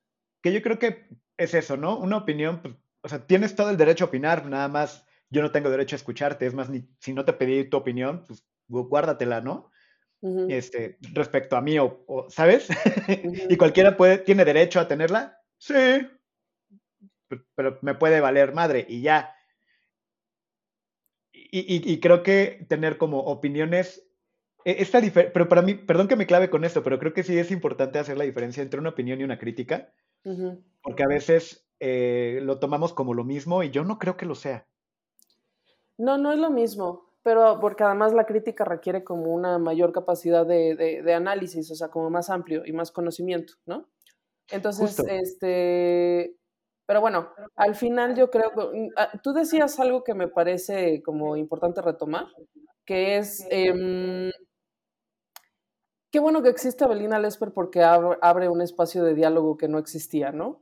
Que 0.43 0.53
yo 0.53 0.63
creo 0.63 0.79
que 0.79 1.09
es 1.37 1.55
eso, 1.55 1.77
¿no? 1.77 1.99
Una 1.99 2.19
opinión, 2.19 2.61
pues, 2.63 2.75
o 3.03 3.09
sea, 3.09 3.27
tienes 3.27 3.57
todo 3.57 3.71
el 3.71 3.77
derecho 3.77 4.05
a 4.05 4.09
opinar, 4.09 4.47
nada 4.47 4.69
más 4.69 5.07
yo 5.31 5.43
no 5.43 5.51
tengo 5.51 5.71
derecho 5.71 5.97
a 5.97 5.99
escucharte, 5.99 6.47
es 6.47 6.55
más, 6.55 6.71
ni, 6.71 6.89
si 6.99 7.13
no 7.13 7.25
te 7.25 7.33
pedí 7.33 7.69
tu 7.69 7.77
opinión, 7.77 8.25
pues 8.27 8.45
gu- 8.69 8.89
guárdatela, 8.89 9.41
¿no? 9.41 9.71
Este, 10.49 10.99
respecto 11.12 11.57
a 11.57 11.61
mí, 11.61 11.79
o, 11.79 12.05
o- 12.07 12.31
¿sabes? 12.31 12.68
y 13.49 13.57
cualquiera 13.57 13.97
puede, 13.97 14.18
tiene 14.18 14.45
derecho 14.45 14.81
a 14.81 14.89
tenerla, 14.89 15.39
sí, 15.59 15.75
Pe- 17.29 17.43
pero 17.55 17.79
me 17.83 17.95
puede 17.95 18.20
valer 18.20 18.53
madre 18.53 18.85
y 18.89 19.03
ya. 19.03 19.35
Y, 21.33 21.93
y, 21.93 22.01
creo 22.01 22.22
que 22.22 22.66
tener 22.68 22.97
como 22.99 23.20
opiniones, 23.20 24.07
e, 24.64 24.77
esta 24.83 25.01
pero 25.33 25.49
para 25.49 25.62
mí, 25.62 25.75
perdón 25.75 26.09
que 26.09 26.16
me 26.16 26.27
clave 26.27 26.51
con 26.51 26.64
esto, 26.64 26.83
pero 26.83 26.99
creo 26.99 27.12
que 27.14 27.22
sí 27.22 27.39
es 27.39 27.51
importante 27.51 27.99
hacer 27.99 28.16
la 28.18 28.25
diferencia 28.25 28.62
entre 28.62 28.81
una 28.81 28.91
opinión 28.91 29.20
y 29.20 29.25
una 29.25 29.39
crítica, 29.39 29.93
porque 30.83 31.03
a 31.05 31.09
veces 31.09 31.68
eh, 31.81 32.41
lo 32.43 32.59
tomamos 32.61 32.93
como 32.93 33.14
lo 33.14 33.25
mismo 33.25 33.62
y 33.62 33.70
yo 33.70 33.85
no 33.85 33.99
creo 33.99 34.16
que 34.16 34.27
lo 34.27 34.35
sea. 34.35 34.66
No, 35.99 36.18
no 36.18 36.33
es 36.33 36.39
lo 36.39 36.51
mismo, 36.51 37.11
pero 37.25 37.59
porque 37.59 37.83
además 37.83 38.12
la 38.12 38.27
crítica 38.27 38.64
requiere 38.64 39.03
como 39.03 39.33
una 39.33 39.59
mayor 39.59 39.93
capacidad 39.93 40.47
de, 40.47 40.77
de, 40.77 41.14
análisis, 41.14 41.70
o 41.70 41.75
sea, 41.75 41.89
como 41.89 42.11
más 42.11 42.29
amplio 42.29 42.64
y 42.66 42.72
más 42.72 42.93
conocimiento, 42.93 43.55
¿no? 43.64 43.89
Entonces, 44.51 44.99
este, 45.09 46.37
pero 46.85 47.01
bueno, 47.01 47.31
al 47.57 47.75
final 47.77 48.14
yo 48.14 48.31
creo 48.31 48.53
que 48.53 48.91
ah, 48.97 49.11
tú 49.22 49.33
decías 49.33 49.81
algo 49.81 50.05
que 50.05 50.12
me 50.12 50.29
parece 50.29 51.03
como 51.03 51.35
importante 51.39 51.81
retomar, 51.81 52.27
que 52.85 53.16
es 53.16 53.47
eh, 53.51 54.31
qué 56.12 56.20
bueno 56.20 56.43
que 56.43 56.51
existe 56.51 56.85
Abelina 56.85 57.18
Lesper 57.18 57.53
porque 57.53 57.83
abre 57.83 58.51
un 58.51 58.61
espacio 58.61 59.03
de 59.03 59.14
diálogo 59.14 59.57
que 59.57 59.68
no 59.68 59.79
existía, 59.79 60.31
¿no? 60.31 60.61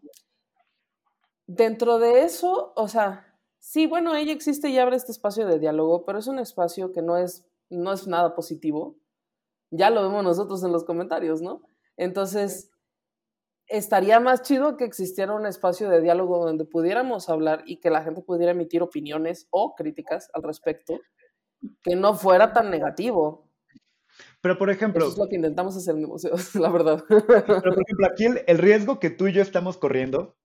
Dentro 1.48 1.98
de 1.98 2.22
eso, 2.22 2.72
o 2.76 2.86
sea, 2.86 3.31
sí, 3.62 3.86
bueno, 3.86 4.14
ella 4.16 4.32
existe 4.32 4.68
y 4.68 4.78
abre 4.78 4.96
este 4.96 5.12
espacio 5.12 5.46
de 5.46 5.60
diálogo, 5.60 6.04
pero 6.04 6.18
es 6.18 6.26
un 6.26 6.40
espacio 6.40 6.92
que 6.92 7.00
no 7.00 7.16
es, 7.16 7.46
no 7.70 7.92
es 7.92 8.08
nada 8.08 8.34
positivo. 8.34 8.96
Ya 9.70 9.88
lo 9.88 10.02
vemos 10.02 10.24
nosotros 10.24 10.62
en 10.64 10.72
los 10.72 10.84
comentarios, 10.84 11.40
¿no? 11.40 11.62
Entonces, 11.96 12.70
estaría 13.68 14.18
más 14.18 14.42
chido 14.42 14.76
que 14.76 14.84
existiera 14.84 15.32
un 15.32 15.46
espacio 15.46 15.88
de 15.88 16.00
diálogo 16.00 16.44
donde 16.44 16.64
pudiéramos 16.64 17.28
hablar 17.28 17.62
y 17.64 17.78
que 17.78 17.90
la 17.90 18.02
gente 18.02 18.20
pudiera 18.20 18.52
emitir 18.52 18.82
opiniones 18.82 19.46
o 19.50 19.74
críticas 19.76 20.28
al 20.34 20.42
respecto, 20.42 20.98
que 21.82 21.94
no 21.94 22.14
fuera 22.14 22.52
tan 22.52 22.68
negativo. 22.68 23.48
Pero, 24.40 24.58
por 24.58 24.70
ejemplo... 24.70 25.04
Eso 25.04 25.12
es 25.12 25.18
lo 25.18 25.28
que 25.28 25.36
intentamos 25.36 25.76
hacer 25.76 25.94
en 25.94 26.04
museos, 26.04 26.54
la 26.56 26.68
verdad. 26.68 27.04
Pero, 27.08 27.26
por 27.46 27.82
ejemplo, 27.82 28.06
aquí 28.10 28.26
el, 28.44 28.58
riesgo 28.58 28.98
que 28.98 29.10
tú 29.10 29.28
y 29.28 29.32
yo 29.32 29.40
estamos 29.40 29.78
corriendo 29.78 30.36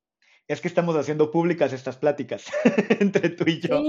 es 0.47 0.61
que 0.61 0.67
estamos 0.67 0.95
haciendo 0.95 1.31
públicas 1.31 1.73
estas 1.73 1.97
pláticas 1.97 2.45
entre 2.99 3.29
tú 3.29 3.45
y 3.47 3.59
yo. 3.59 3.81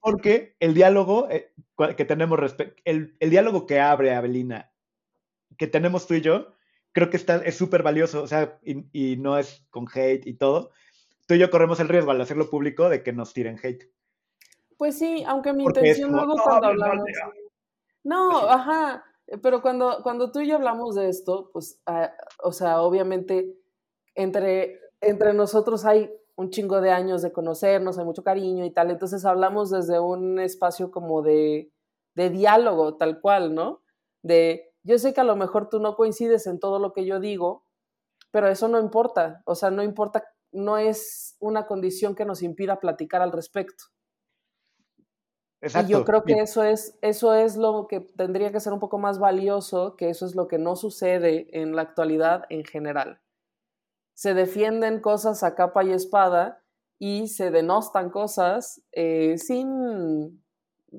Porque 0.00 0.56
el 0.60 0.74
diálogo 0.74 1.28
eh, 1.30 1.52
que 1.96 2.04
tenemos, 2.04 2.38
el, 2.84 3.16
el 3.18 3.30
diálogo 3.30 3.66
que 3.66 3.80
abre 3.80 4.14
Abelina, 4.14 4.72
que 5.58 5.66
tenemos 5.66 6.06
tú 6.06 6.14
y 6.14 6.20
yo, 6.22 6.54
creo 6.92 7.10
que 7.10 7.16
está, 7.16 7.36
es 7.36 7.56
súper 7.56 7.82
valioso, 7.82 8.22
o 8.22 8.26
sea, 8.26 8.58
y, 8.62 9.16
no 9.16 9.38
es 9.38 9.66
con 9.70 9.86
hate 9.92 10.26
y 10.26 10.34
todo. 10.34 10.70
Tú 11.26 11.34
y 11.34 11.38
yo 11.38 11.50
corremos 11.50 11.80
el 11.80 11.88
riesgo 11.88 12.10
al 12.10 12.20
hacerlo 12.20 12.50
público 12.50 12.88
de 12.88 13.02
que 13.02 13.12
nos 13.12 13.32
tiren 13.32 13.58
hate. 13.62 13.90
Pues 14.76 14.98
sí, 14.98 15.22
aunque 15.26 15.52
mi 15.52 15.64
intención 15.64 16.12
luego 16.12 16.34
cuando 16.42 16.68
hablamos... 16.68 17.04
No, 18.02 18.48
ajá, 18.48 19.04
pero 19.42 19.60
cuando, 19.60 20.02
cuando 20.02 20.32
tú 20.32 20.40
y 20.40 20.48
yo 20.48 20.56
hablamos 20.56 20.94
de 20.94 21.10
esto, 21.10 21.50
pues, 21.52 21.80
ah, 21.86 22.10
o 22.42 22.52
sea, 22.52 22.80
obviamente 22.80 23.54
entre, 24.14 24.79
entre 25.00 25.32
nosotros 25.32 25.84
hay 25.84 26.10
un 26.36 26.50
chingo 26.50 26.80
de 26.80 26.90
años 26.90 27.22
de 27.22 27.32
conocernos, 27.32 27.98
hay 27.98 28.04
mucho 28.04 28.24
cariño 28.24 28.64
y 28.64 28.70
tal, 28.70 28.90
entonces 28.90 29.24
hablamos 29.24 29.70
desde 29.70 30.00
un 30.00 30.38
espacio 30.38 30.90
como 30.90 31.22
de, 31.22 31.70
de 32.14 32.30
diálogo, 32.30 32.96
tal 32.96 33.20
cual, 33.20 33.54
¿no? 33.54 33.82
De, 34.22 34.72
yo 34.82 34.98
sé 34.98 35.12
que 35.12 35.20
a 35.20 35.24
lo 35.24 35.36
mejor 35.36 35.68
tú 35.68 35.80
no 35.80 35.96
coincides 35.96 36.46
en 36.46 36.58
todo 36.58 36.78
lo 36.78 36.92
que 36.92 37.04
yo 37.04 37.20
digo, 37.20 37.66
pero 38.30 38.48
eso 38.48 38.68
no 38.68 38.80
importa, 38.80 39.42
o 39.44 39.54
sea, 39.54 39.70
no 39.70 39.82
importa, 39.82 40.24
no 40.52 40.78
es 40.78 41.36
una 41.40 41.66
condición 41.66 42.14
que 42.14 42.24
nos 42.24 42.42
impida 42.42 42.80
platicar 42.80 43.22
al 43.22 43.32
respecto. 43.32 43.84
Exacto. 45.60 45.88
Y 45.88 45.92
yo 45.92 46.04
creo 46.06 46.24
que 46.24 46.40
eso 46.40 46.64
es, 46.64 46.98
eso 47.02 47.34
es 47.34 47.56
lo 47.56 47.86
que 47.86 48.00
tendría 48.00 48.50
que 48.50 48.60
ser 48.60 48.72
un 48.72 48.80
poco 48.80 48.98
más 48.98 49.18
valioso, 49.18 49.94
que 49.96 50.08
eso 50.08 50.24
es 50.24 50.34
lo 50.34 50.48
que 50.48 50.58
no 50.58 50.74
sucede 50.74 51.48
en 51.52 51.76
la 51.76 51.82
actualidad 51.82 52.44
en 52.48 52.64
general. 52.64 53.20
Se 54.20 54.34
defienden 54.34 55.00
cosas 55.00 55.42
a 55.42 55.54
capa 55.54 55.82
y 55.82 55.92
espada 55.92 56.62
y 56.98 57.28
se 57.28 57.50
denostan 57.50 58.10
cosas 58.10 58.82
eh, 58.92 59.38
sin, 59.38 60.44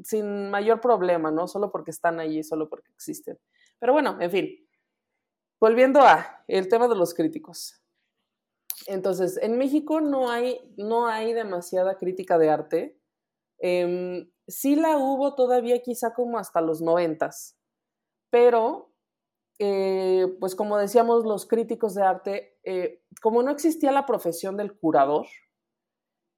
sin 0.04 0.50
mayor 0.50 0.82
problema, 0.82 1.30
¿no? 1.30 1.48
Solo 1.48 1.72
porque 1.72 1.92
están 1.92 2.20
allí, 2.20 2.42
solo 2.44 2.68
porque 2.68 2.90
existen. 2.92 3.38
Pero 3.78 3.94
bueno, 3.94 4.18
en 4.20 4.32
fin. 4.32 4.68
Volviendo 5.60 6.02
a 6.02 6.44
el 6.48 6.68
tema 6.68 6.88
de 6.88 6.96
los 6.96 7.14
críticos. 7.14 7.80
Entonces, 8.88 9.38
en 9.40 9.56
México 9.60 10.02
no 10.02 10.32
hay, 10.32 10.60
no 10.78 11.06
hay 11.06 11.34
demasiada 11.34 12.00
crítica 12.00 12.40
de 12.40 12.50
arte. 12.50 13.00
Em, 13.60 14.32
sí 14.48 14.76
la 14.76 14.98
hubo 14.98 15.36
todavía 15.36 15.80
quizá 15.84 16.16
como 16.16 16.40
hasta 16.40 16.60
los 16.60 16.82
noventas, 16.82 17.56
pero 18.32 18.91
eh, 19.62 20.28
pues 20.40 20.56
como 20.56 20.78
decíamos 20.78 21.24
los 21.24 21.46
críticos 21.46 21.94
de 21.94 22.02
arte, 22.04 22.60
eh, 22.64 23.04
como 23.22 23.44
no 23.44 23.52
existía 23.52 23.92
la 23.92 24.08
profesión 24.08 24.58
del 24.58 24.76
curador, 24.76 25.28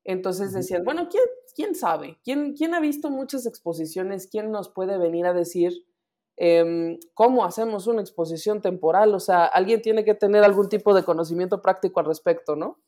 entonces 0.03 0.53
decían, 0.53 0.83
bueno, 0.83 1.07
¿quién, 1.09 1.23
quién 1.55 1.73
sabe? 1.73 2.19
¿Quién, 2.23 2.53
¿Quién 2.53 2.73
ha 2.73 2.81
visto 2.81 3.09
muchas 3.09 3.45
exposiciones? 3.45 4.27
¿Quién 4.27 4.51
nos 4.51 4.69
puede 4.69 4.97
venir 4.97 5.25
a 5.25 5.33
decir 5.33 5.85
Em, 6.35 6.97
cómo 7.13 7.45
hacemos 7.45 7.85
una 7.85 8.01
exposición 8.01 8.61
temporal, 8.61 9.13
o 9.13 9.19
sea, 9.19 9.45
alguien 9.45 9.81
tiene 9.81 10.03
que 10.03 10.15
tener 10.15 10.43
algún 10.43 10.67
tipo 10.67 10.95
de 10.95 11.03
conocimiento 11.03 11.61
práctico 11.61 11.99
al 11.99 12.07
respecto, 12.07 12.55
¿no? 12.55 12.81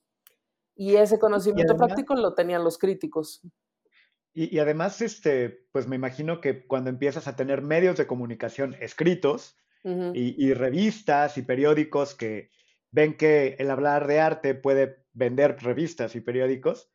Y 0.76 0.96
ese 0.96 1.20
conocimiento 1.20 1.78
práctico 1.78 2.16
lo 2.16 2.34
tenían 2.34 2.64
los 2.64 2.78
críticos. 2.78 3.42
Y, 4.34 4.60
además, 4.60 5.02
este, 5.02 5.68
pues 5.72 5.88
me 5.88 5.96
imagino 5.96 6.42
que 6.42 6.68
cuando 6.68 6.90
empiezas 6.90 7.28
a 7.28 7.38
tener 7.38 7.62
medios 7.62 7.96
de 7.96 8.08
comunicación 8.08 8.76
escritos 8.82 9.56
y, 10.14 10.54
revistas 10.54 11.38
y 11.38 11.44
periódicos 11.44 12.16
que 12.16 12.50
ven 12.92 13.16
que 13.16 13.56
el 13.60 13.70
hablar 13.70 14.08
de 14.08 14.20
arte 14.20 14.56
puede 14.56 15.04
vender 15.14 15.58
revistas 15.62 16.16
y 16.16 16.22
periódicos, 16.22 16.90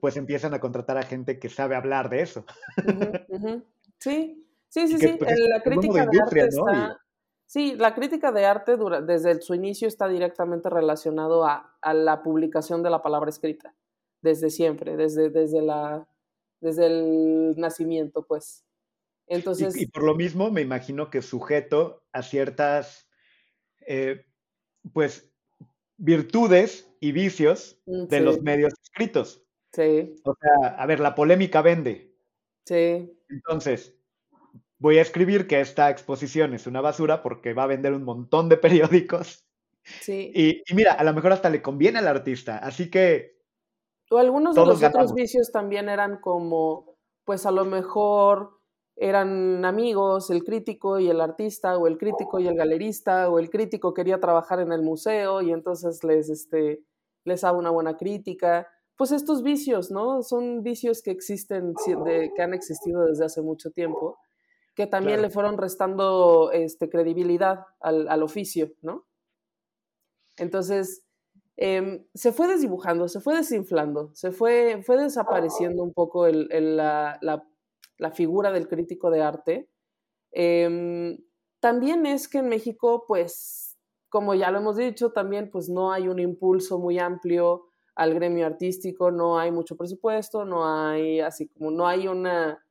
pues 0.00 0.16
empiezan 0.16 0.52
a 0.52 0.60
contratar 0.60 0.98
a 0.98 1.02
gente 1.02 1.38
que 1.38 1.48
sabe 1.48 1.76
hablar 1.76 2.10
de 2.10 2.22
eso. 2.22 2.44
Sí, 3.96 4.44
Sí, 4.74 4.88
sí, 4.88 4.98
sí. 4.98 5.16
Pues, 5.16 5.38
la 5.38 5.60
crítica 5.62 6.04
de 6.04 6.20
arte 6.20 6.40
está. 6.48 7.00
Sí, 7.46 7.76
la 7.76 7.94
crítica 7.94 8.32
de 8.32 8.44
arte 8.44 8.76
desde 9.06 9.40
su 9.40 9.54
inicio 9.54 9.86
está 9.86 10.08
directamente 10.08 10.68
relacionado 10.68 11.44
a, 11.44 11.78
la 11.92 12.24
publicación 12.24 12.82
de 12.82 12.90
la 12.90 13.00
palabra 13.00 13.30
escrita, 13.30 13.72
desde 14.20 14.50
siempre, 14.50 14.96
desde, 14.96 15.30
desde, 15.30 15.62
la, 15.62 16.08
desde 16.60 16.86
el 16.86 17.54
nacimiento, 17.56 18.26
pues. 18.26 18.64
Entonces, 19.26 19.76
y, 19.76 19.86
por 19.86 20.04
lo 20.04 20.14
mismo 20.14 20.50
me 20.50 20.60
imagino 20.60 21.10
que 21.10 21.22
sujeto 21.22 22.04
a 22.12 22.22
ciertas, 22.22 23.08
eh, 23.86 24.26
pues, 24.92 25.32
virtudes 25.96 26.90
y 27.00 27.12
vicios 27.12 27.80
mm, 27.86 28.06
de 28.06 28.20
los 28.20 28.42
medios 28.42 28.74
escritos. 28.82 29.42
Sí. 29.72 30.14
O 30.24 30.34
sea, 30.40 30.76
a 30.76 30.86
ver, 30.86 31.00
la 31.00 31.14
polémica 31.14 31.62
vende. 31.62 32.14
Sí. 32.64 33.10
Entonces, 33.28 33.96
voy 34.78 34.98
a 34.98 35.02
escribir 35.02 35.46
que 35.46 35.60
esta 35.60 35.90
exposición 35.90 36.54
es 36.54 36.66
una 36.66 36.80
basura 36.80 37.22
porque 37.22 37.54
va 37.54 37.64
a 37.64 37.68
vender 37.68 37.92
un 37.92 38.04
montón 38.04 38.48
de 38.48 38.56
periódicos. 39.08 39.44
Sí. 39.82 40.32
Y, 40.34 40.74
mira, 40.74 40.92
a 40.92 41.04
lo 41.04 41.12
mejor 41.12 41.32
hasta 41.32 41.50
le 41.50 41.62
conviene 41.62 41.98
al 41.98 42.08
artista, 42.08 42.58
así 42.58 42.90
que... 42.90 43.34
O 44.10 44.18
algunos 44.18 44.54
de 44.54 44.64
los 44.64 44.82
otros 44.82 45.14
vicios 45.14 45.50
también 45.50 45.88
eran 45.88 46.20
como, 46.20 46.96
pues 47.24 47.46
a 47.46 47.50
lo 47.50 47.64
mejor 47.64 48.60
eran 48.96 49.64
amigos, 49.64 50.30
el 50.30 50.44
crítico 50.44 50.98
y 50.98 51.08
el 51.08 51.20
artista, 51.20 51.76
o 51.78 51.86
el 51.86 51.98
crítico 51.98 52.38
y 52.38 52.46
el 52.46 52.56
galerista, 52.56 53.28
o 53.28 53.38
el 53.38 53.50
crítico 53.50 53.92
quería 53.92 54.20
trabajar 54.20 54.60
en 54.60 54.72
el 54.72 54.82
museo 54.82 55.42
y 55.42 55.52
entonces 55.52 56.04
les, 56.04 56.28
este, 56.30 56.84
les 57.24 57.44
hago 57.44 57.58
una 57.58 57.70
buena 57.70 57.96
crítica. 57.96 58.68
Pues 58.96 59.10
estos 59.10 59.42
vicios, 59.42 59.90
¿no? 59.90 60.22
Son 60.22 60.62
vicios 60.62 61.02
que 61.02 61.10
existen, 61.10 61.74
que 61.84 62.42
han 62.42 62.54
existido 62.54 63.04
desde 63.06 63.24
hace 63.24 63.42
mucho 63.42 63.70
tiempo 63.70 64.16
que 64.74 64.86
también 64.86 65.22
le 65.22 65.30
fueron 65.30 65.56
restando 65.56 66.50
este, 66.52 66.90
credibilidad 66.90 67.64
al, 67.80 68.22
oficio, 68.22 68.72
¿no? 68.82 69.06
Entonces, 70.36 71.04
em, 71.56 72.04
se 72.12 72.32
fue 72.32 72.48
desdibujando, 72.48 73.06
se 73.08 73.20
fue 73.20 73.36
desinflando, 73.36 74.10
se 74.14 74.32
fue, 74.32 74.82
fue 74.84 74.96
desapareciendo 74.96 75.82
un 75.84 75.92
poco 75.92 76.26
la, 76.26 77.46
figura 78.10 78.52
del 78.52 78.68
crítico 78.68 79.10
de 79.10 79.22
arte. 79.22 79.68
Em, 80.32 81.18
también 81.60 82.06
es 82.06 82.28
que 82.28 82.38
en 82.38 82.48
México, 82.48 83.04
pues, 83.06 83.78
como 84.08 84.34
ya 84.34 84.50
lo 84.50 84.58
hemos 84.58 84.76
dicho, 84.76 85.12
también 85.12 85.50
pues 85.50 85.68
no 85.68 85.92
hay 85.92 86.08
un 86.08 86.18
impulso 86.18 86.78
muy 86.78 86.98
amplio 86.98 87.66
al 87.96 88.14
gremio 88.14 88.46
artístico, 88.46 89.10
no 89.10 89.38
hay 89.38 89.50
mucho 89.50 89.76
presupuesto, 89.76 90.44
no 90.44 90.66
hay 90.68 91.20
así 91.20 91.48
como, 91.48 91.70
no 91.70 91.86
hay 91.86 92.08
una 92.08 92.64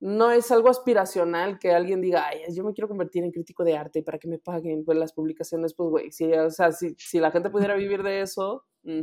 no 0.00 0.30
es 0.30 0.50
algo 0.52 0.68
aspiracional 0.68 1.58
que 1.58 1.72
alguien 1.72 2.00
diga, 2.00 2.28
ay, 2.28 2.42
yo 2.54 2.62
me 2.64 2.72
quiero 2.72 2.88
convertir 2.88 3.24
en 3.24 3.32
crítico 3.32 3.64
de 3.64 3.76
arte 3.76 4.02
para 4.02 4.18
que 4.18 4.28
me 4.28 4.38
paguen 4.38 4.84
pues, 4.84 4.96
las 4.96 5.12
publicaciones, 5.12 5.74
pues, 5.74 5.90
güey, 5.90 6.12
si, 6.12 6.32
o 6.32 6.50
sea, 6.50 6.70
si, 6.72 6.94
la 7.18 7.30
gente 7.30 7.50
pudiera 7.50 7.74
vivir 7.74 8.02
de 8.02 8.20
eso, 8.20 8.64
mm, 8.84 9.00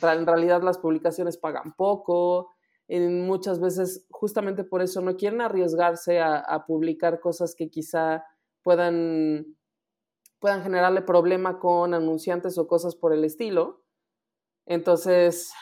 en 0.00 0.26
realidad 0.26 0.62
las 0.62 0.78
publicaciones 0.78 1.36
pagan 1.36 1.74
poco, 1.76 2.54
muchas 2.88 3.60
veces 3.60 4.06
justamente 4.10 4.64
por 4.64 4.80
eso 4.80 5.00
no 5.02 5.16
quieren 5.16 5.40
arriesgarse 5.40 6.20
a, 6.20 6.64
publicar 6.66 7.20
cosas 7.20 7.54
que 7.54 7.68
quizá 7.68 8.24
puedan, 8.62 9.56
puedan 10.40 10.62
generarle 10.62 11.02
problema 11.02 11.58
con 11.58 11.92
anunciantes 11.92 12.56
o 12.56 12.66
cosas 12.66 12.96
por 12.96 13.12
el 13.12 13.24
estilo. 13.24 13.84
Entonces, 14.66 15.52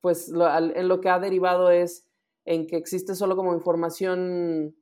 pues 0.00 0.28
en 0.28 0.88
lo 0.88 1.00
que 1.00 1.08
ha 1.08 1.18
derivado 1.18 1.70
es 1.70 2.06
en 2.46 2.66
que 2.66 2.76
existe 2.76 3.14
solo 3.14 3.36
como 3.36 3.54
información 3.54 4.76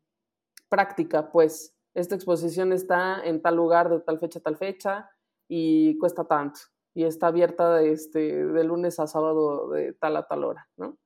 práctica, 0.68 1.30
pues 1.30 1.76
esta 1.94 2.14
exposición 2.14 2.72
está 2.72 3.22
en 3.22 3.42
tal 3.42 3.56
lugar 3.56 3.90
de 3.90 4.00
tal 4.00 4.18
fecha 4.18 4.40
a 4.40 4.42
tal 4.42 4.56
fecha 4.56 5.10
y 5.48 5.96
cuesta 5.98 6.24
tanto 6.24 6.60
y 6.94 7.04
está 7.04 7.28
abierta 7.28 7.76
de, 7.76 7.92
este, 7.92 8.44
de 8.44 8.64
lunes 8.64 8.98
a 8.98 9.06
sábado 9.06 9.70
de 9.70 9.92
tal 9.94 10.16
a 10.16 10.26
tal 10.26 10.44
hora, 10.44 10.68
¿no? 10.76 10.98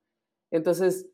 Entonces, 0.51 1.07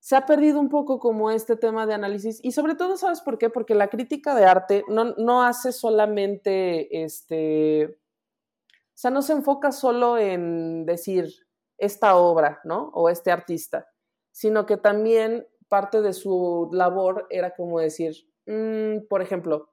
se 0.00 0.14
ha 0.14 0.26
perdido 0.26 0.60
un 0.60 0.68
poco 0.68 0.98
como 0.98 1.30
este 1.30 1.56
tema 1.56 1.86
de 1.86 1.94
análisis 1.94 2.38
y 2.42 2.52
sobre 2.52 2.74
todo, 2.74 2.96
¿sabes 2.96 3.20
por 3.20 3.38
qué? 3.38 3.50
Porque 3.50 3.74
la 3.74 3.88
crítica 3.88 4.34
de 4.34 4.44
arte 4.44 4.84
no, 4.88 5.14
no 5.16 5.42
hace 5.42 5.72
solamente, 5.72 7.02
este, 7.02 7.86
o 7.86 8.94
sea, 8.94 9.10
no 9.10 9.22
se 9.22 9.32
enfoca 9.32 9.72
solo 9.72 10.16
en 10.16 10.86
decir 10.86 11.34
esta 11.78 12.16
obra, 12.16 12.60
¿no? 12.64 12.90
O 12.94 13.08
este 13.08 13.30
artista, 13.30 13.88
sino 14.30 14.64
que 14.64 14.76
también 14.76 15.46
parte 15.68 16.00
de 16.02 16.12
su 16.12 16.68
labor 16.72 17.26
era 17.30 17.54
como 17.54 17.80
decir, 17.80 18.14
mm, 18.46 19.08
por 19.08 19.22
ejemplo, 19.22 19.72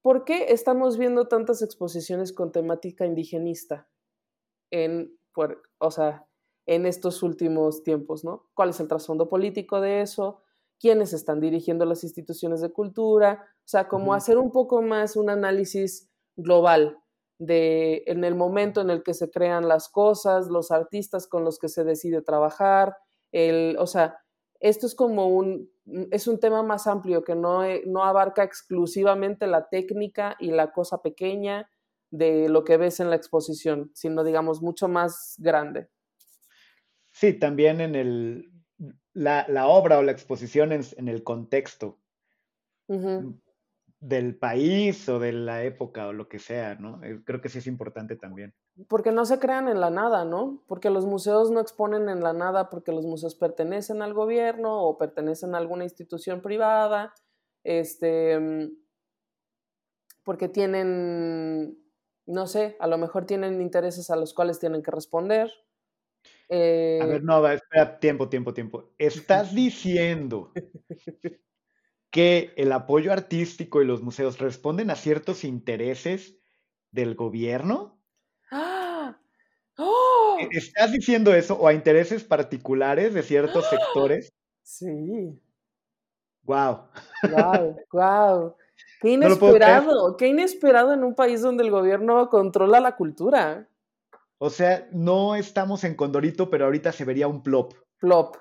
¿por 0.00 0.24
qué 0.24 0.46
estamos 0.48 0.96
viendo 0.96 1.28
tantas 1.28 1.62
exposiciones 1.62 2.32
con 2.32 2.52
temática 2.52 3.04
indigenista 3.04 3.86
en, 4.70 5.16
o 5.78 5.90
sea, 5.90 6.26
en 6.66 6.86
estos 6.86 7.22
últimos 7.22 7.82
tiempos, 7.82 8.24
¿no? 8.24 8.48
¿Cuál 8.54 8.70
es 8.70 8.80
el 8.80 8.88
trasfondo 8.88 9.28
político 9.28 9.80
de 9.80 10.02
eso? 10.02 10.42
¿Quiénes 10.78 11.12
están 11.12 11.40
dirigiendo 11.40 11.84
las 11.84 12.04
instituciones 12.04 12.60
de 12.60 12.72
cultura? 12.72 13.44
O 13.58 13.68
sea, 13.68 13.88
como 13.88 14.14
hacer 14.14 14.38
un 14.38 14.52
poco 14.52 14.82
más 14.82 15.16
un 15.16 15.30
análisis 15.30 16.10
global 16.36 16.98
de 17.38 18.04
en 18.06 18.24
el 18.24 18.34
momento 18.34 18.80
en 18.80 18.90
el 18.90 19.02
que 19.02 19.14
se 19.14 19.30
crean 19.30 19.66
las 19.66 19.88
cosas, 19.88 20.48
los 20.48 20.70
artistas 20.70 21.26
con 21.26 21.44
los 21.44 21.58
que 21.58 21.68
se 21.68 21.84
decide 21.84 22.22
trabajar, 22.22 22.96
el, 23.32 23.76
o 23.78 23.86
sea, 23.86 24.18
esto 24.60 24.86
es 24.86 24.94
como 24.94 25.26
un, 25.28 25.68
es 26.12 26.28
un 26.28 26.38
tema 26.38 26.62
más 26.62 26.86
amplio 26.86 27.24
que 27.24 27.34
no, 27.34 27.62
no 27.86 28.04
abarca 28.04 28.44
exclusivamente 28.44 29.48
la 29.48 29.68
técnica 29.68 30.36
y 30.38 30.52
la 30.52 30.72
cosa 30.72 31.02
pequeña 31.02 31.68
de 32.10 32.48
lo 32.48 32.62
que 32.62 32.76
ves 32.76 33.00
en 33.00 33.10
la 33.10 33.16
exposición, 33.16 33.90
sino 33.94 34.22
digamos 34.22 34.62
mucho 34.62 34.86
más 34.86 35.34
grande. 35.38 35.88
Sí, 37.12 37.34
también 37.34 37.80
en 37.80 37.94
el, 37.94 38.52
la, 39.12 39.46
la 39.48 39.68
obra 39.68 39.98
o 39.98 40.02
la 40.02 40.12
exposición 40.12 40.72
en, 40.72 40.82
en 40.96 41.08
el 41.08 41.22
contexto 41.22 41.98
del 44.00 44.36
país 44.36 45.08
o 45.08 45.20
de 45.20 45.32
la 45.32 45.62
época 45.62 46.08
o 46.08 46.12
lo 46.12 46.28
que 46.28 46.40
sea, 46.40 46.74
¿no? 46.74 47.02
Eh, 47.04 47.22
creo 47.24 47.40
que 47.40 47.48
sí 47.48 47.58
es 47.58 47.68
importante 47.68 48.16
también. 48.16 48.52
Porque 48.88 49.12
no 49.12 49.24
se 49.24 49.38
crean 49.38 49.68
en 49.68 49.80
la 49.80 49.90
nada, 49.90 50.24
¿no? 50.24 50.64
Porque 50.66 50.90
los 50.90 51.06
museos 51.06 51.52
no 51.52 51.60
exponen 51.60 52.08
en 52.08 52.20
la 52.20 52.32
nada 52.32 52.68
porque 52.68 52.90
los 52.90 53.06
museos 53.06 53.36
pertenecen 53.36 54.02
al 54.02 54.12
gobierno 54.12 54.82
o 54.82 54.98
pertenecen 54.98 55.54
a 55.54 55.58
alguna 55.58 55.84
institución 55.84 56.42
privada, 56.42 57.14
este, 57.62 58.70
porque 60.24 60.48
tienen, 60.48 61.78
no 62.26 62.46
sé, 62.48 62.76
a 62.80 62.88
lo 62.88 62.98
mejor 62.98 63.24
tienen 63.24 63.60
intereses 63.60 64.10
a 64.10 64.16
los 64.16 64.34
cuales 64.34 64.58
tienen 64.58 64.82
que 64.82 64.90
responder. 64.90 65.50
A 66.52 67.06
ver, 67.06 67.20
eh, 67.20 67.24
no, 67.24 67.46
espera, 67.48 67.98
tiempo, 67.98 68.28
tiempo, 68.28 68.52
tiempo. 68.52 68.92
Estás 68.98 69.54
diciendo 69.54 70.52
que 72.10 72.52
el 72.56 72.72
apoyo 72.72 73.12
artístico 73.12 73.80
y 73.80 73.86
los 73.86 74.02
museos 74.02 74.38
responden 74.38 74.90
a 74.90 74.96
ciertos 74.96 75.44
intereses 75.44 76.38
del 76.90 77.14
gobierno. 77.14 77.98
¡Ah! 78.50 79.18
¡Oh! 79.78 80.36
¿Estás 80.50 80.92
diciendo 80.92 81.34
eso 81.34 81.54
o 81.54 81.66
a 81.66 81.72
intereses 81.72 82.22
particulares 82.22 83.14
de 83.14 83.22
ciertos 83.22 83.64
sectores? 83.66 84.30
Sí. 84.62 85.40
Wow. 86.42 86.88
Wow, 87.30 87.76
wow. 87.92 88.56
Qué 89.00 89.12
inesperado, 89.12 90.16
qué 90.18 90.28
inesperado 90.28 90.92
en 90.92 91.02
un 91.02 91.14
país 91.14 91.40
donde 91.40 91.64
el 91.64 91.70
gobierno 91.70 92.28
controla 92.28 92.78
la 92.80 92.94
cultura. 92.96 93.68
O 94.44 94.50
sea, 94.50 94.88
no 94.90 95.36
estamos 95.36 95.84
en 95.84 95.94
Condorito, 95.94 96.50
pero 96.50 96.64
ahorita 96.64 96.90
se 96.90 97.04
vería 97.04 97.28
un 97.28 97.44
plop. 97.44 97.74
Plop. 98.00 98.36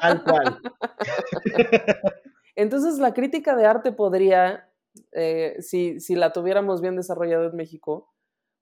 tal 0.00 0.24
cual. 0.24 0.60
Entonces, 2.56 2.98
la 2.98 3.14
crítica 3.14 3.54
de 3.54 3.64
arte 3.66 3.92
podría, 3.92 4.68
eh, 5.12 5.54
si, 5.60 6.00
si 6.00 6.16
la 6.16 6.32
tuviéramos 6.32 6.80
bien 6.80 6.96
desarrollada 6.96 7.46
en 7.46 7.54
México, 7.54 8.12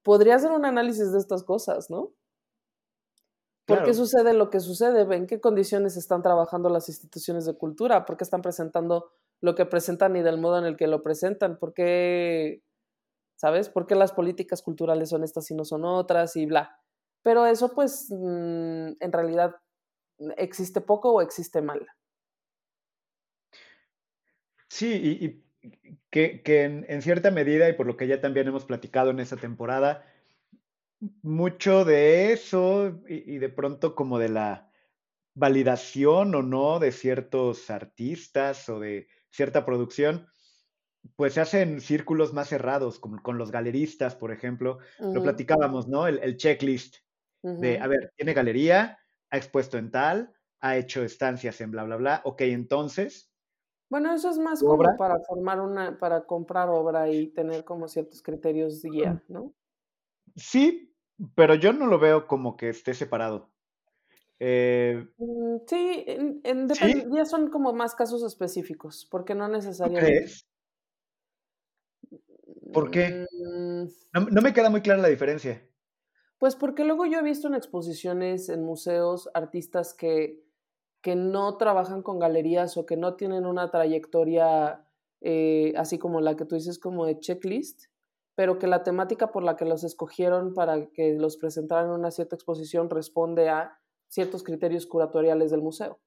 podría 0.03 0.35
hacer 0.35 0.51
un 0.51 0.67
análisis 0.67 1.11
de 1.11 1.19
estas 1.21 1.43
cosas, 1.43 1.89
¿no? 1.89 2.13
¿Por 3.65 3.83
qué 3.83 3.95
sucede 3.95 4.35
lo 4.35 4.51
que 4.51 4.61
sucede? 4.61 5.07
¿En 5.17 5.27
qué 5.27 5.41
condiciones 5.41 5.97
están 5.97 6.21
trabajando 6.21 6.69
las 6.69 6.91
instituciones 6.91 7.47
de 7.47 7.57
cultura? 7.57 8.05
¿Por 8.05 8.19
qué 8.19 8.25
están 8.25 8.43
presentando 8.43 9.11
lo 9.41 9.55
que 9.55 9.65
presentan 9.65 10.17
y 10.17 10.23
del 10.23 10.37
modo 10.37 10.59
en 10.59 10.67
el 10.67 10.77
que 10.77 10.87
lo 10.87 11.03
presentan? 11.03 11.59
¿Por 11.59 11.73
qué 11.73 12.63
¿sabes? 13.39 13.69
¿Por 13.69 13.87
qué 13.87 13.95
las 13.95 14.13
políticas 14.13 14.63
culturales 14.63 15.11
son 15.11 15.23
estas 15.23 15.51
y 15.51 15.55
no 15.55 15.65
son 15.65 15.85
otras? 15.85 16.35
Y 16.37 16.47
bla. 16.47 16.77
Pero 17.23 17.47
eso, 17.47 17.73
pues, 17.73 18.09
mm, 18.11 18.93
en 19.01 19.13
realidad, 19.13 19.55
¿existe 20.37 20.81
poco 20.81 21.13
o 21.13 21.23
existe 21.23 21.63
mal? 21.63 21.87
Sí, 24.69 24.93
y, 24.93 25.45
que, 26.11 26.43
en, 26.89 27.03
cierta 27.03 27.31
medida, 27.31 27.69
y 27.69 27.75
por 27.75 27.87
lo 27.87 27.97
que 27.97 28.09
ya 28.09 28.21
también 28.21 28.49
hemos 28.49 28.65
platicado 28.65 29.11
en 29.11 29.21
esta 29.21 29.37
temporada, 29.37 30.05
mucho 31.23 31.85
de 31.85 32.33
eso 32.33 33.01
y 33.09 33.39
de 33.39 33.49
pronto 33.49 33.95
como 33.95 34.19
de 34.19 34.31
la 34.31 34.73
validación 35.35 36.35
o 36.35 36.43
no 36.43 36.81
de 36.81 36.91
ciertos 36.91 37.71
artistas 37.71 38.69
o 38.69 38.81
de 38.81 39.07
cierta 39.31 39.65
producción, 39.65 40.27
pues 41.17 41.35
se 41.35 41.41
hacen 41.41 41.81
círculos 41.81 42.33
más 42.33 42.49
cerrados, 42.49 42.99
como 42.99 43.23
con 43.23 43.39
los 43.39 43.51
galeristas, 43.51 44.15
por 44.15 44.33
ejemplo. 44.33 44.79
Lo 44.99 45.23
platicábamos, 45.23 45.89
¿no? 45.89 46.07
El, 46.07 46.37
checklist 46.37 46.97
de, 47.43 47.79
a 47.79 47.87
ver, 47.87 48.13
tiene 48.17 48.35
galería, 48.35 48.99
ha 49.31 49.37
expuesto 49.37 49.79
en 49.79 49.91
tal, 49.91 50.33
ha 50.61 50.77
hecho 50.77 51.03
estancias 51.03 51.61
en 51.61 51.71
bla, 51.71 51.85
bla, 51.85 51.97
bla. 51.97 52.21
Ok, 52.25 52.43
entonces. 52.43 53.31
Bueno, 53.91 54.13
eso 54.15 54.31
es 54.31 54.39
más 54.39 54.61
como 54.61 54.97
para 54.97 55.19
formar 55.21 55.61
una, 55.61 55.99
para 55.99 56.27
comprar 56.27 56.69
obra 56.69 57.09
y 57.11 57.29
tener 57.29 57.65
como 57.65 57.89
ciertos 57.89 58.23
criterios 58.23 58.83
de 58.83 58.91
guía, 58.91 59.23
¿no? 59.29 59.55
Sí, 60.37 60.95
pero 61.35 61.55
yo 61.55 61.73
no 61.73 61.87
lo 61.87 61.99
veo 61.99 62.27
como 62.27 62.57
que 62.57 62.69
esté 62.69 62.95
separado. 62.95 63.51
Eh, 64.41 65.05
mm, 65.17 65.57
sí, 65.67 66.05
en, 66.07 66.69
ya 67.13 67.25
son 67.25 67.51
como 67.51 67.73
más 67.73 67.95
casos 67.95 68.23
específicos, 68.23 69.07
porque 69.11 69.35
no 69.35 69.49
necesariamente. 69.49 70.27
¿Por 72.73 72.91
qué? 72.91 73.27
Mm. 73.33 73.85
No, 74.33 74.43
me 74.43 74.53
queda 74.53 74.71
muy 74.71 74.81
clara 74.81 75.03
la 75.03 75.09
diferencia. 75.09 75.63
Pues 76.39 76.55
porque 76.55 76.85
luego 76.85 77.07
yo 77.07 77.19
he 77.19 77.23
visto 77.23 77.49
en 77.49 77.55
exposiciones, 77.55 78.49
en 78.49 78.65
museos, 78.65 79.29
artistas 79.35 79.95
que, 79.95 80.45
que 81.01 81.17
no 81.17 81.57
trabajan 81.57 82.03
con 82.03 82.19
galerías 82.19 82.77
o 82.77 82.87
que 82.87 82.97
no 82.97 83.15
tienen 83.15 83.45
una 83.45 83.71
trayectoria 83.71 84.85
eh, 85.21 85.73
así 85.77 85.99
como 85.99 86.21
la 86.21 86.37
que 86.37 86.45
tú 86.45 86.55
dices 86.55 86.79
como 86.79 87.07
de 87.07 87.19
checklist, 87.19 87.87
pero 88.37 88.59
que 88.61 88.69
la 88.69 88.85
temática 88.85 89.33
por 89.33 89.43
la 89.43 89.57
que 89.57 89.65
los 89.65 89.83
escogieron 89.83 90.55
para 90.55 90.87
que 90.91 91.15
los 91.15 91.37
presentaran 91.37 91.87
en 91.87 91.93
una 91.93 92.13
cierta 92.13 92.37
exposición 92.37 92.89
responde 92.89 93.49
a 93.49 93.81
ciertos 94.07 94.45
criterios 94.45 94.87
curatoriales 94.87 95.51
del 95.51 95.61
museo 95.61 95.99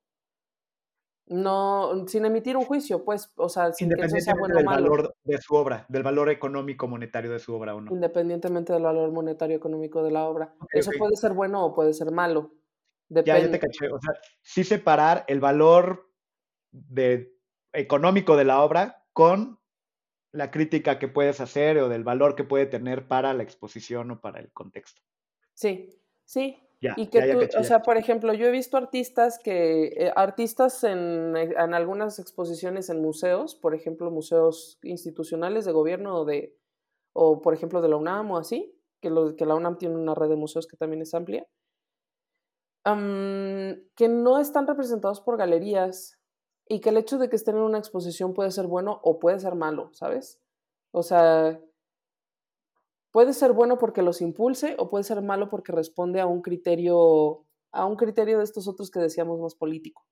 no, 1.28 2.08
sin 2.08 2.26
emitir 2.26 2.58
un 2.58 2.66
juicio, 2.66 3.04
pues, 3.06 3.32
o 3.36 3.48
sea, 3.48 3.72
sin 3.72 3.90
que 3.90 4.10
sea 4.10 4.34
bueno 4.38 4.56
del 4.56 4.66
valor 4.66 5.16
de 5.24 5.38
su 5.38 5.56
obra, 5.56 5.86
del 5.88 6.04
valor 6.04 6.30
económico 6.30 6.88
monetario 6.88 7.32
de 7.32 7.40
su 7.40 7.54
obra 7.54 7.74
o 7.76 7.82
no. 7.82 7.92
Independientemente 7.92 8.74
del 8.74 8.84
valor 8.84 9.12
monetario 9.12 9.56
económico 9.56 10.04
de 10.04 10.12
la 10.12 10.26
obra. 10.26 10.54
Eso 10.74 10.92
puede 10.98 11.16
ser 11.16 11.34
bueno 11.34 11.66
o 11.66 11.74
puede 11.74 11.94
ser 11.94 12.12
malo. 12.12 12.52
Ya, 13.08 13.40
ya 13.40 13.52
te 13.52 13.60
caché. 13.60 13.88
O 13.88 14.00
sea, 14.00 14.14
sí 14.42 14.64
separar 14.64 15.26
el 15.28 15.40
valor 15.40 16.10
de, 16.72 17.34
económico 17.74 18.38
de 18.38 18.46
la 18.46 18.62
obra 18.62 19.06
con 19.14 19.60
la 20.32 20.50
crítica 20.50 20.98
que 20.98 21.08
puedes 21.08 21.42
hacer 21.42 21.78
o 21.78 21.90
del 21.90 22.04
valor 22.04 22.36
que 22.36 22.44
puede 22.44 22.66
tener 22.66 23.08
para 23.08 23.34
la 23.34 23.44
exposición 23.44 24.12
o 24.12 24.22
para 24.22 24.40
el 24.40 24.52
contexto. 24.52 25.02
Sí, 25.54 25.90
sí, 26.24 26.58
y 26.98 27.08
que 27.08 27.22
tú, 27.22 27.60
o 27.60 27.64
sea, 27.64 27.84
por 27.84 27.98
ejemplo, 27.98 28.34
yo 28.34 28.48
he 28.48 28.52
visto 28.52 28.76
artistas 28.76 29.40
que, 29.44 29.88
eh, 29.96 30.12
artistas 30.16 30.84
en, 30.84 31.36
eh, 31.38 31.54
en, 31.56 31.74
algunas 31.76 32.18
exposiciones 32.18 32.90
en 32.90 33.02
museos, 33.02 33.56
por 33.56 33.76
ejemplo, 33.76 34.10
museos 34.10 34.80
institucionales 34.82 35.66
de 35.66 35.72
gobierno 35.74 36.18
o 36.18 36.26
de, 36.26 36.58
o 37.14 37.42
por 37.42 37.54
ejemplo 37.54 37.82
de 37.82 37.90
la 37.90 37.98
UNAM 37.98 38.32
o 38.32 38.38
así, 38.38 38.76
que, 39.00 39.12
lo, 39.12 39.36
que 39.36 39.46
la 39.46 39.56
UNAM 39.56 39.78
tiene 39.78 39.96
una 39.96 40.16
red 40.16 40.30
de 40.30 40.36
museos 40.36 40.66
que 40.66 40.78
también 40.78 41.02
es 41.04 41.14
amplia, 41.14 41.46
que 42.84 44.08
no 44.10 44.40
están 44.40 44.66
representados 44.66 45.22
por 45.22 45.38
galerías 45.38 46.20
y 46.68 46.82
que 46.82 46.90
el 46.90 46.98
hecho 46.98 47.20
de 47.20 47.30
que 47.30 47.36
estén 47.36 47.58
en 47.58 47.62
una 47.62 47.78
exposición 47.78 48.34
puede 48.34 48.50
ser 48.50 48.66
bueno 48.66 49.00
o 49.04 49.20
puede 49.20 49.40
ser 49.40 49.54
malo, 49.54 49.92
¿sabes? 49.94 50.42
O 50.92 51.04
sea, 51.04 51.62
puede 53.12 53.34
ser 53.34 53.54
bueno 53.54 53.78
porque 53.78 54.02
los 54.02 54.22
impulse 54.22 54.76
o 54.78 54.90
puede 54.90 55.04
ser 55.04 55.22
malo 55.22 55.50
porque 55.50 55.72
responde 55.72 56.20
a 56.20 56.26
un 56.26 56.42
criterio, 56.42 57.46
a 57.72 57.86
un 57.86 57.96
criterio 57.96 58.40
de 58.40 58.44
estos 58.44 58.68
otros 58.68 58.90
que 58.90 59.00
decíamos 59.00 59.40
más 59.40 59.56
político. 59.56 60.06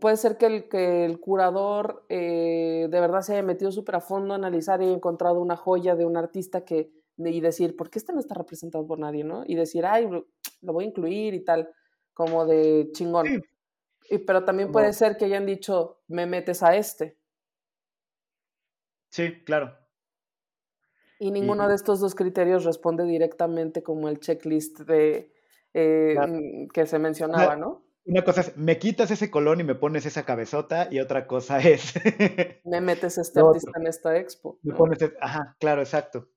Puede 0.00 0.16
ser 0.16 0.36
que 0.36 0.46
el, 0.46 0.68
que 0.68 1.04
el 1.04 1.18
curador 1.20 2.04
eh, 2.08 2.88
de 2.90 3.00
verdad 3.00 3.22
se 3.22 3.34
haya 3.34 3.42
metido 3.42 3.72
súper 3.72 3.96
a 3.96 4.00
fondo 4.00 4.34
a 4.34 4.36
analizar 4.36 4.82
y 4.82 4.86
haya 4.86 4.94
encontrado 4.94 5.40
una 5.40 5.56
joya 5.56 5.96
de 5.96 6.04
un 6.04 6.16
artista 6.16 6.64
que, 6.64 6.92
y 7.16 7.40
decir, 7.40 7.76
¿por 7.76 7.90
qué 7.90 7.98
este 7.98 8.12
no 8.12 8.20
está 8.20 8.34
representado 8.34 8.86
por 8.86 8.98
nadie, 8.98 9.24
no? 9.24 9.44
Y 9.46 9.54
decir, 9.54 9.86
ay, 9.86 10.08
lo 10.08 10.72
voy 10.72 10.84
a 10.84 10.88
incluir 10.88 11.34
y 11.34 11.44
tal, 11.44 11.70
como 12.12 12.44
de 12.44 12.90
chingón. 12.92 13.26
Y, 14.10 14.18
pero 14.18 14.44
también 14.44 14.72
puede 14.72 14.92
ser 14.92 15.16
que 15.16 15.26
hayan 15.26 15.46
dicho, 15.46 16.00
me 16.08 16.26
metes 16.26 16.62
a 16.62 16.76
este. 16.76 17.18
Sí, 19.10 19.42
claro. 19.44 19.77
Y 21.18 21.30
ninguno 21.30 21.68
de 21.68 21.74
estos 21.74 22.00
dos 22.00 22.14
criterios 22.14 22.64
responde 22.64 23.04
directamente 23.04 23.82
como 23.82 24.08
el 24.08 24.20
checklist 24.20 24.80
de, 24.80 25.32
eh, 25.74 26.14
mm, 26.16 26.68
que 26.68 26.86
se 26.86 26.98
mencionaba, 26.98 27.56
¿no? 27.56 27.84
Una 28.04 28.24
cosa 28.24 28.40
es, 28.40 28.56
me 28.56 28.78
quitas 28.78 29.10
ese 29.10 29.30
colón 29.30 29.60
y 29.60 29.64
me 29.64 29.74
pones 29.74 30.06
esa 30.06 30.24
cabezota, 30.24 30.88
y 30.90 31.00
otra 31.00 31.26
cosa 31.26 31.58
es... 31.58 31.94
me 32.64 32.80
metes 32.80 33.18
este 33.18 33.40
artista 33.40 33.72
en 33.78 33.86
esta 33.86 34.16
expo. 34.16 34.58
Me 34.62 34.74
pones, 34.74 34.98
ajá, 35.20 35.56
claro, 35.58 35.82
exacto. 35.82 36.28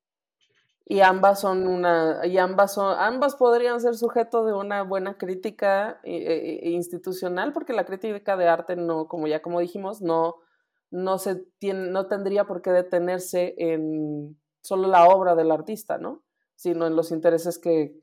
Y 0.86 1.00
ambas 1.00 1.40
son 1.40 1.68
una, 1.68 2.26
y 2.26 2.38
ambas 2.38 2.74
son, 2.74 2.98
ambas 3.00 3.38
podrían 3.38 3.80
ser 3.80 3.96
sujeto 3.96 4.44
de 4.46 4.52
una 4.52 4.84
buena 4.84 5.18
crítica 5.18 6.02
eh, 6.04 6.60
eh, 6.64 6.70
institucional, 6.72 7.54
porque 7.54 7.72
la 7.72 7.86
crítica 7.86 8.36
de 8.36 8.50
arte 8.50 8.76
no, 8.76 9.08
como 9.08 9.28
ya 9.28 9.42
como 9.42 9.62
dijimos, 9.62 10.02
no, 10.02 10.36
no 10.90 11.18
se 11.20 11.36
tiene, 11.60 11.90
no 11.90 12.08
tendría 12.08 12.44
por 12.44 12.62
qué 12.62 12.72
detenerse 12.72 13.56
en 13.58 14.38
solo 14.62 14.88
la 14.88 15.08
obra 15.08 15.36
del 15.36 15.52
artista, 15.52 15.98
¿no? 15.98 16.24
Sino 16.56 16.88
en 16.88 16.96
los 16.96 17.12
intereses 17.12 17.60
que, 17.60 18.00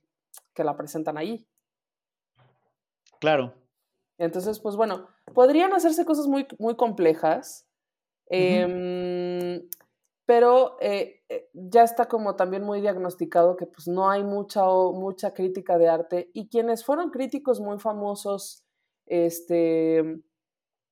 que 0.54 0.64
la 0.64 0.76
presentan 0.76 1.16
ahí. 1.16 1.46
Claro. 3.20 3.54
Entonces, 4.18 4.59
pues 4.59 4.76
bueno, 4.76 5.09
podrían 5.32 5.72
hacerse 5.72 6.04
cosas 6.04 6.26
muy, 6.26 6.46
muy 6.59 6.76
complejas, 6.76 7.66
em, 8.26 9.68
pero 10.26 10.76
eh, 10.80 11.22
eh, 11.28 11.48
ya 11.54 11.84
está 11.84 12.06
como 12.06 12.36
también 12.36 12.62
muy 12.64 12.80
diagnosticado 12.80 13.56
que 13.56 13.66
pues 13.66 13.88
no 13.88 14.11
hay 14.11 14.24
mucha, 14.24 14.64
mucha 14.64 15.32
crítica 15.32 15.78
de 15.78 15.88
arte 15.88 16.30
y 16.34 16.48
quienes 16.48 16.84
fueron 16.84 17.11
críticos 17.11 17.61
muy 17.61 17.78
famosos 17.78 18.64
este, 19.06 20.20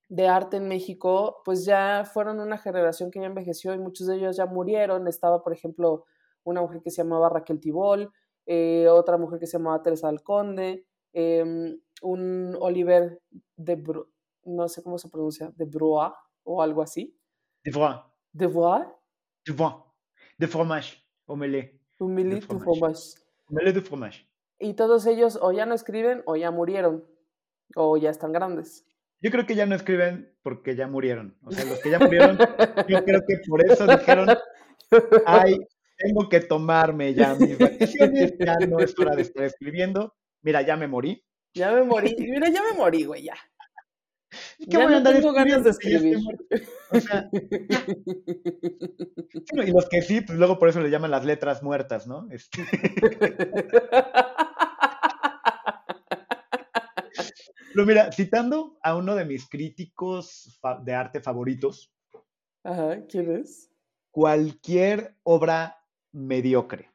de 0.08 0.28
arte 0.28 0.58
en 0.58 0.68
México, 0.68 1.42
pues 1.44 1.64
ya 1.64 2.04
fueron 2.04 2.40
una 2.40 2.58
generación 2.58 3.10
que 3.10 3.20
ya 3.20 3.26
envejeció 3.26 3.74
y 3.74 3.78
muchos 3.78 4.06
de 4.06 4.16
ellos 4.16 4.36
ya 4.36 4.46
murieron. 4.46 5.08
Estaba, 5.08 5.42
por 5.42 5.52
ejemplo, 5.52 6.04
una 6.44 6.60
mujer 6.60 6.80
que 6.82 6.90
se 6.90 7.02
llamaba 7.02 7.28
Raquel 7.28 7.60
Tibol, 7.60 8.12
eh, 8.46 8.86
otra 8.88 9.18
mujer 9.18 9.40
que 9.40 9.46
se 9.46 9.58
llamaba 9.58 9.82
Teresa 9.82 10.08
Alconde, 10.08 10.86
em, 11.12 11.80
un 12.02 12.56
Oliver 12.60 13.20
de 13.56 13.74
Bru 13.76 14.06
no 14.46 14.68
sé 14.68 14.82
cómo 14.82 14.98
se 14.98 15.08
pronuncia, 15.08 15.52
de 15.56 15.64
Broa 15.64 16.16
o 16.44 16.62
algo 16.62 16.82
así. 16.82 17.18
De 17.64 17.70
Broa. 17.70 18.14
De 18.32 18.46
Broa. 18.46 18.96
De 19.44 19.52
Broa. 19.52 19.92
De 20.38 20.46
fromage. 20.46 21.04
Omelette. 21.26 21.80
Omelette 21.98 22.46
de 22.46 22.58
fromage. 22.58 23.18
Omelette 23.48 23.74
de 23.74 23.80
fromage. 23.80 24.28
Y 24.58 24.74
todos 24.74 25.06
ellos 25.06 25.38
o 25.42 25.52
ya 25.52 25.66
no 25.66 25.74
escriben 25.74 26.22
o 26.26 26.36
ya 26.36 26.50
murieron 26.50 27.04
o 27.74 27.96
ya 27.96 28.10
están 28.10 28.32
grandes. 28.32 28.86
Yo 29.26 29.32
creo 29.32 29.44
que 29.44 29.56
ya 29.56 29.66
no 29.66 29.74
escriben 29.74 30.32
porque 30.44 30.76
ya 30.76 30.86
murieron. 30.86 31.36
O 31.42 31.50
sea, 31.50 31.64
los 31.64 31.80
que 31.80 31.90
ya 31.90 31.98
murieron, 31.98 32.38
yo 32.86 33.04
creo 33.04 33.20
que 33.26 33.38
por 33.48 33.66
eso 33.66 33.84
dijeron, 33.84 34.28
ay, 35.26 35.58
tengo 35.96 36.28
que 36.28 36.38
tomarme 36.38 37.12
ya 37.12 37.34
mis 37.34 37.58
vacaciones, 37.58 38.34
ya 38.38 38.56
no 38.68 38.78
es 38.78 38.96
hora 38.96 39.16
de 39.16 39.22
estar 39.22 39.42
escribiendo. 39.42 40.14
Mira, 40.42 40.62
ya 40.62 40.76
me 40.76 40.86
morí. 40.86 41.24
Ya 41.54 41.72
me 41.72 41.82
morí. 41.82 42.14
Mira, 42.20 42.48
ya 42.50 42.62
me 42.62 42.78
morí, 42.78 43.04
güey, 43.04 43.24
ya. 43.24 43.34
¿Qué 44.70 44.76
voy 44.76 44.94
a 44.94 44.98
andar 44.98 45.16
tengo 45.16 45.32
ganas 45.32 45.64
de 45.64 45.70
escribir. 45.70 46.18
O 46.92 47.00
sea, 47.00 47.28
y 49.66 49.72
los 49.72 49.88
que 49.88 50.02
sí, 50.02 50.20
pues 50.20 50.38
luego 50.38 50.56
por 50.60 50.68
eso 50.68 50.80
le 50.80 50.90
llaman 50.90 51.10
las 51.10 51.24
letras 51.24 51.64
muertas, 51.64 52.06
¿no? 52.06 52.28
Este... 52.30 52.62
Pero 57.72 57.86
mira, 57.86 58.12
citando 58.12 58.78
a 58.82 58.94
uno 58.96 59.14
de 59.14 59.24
mis 59.24 59.48
críticos 59.48 60.60
de 60.82 60.94
arte 60.94 61.20
favoritos. 61.20 61.92
Ajá, 62.62 63.06
¿quién 63.08 63.36
es? 63.36 63.70
Cualquier 64.10 65.16
obra 65.22 65.82
mediocre, 66.12 66.90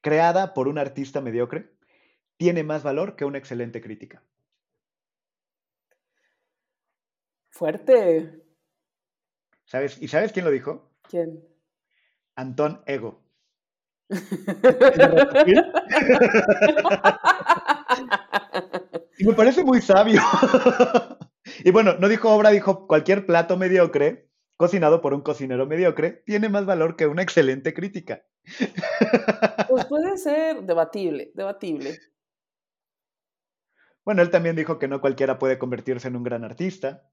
creada 0.00 0.54
por 0.54 0.68
un 0.68 0.78
artista 0.78 1.20
mediocre, 1.20 1.72
tiene 2.36 2.62
más 2.64 2.82
valor 2.82 3.16
que 3.16 3.24
una 3.24 3.38
excelente 3.38 3.80
crítica. 3.80 4.22
Fuerte. 7.50 8.42
¿Sabes? 9.64 10.02
¿Y 10.02 10.08
sabes 10.08 10.32
quién 10.32 10.44
lo 10.44 10.50
dijo? 10.50 10.90
¿Quién? 11.08 11.42
Antón 12.34 12.82
Ego. 12.86 13.22
y 19.18 19.24
me 19.24 19.32
parece 19.34 19.64
muy 19.64 19.80
sabio. 19.80 20.20
y 21.64 21.70
bueno, 21.70 21.96
no 21.98 22.08
dijo 22.08 22.30
obra, 22.30 22.50
dijo 22.50 22.86
cualquier 22.86 23.26
plato 23.26 23.56
mediocre 23.56 24.28
cocinado 24.56 25.00
por 25.00 25.14
un 25.14 25.22
cocinero 25.22 25.66
mediocre 25.66 26.22
tiene 26.24 26.48
más 26.48 26.66
valor 26.66 26.96
que 26.96 27.06
una 27.06 27.22
excelente 27.22 27.74
crítica. 27.74 28.24
pues 29.68 29.86
puede 29.86 30.16
ser 30.16 30.62
debatible, 30.62 31.32
debatible. 31.34 31.98
Bueno, 34.04 34.22
él 34.22 34.30
también 34.30 34.54
dijo 34.54 34.78
que 34.78 34.88
no 34.88 35.00
cualquiera 35.00 35.38
puede 35.38 35.58
convertirse 35.58 36.08
en 36.08 36.16
un 36.16 36.24
gran 36.24 36.44
artista. 36.44 37.08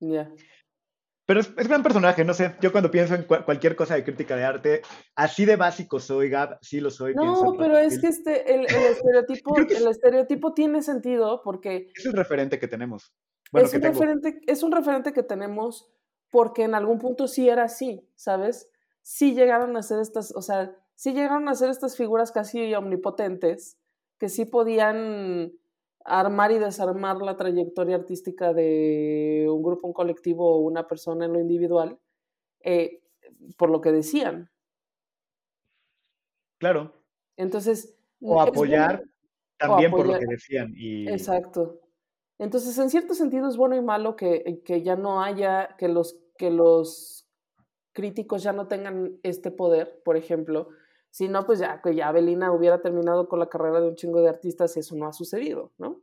Ya. 0.00 0.30
Pero 1.26 1.40
es, 1.40 1.54
gran 1.54 1.82
personaje, 1.82 2.24
no 2.24 2.34
sé, 2.34 2.54
yo 2.60 2.70
cuando 2.70 2.90
pienso 2.90 3.14
en 3.14 3.24
cualquier 3.24 3.76
cosa 3.76 3.94
de 3.94 4.04
crítica 4.04 4.36
de 4.36 4.44
arte, 4.44 4.82
así 5.14 5.46
de 5.46 5.56
básico 5.56 5.98
soy, 5.98 6.28
Gab, 6.28 6.58
sí 6.60 6.80
lo 6.80 6.90
soy. 6.90 7.14
No, 7.14 7.54
pero 7.58 7.78
es 7.78 7.98
que 7.98 8.08
este, 8.08 8.54
el, 8.54 8.66
estereotipo, 8.66 9.56
el 9.56 9.88
estereotipo 9.88 10.52
tiene 10.52 10.82
sentido 10.82 11.40
porque... 11.42 11.88
Es 11.94 12.04
el 12.04 12.12
referente 12.12 12.58
que 12.58 12.68
tenemos. 12.68 13.14
es, 13.52 13.72
un 13.72 13.82
referente, 13.82 14.40
es 14.46 14.62
un 14.62 14.72
referente 14.72 15.12
que 15.14 15.22
tenemos 15.22 15.90
porque 16.30 16.64
en 16.64 16.74
algún 16.74 16.98
punto 16.98 17.26
sí 17.26 17.48
era 17.48 17.64
así, 17.64 18.06
¿sabes? 18.16 18.68
Sí 19.00 19.34
llegaron 19.34 19.76
a 19.76 19.82
ser 19.82 20.00
estas, 20.00 20.34
o 20.36 20.42
sea, 20.42 20.76
sí 20.94 21.14
llegaron 21.14 21.48
a 21.48 21.54
ser 21.54 21.70
estas 21.70 21.96
figuras 21.96 22.32
casi 22.32 22.74
omnipotentes 22.74 23.78
que 24.18 24.28
sí 24.28 24.44
podían 24.44 25.52
armar 26.04 26.52
y 26.52 26.58
desarmar 26.58 27.16
la 27.22 27.36
trayectoria 27.36 27.96
artística 27.96 28.52
de 28.52 29.46
un 29.48 29.62
grupo, 29.62 29.86
un 29.86 29.94
colectivo 29.94 30.56
o 30.56 30.58
una 30.58 30.86
persona 30.86 31.24
en 31.24 31.32
lo 31.32 31.40
individual, 31.40 31.98
eh, 32.60 33.02
por 33.56 33.70
lo 33.70 33.80
que 33.80 33.92
decían. 33.92 34.50
Claro. 36.58 36.92
Entonces. 37.36 37.96
O 38.20 38.40
apoyar 38.40 39.02
también 39.56 39.90
por 39.90 40.06
lo 40.06 40.18
que 40.18 40.26
decían. 40.26 40.72
Y... 40.76 41.08
Exacto. 41.08 41.80
Entonces, 42.38 42.76
en 42.78 42.90
cierto 42.90 43.14
sentido 43.14 43.48
es 43.48 43.56
bueno 43.56 43.76
y 43.76 43.82
malo 43.82 44.16
que, 44.16 44.62
que 44.64 44.82
ya 44.82 44.96
no 44.96 45.22
haya, 45.22 45.76
que 45.78 45.88
los, 45.88 46.18
que 46.36 46.50
los 46.50 47.28
críticos 47.92 48.42
ya 48.42 48.52
no 48.52 48.66
tengan 48.66 49.18
este 49.22 49.50
poder, 49.50 50.02
por 50.04 50.16
ejemplo, 50.16 50.68
si 51.14 51.28
no, 51.28 51.46
pues 51.46 51.60
ya 51.60 51.80
que 51.80 51.94
ya 51.94 52.08
Abelina 52.08 52.50
hubiera 52.50 52.82
terminado 52.82 53.28
con 53.28 53.38
la 53.38 53.48
carrera 53.48 53.80
de 53.80 53.86
un 53.86 53.94
chingo 53.94 54.20
de 54.20 54.28
artistas 54.28 54.76
eso 54.76 54.96
no 54.96 55.06
ha 55.06 55.12
sucedido, 55.12 55.70
¿no? 55.78 56.02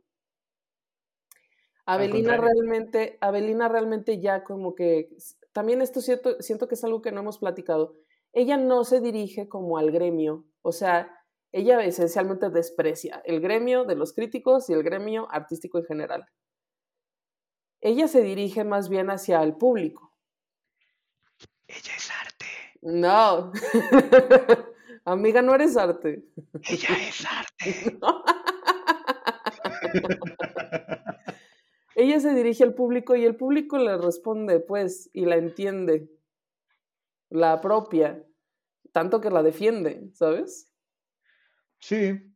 Abelina 1.84 2.38
realmente, 2.38 3.18
Abelina 3.20 3.68
realmente 3.68 4.20
ya 4.20 4.42
como 4.42 4.74
que, 4.74 5.14
también 5.52 5.82
esto 5.82 6.00
siento, 6.00 6.40
siento 6.40 6.66
que 6.66 6.76
es 6.76 6.84
algo 6.84 7.02
que 7.02 7.12
no 7.12 7.20
hemos 7.20 7.36
platicado, 7.36 7.94
ella 8.32 8.56
no 8.56 8.84
se 8.84 9.02
dirige 9.02 9.50
como 9.50 9.76
al 9.76 9.90
gremio, 9.90 10.46
o 10.62 10.72
sea, 10.72 11.14
ella 11.50 11.84
esencialmente 11.84 12.48
desprecia 12.48 13.20
el 13.26 13.42
gremio 13.42 13.84
de 13.84 13.96
los 13.96 14.14
críticos 14.14 14.70
y 14.70 14.72
el 14.72 14.82
gremio 14.82 15.28
artístico 15.30 15.76
en 15.76 15.84
general. 15.84 16.26
Ella 17.82 18.08
se 18.08 18.22
dirige 18.22 18.64
más 18.64 18.88
bien 18.88 19.10
hacia 19.10 19.42
el 19.42 19.56
público. 19.56 20.14
Ella 21.68 21.92
es 21.98 22.10
arte. 22.10 22.46
No. 22.80 23.52
Amiga, 25.04 25.42
no 25.42 25.54
eres 25.54 25.76
arte. 25.76 26.24
Ella 26.68 27.08
es 27.08 27.26
arte. 27.26 27.98
Ella 31.94 32.20
se 32.20 32.34
dirige 32.34 32.64
al 32.64 32.74
público 32.74 33.16
y 33.16 33.24
el 33.24 33.36
público 33.36 33.78
le 33.78 33.96
responde, 33.98 34.60
pues, 34.60 35.10
y 35.12 35.26
la 35.26 35.36
entiende, 35.36 36.10
la 37.28 37.52
apropia, 37.52 38.24
tanto 38.92 39.20
que 39.20 39.30
la 39.30 39.42
defiende, 39.42 40.10
¿sabes? 40.14 40.72
Sí. 41.80 42.34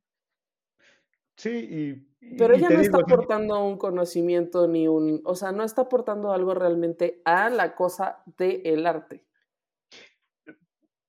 Sí, 1.37 1.51
y... 1.51 2.07
Pero 2.37 2.55
ella 2.55 2.71
no 2.71 2.81
está 2.81 2.99
aportando 2.99 3.64
un 3.64 3.79
conocimiento 3.79 4.67
ni 4.67 4.89
un, 4.89 5.23
o 5.25 5.37
sea, 5.37 5.53
no 5.53 5.62
está 5.62 5.83
aportando 5.83 6.33
algo 6.33 6.55
realmente 6.55 7.23
a 7.25 7.49
la 7.51 7.77
cosa 7.77 8.25
del 8.37 8.85
arte. 8.85 9.25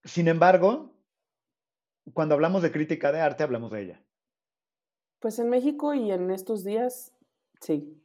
Sin 0.04 0.28
embargo, 0.28 0.97
cuando 2.14 2.36
hablamos 2.36 2.62
de 2.64 2.72
crítica 2.72 3.12
de 3.12 3.22
arte, 3.22 3.44
hablamos 3.44 3.72
de 3.72 3.82
ella. 3.82 4.04
Pues 5.20 5.40
en 5.40 5.50
México 5.50 5.94
y 5.94 6.12
en 6.12 6.32
estos 6.32 6.64
días, 6.64 7.14
sí. 7.62 8.02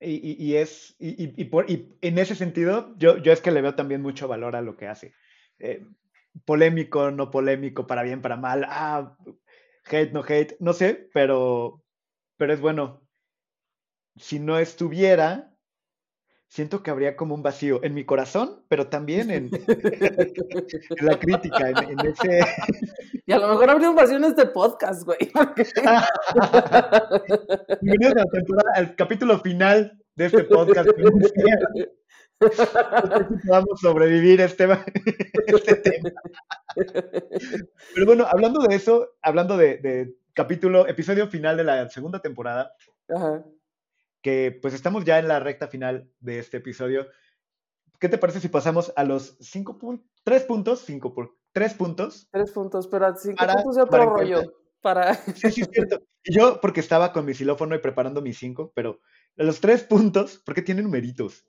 Y, 0.00 0.10
y- 0.32 0.36
y 0.44 0.56
es, 0.56 0.94
y, 0.98 1.44
por- 1.46 1.70
y 1.70 1.96
en 2.02 2.18
ese 2.18 2.34
sentido, 2.34 2.94
yo, 2.98 3.16
yo 3.18 3.32
es 3.32 3.40
que 3.40 3.50
le 3.50 3.62
veo 3.62 3.74
también 3.74 4.02
mucho 4.02 4.28
valor 4.28 4.54
a 4.54 4.60
lo 4.60 4.76
que 4.76 4.88
hace. 4.88 5.14
Eh, 5.58 5.86
polémico, 6.44 7.10
no 7.10 7.30
polémico, 7.30 7.86
para 7.86 8.02
bien, 8.02 8.20
para 8.20 8.36
mal, 8.36 8.66
ah, 8.68 9.16
hate, 9.86 10.12
no 10.12 10.22
hate, 10.28 10.56
no 10.60 10.72
sé, 10.74 11.08
pero, 11.14 11.82
pero 12.36 12.52
es 12.52 12.60
bueno. 12.60 13.08
Si 14.16 14.38
no 14.38 14.58
estuviera, 14.58 15.55
siento 16.48 16.82
que 16.82 16.90
habría 16.90 17.16
como 17.16 17.34
un 17.34 17.42
vacío 17.42 17.80
en 17.82 17.94
mi 17.94 18.04
corazón, 18.04 18.62
pero 18.68 18.88
también 18.88 19.30
en, 19.30 19.50
en 19.66 21.06
la 21.06 21.18
crítica, 21.18 21.70
en, 21.70 21.98
en 21.98 22.06
ese... 22.06 22.40
Y 23.28 23.32
a 23.32 23.40
lo 23.40 23.48
mejor 23.48 23.68
habría 23.70 23.90
un 23.90 23.96
vacío 23.96 24.18
en 24.18 24.24
este 24.24 24.46
podcast, 24.46 25.02
güey. 25.04 25.18
porque- 25.32 25.64
Bienvenidos 27.80 28.14
a 28.14 28.18
la 28.24 28.30
temporada, 28.30 28.70
al 28.76 28.94
capítulo 28.94 29.40
final 29.40 30.00
de 30.14 30.26
este 30.26 30.44
podcast. 30.44 30.88
Si 32.38 33.48
podamos 33.48 33.80
sobrevivir 33.80 34.40
este, 34.42 34.68
este 35.48 35.74
tema. 35.76 36.10
Pero 37.94 38.06
bueno, 38.06 38.26
hablando 38.30 38.60
de 38.60 38.76
eso, 38.76 39.08
hablando 39.22 39.56
de, 39.56 39.78
de 39.78 40.14
capítulo, 40.32 40.86
episodio 40.86 41.26
final 41.26 41.56
de 41.56 41.64
la 41.64 41.90
segunda 41.90 42.20
temporada, 42.20 42.72
Ajá. 43.08 43.42
Que 44.26 44.58
pues 44.60 44.74
estamos 44.74 45.04
ya 45.04 45.20
en 45.20 45.28
la 45.28 45.38
recta 45.38 45.68
final 45.68 46.10
de 46.18 46.40
este 46.40 46.56
episodio. 46.56 47.06
¿Qué 48.00 48.08
te 48.08 48.18
parece 48.18 48.40
si 48.40 48.48
pasamos 48.48 48.92
a 48.96 49.04
los 49.04 49.36
cinco 49.40 49.78
puntos, 49.78 50.04
tres 50.24 50.42
puntos, 50.42 50.80
cinco 50.80 51.14
por 51.14 51.36
tres 51.52 51.74
puntos? 51.74 52.28
Tres 52.32 52.50
puntos, 52.50 52.88
pero 52.88 53.14
cinco 53.16 53.36
Para- 53.38 53.54
puntos 53.54 53.76
de 53.76 53.82
otro 53.82 53.90
para 53.92 54.04
rollo. 54.06 54.38
encontrar- 54.40 54.56
Para. 54.80 55.14
Sí, 55.36 55.50
sí, 55.52 55.60
es 55.60 55.68
cierto. 55.72 56.00
Yo, 56.24 56.60
porque 56.60 56.80
estaba 56.80 57.12
con 57.12 57.24
mi 57.24 57.34
xilófono 57.34 57.76
y 57.76 57.78
preparando 57.78 58.20
mis 58.20 58.36
cinco, 58.36 58.72
pero 58.74 58.98
los 59.36 59.60
tres 59.60 59.84
puntos, 59.84 60.42
porque 60.44 60.60
tienen 60.62 60.82
numeritos. 60.86 61.44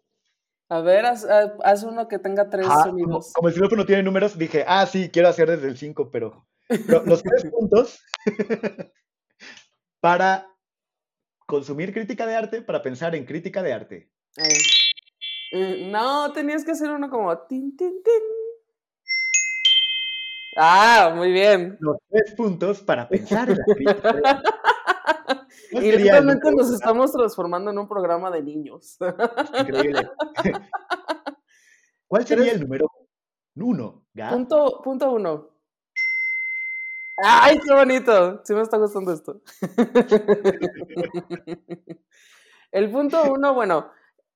A 0.70 0.82
ver, 0.82 1.04
haz, 1.08 1.82
uno 1.84 2.08
que 2.08 2.20
tenga 2.20 2.48
tres 2.48 2.68
Ajá, 2.68 2.76
como, 2.76 2.90
sonidos. 2.92 3.34
como 3.34 3.48
el 3.48 3.56
xilófono 3.56 3.88
tiene 3.88 4.04
números, 4.04 4.38
dije, 4.38 4.66
ah, 4.68 4.86
sí, 4.86 5.10
quiero 5.10 5.30
hacer 5.30 5.50
desde 5.50 5.68
el 5.68 5.78
5, 5.78 6.12
pero, 6.12 6.46
pero 6.68 7.04
los 7.06 7.24
tres 7.24 7.44
puntos 7.52 8.00
para 10.00 10.48
consumir 11.48 11.94
crítica 11.94 12.28
de 12.28 12.36
arte, 12.36 12.62
para 12.62 12.84
pensar 12.84 13.16
en 13.16 13.26
crítica 13.26 13.64
de 13.64 13.74
arte. 13.74 14.12
Ver. 14.36 14.52
Eh, 15.54 15.90
no, 15.90 16.32
tenías 16.34 16.64
que 16.64 16.72
hacer 16.72 16.92
uno 16.92 17.10
como 17.10 17.36
tin, 17.48 17.76
tin, 17.76 18.04
tin. 18.04 18.24
Ah, 20.58 21.14
muy 21.16 21.32
bien. 21.32 21.78
Los 21.80 21.98
tres 22.10 22.36
puntos 22.36 22.82
para 22.82 23.08
pensar 23.08 23.50
en 23.50 23.58
la 23.58 23.64
crítica 23.64 24.14
de 24.14 24.28
arte. 24.28 24.50
¿Cuál 25.72 25.86
Y 25.86 25.92
número 25.92 26.52
nos 26.52 26.72
estamos 26.72 27.12
transformando 27.12 27.72
en 27.72 27.80
un 27.80 27.88
programa 27.88 28.30
de 28.30 28.44
niños. 28.44 28.98
Increíble. 29.60 30.10
¿Cuál 32.08 32.26
sería 32.26 32.52
el 32.52 32.62
número 32.62 32.88
uno? 33.56 34.06
Punto, 34.30 34.82
punto 34.84 35.12
uno. 35.12 35.57
¡Ay, 37.18 37.60
qué 37.60 37.74
bonito! 37.74 38.42
Sí 38.44 38.54
me 38.54 38.62
está 38.62 38.78
gustando 38.78 39.12
esto. 39.12 39.42
El 42.72 42.92
punto 42.92 43.24
uno, 43.32 43.54
bueno, 43.54 43.90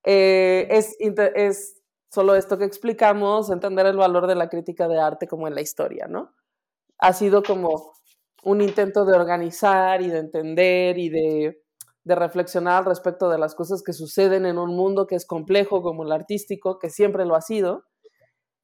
eh, 0.03 0.67
es, 0.69 1.82
solo 2.09 2.36
esto 2.36 2.57
que 2.57 2.65
explicamos, 2.65 3.49
entender 3.51 3.86
el 3.86 3.97
valor 3.97 4.25
de 4.27 4.36
la 4.36 4.49
crítica 4.49 4.88
de 4.88 4.99
arte 4.99 5.27
como 5.27 5.47
en 5.47 5.55
la 5.55 5.61
historia, 5.61 6.07
¿no? 6.07 6.34
Ha 6.97 7.13
sido 7.13 7.43
como 7.43 7.93
un 8.43 8.61
intento 8.61 9.05
de 9.05 9.13
organizar 9.13 10.01
y 10.01 10.09
de 10.09 10.19
entender 10.19 10.97
y 10.97 11.09
de, 11.09 11.61
de 12.03 12.15
reflexionar 12.15 12.79
al 12.79 12.86
respecto 12.86 13.29
de 13.29 13.38
las 13.38 13.53
cosas 13.53 13.84
que 13.84 13.93
suceden 13.93 14.45
en 14.45 14.57
un 14.57 14.75
mundo 14.75 15.05
que 15.07 15.15
es 15.15 15.25
complejo 15.27 15.84
como 15.84 16.03
el 16.03 16.11
artístico, 16.11 16.79
que 16.79 16.89
siempre 16.89 17.25
lo 17.25 17.36
ha 17.36 17.41
sido, 17.41 17.86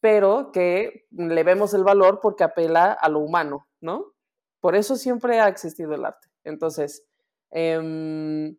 pero 0.01 0.51
que 0.51 1.05
le 1.11 1.43
vemos 1.43 1.73
el 1.73 1.83
valor 1.83 2.19
porque 2.21 2.43
apela 2.43 2.93
a 2.93 3.09
lo 3.09 3.19
humano, 3.19 3.66
¿no? 3.81 4.13
Por 4.59 4.75
eso 4.75 4.95
siempre 4.95 5.39
ha 5.39 5.47
existido 5.47 5.93
el 5.93 6.05
arte. 6.05 6.27
Entonces, 6.43 7.05
em, 7.51 8.57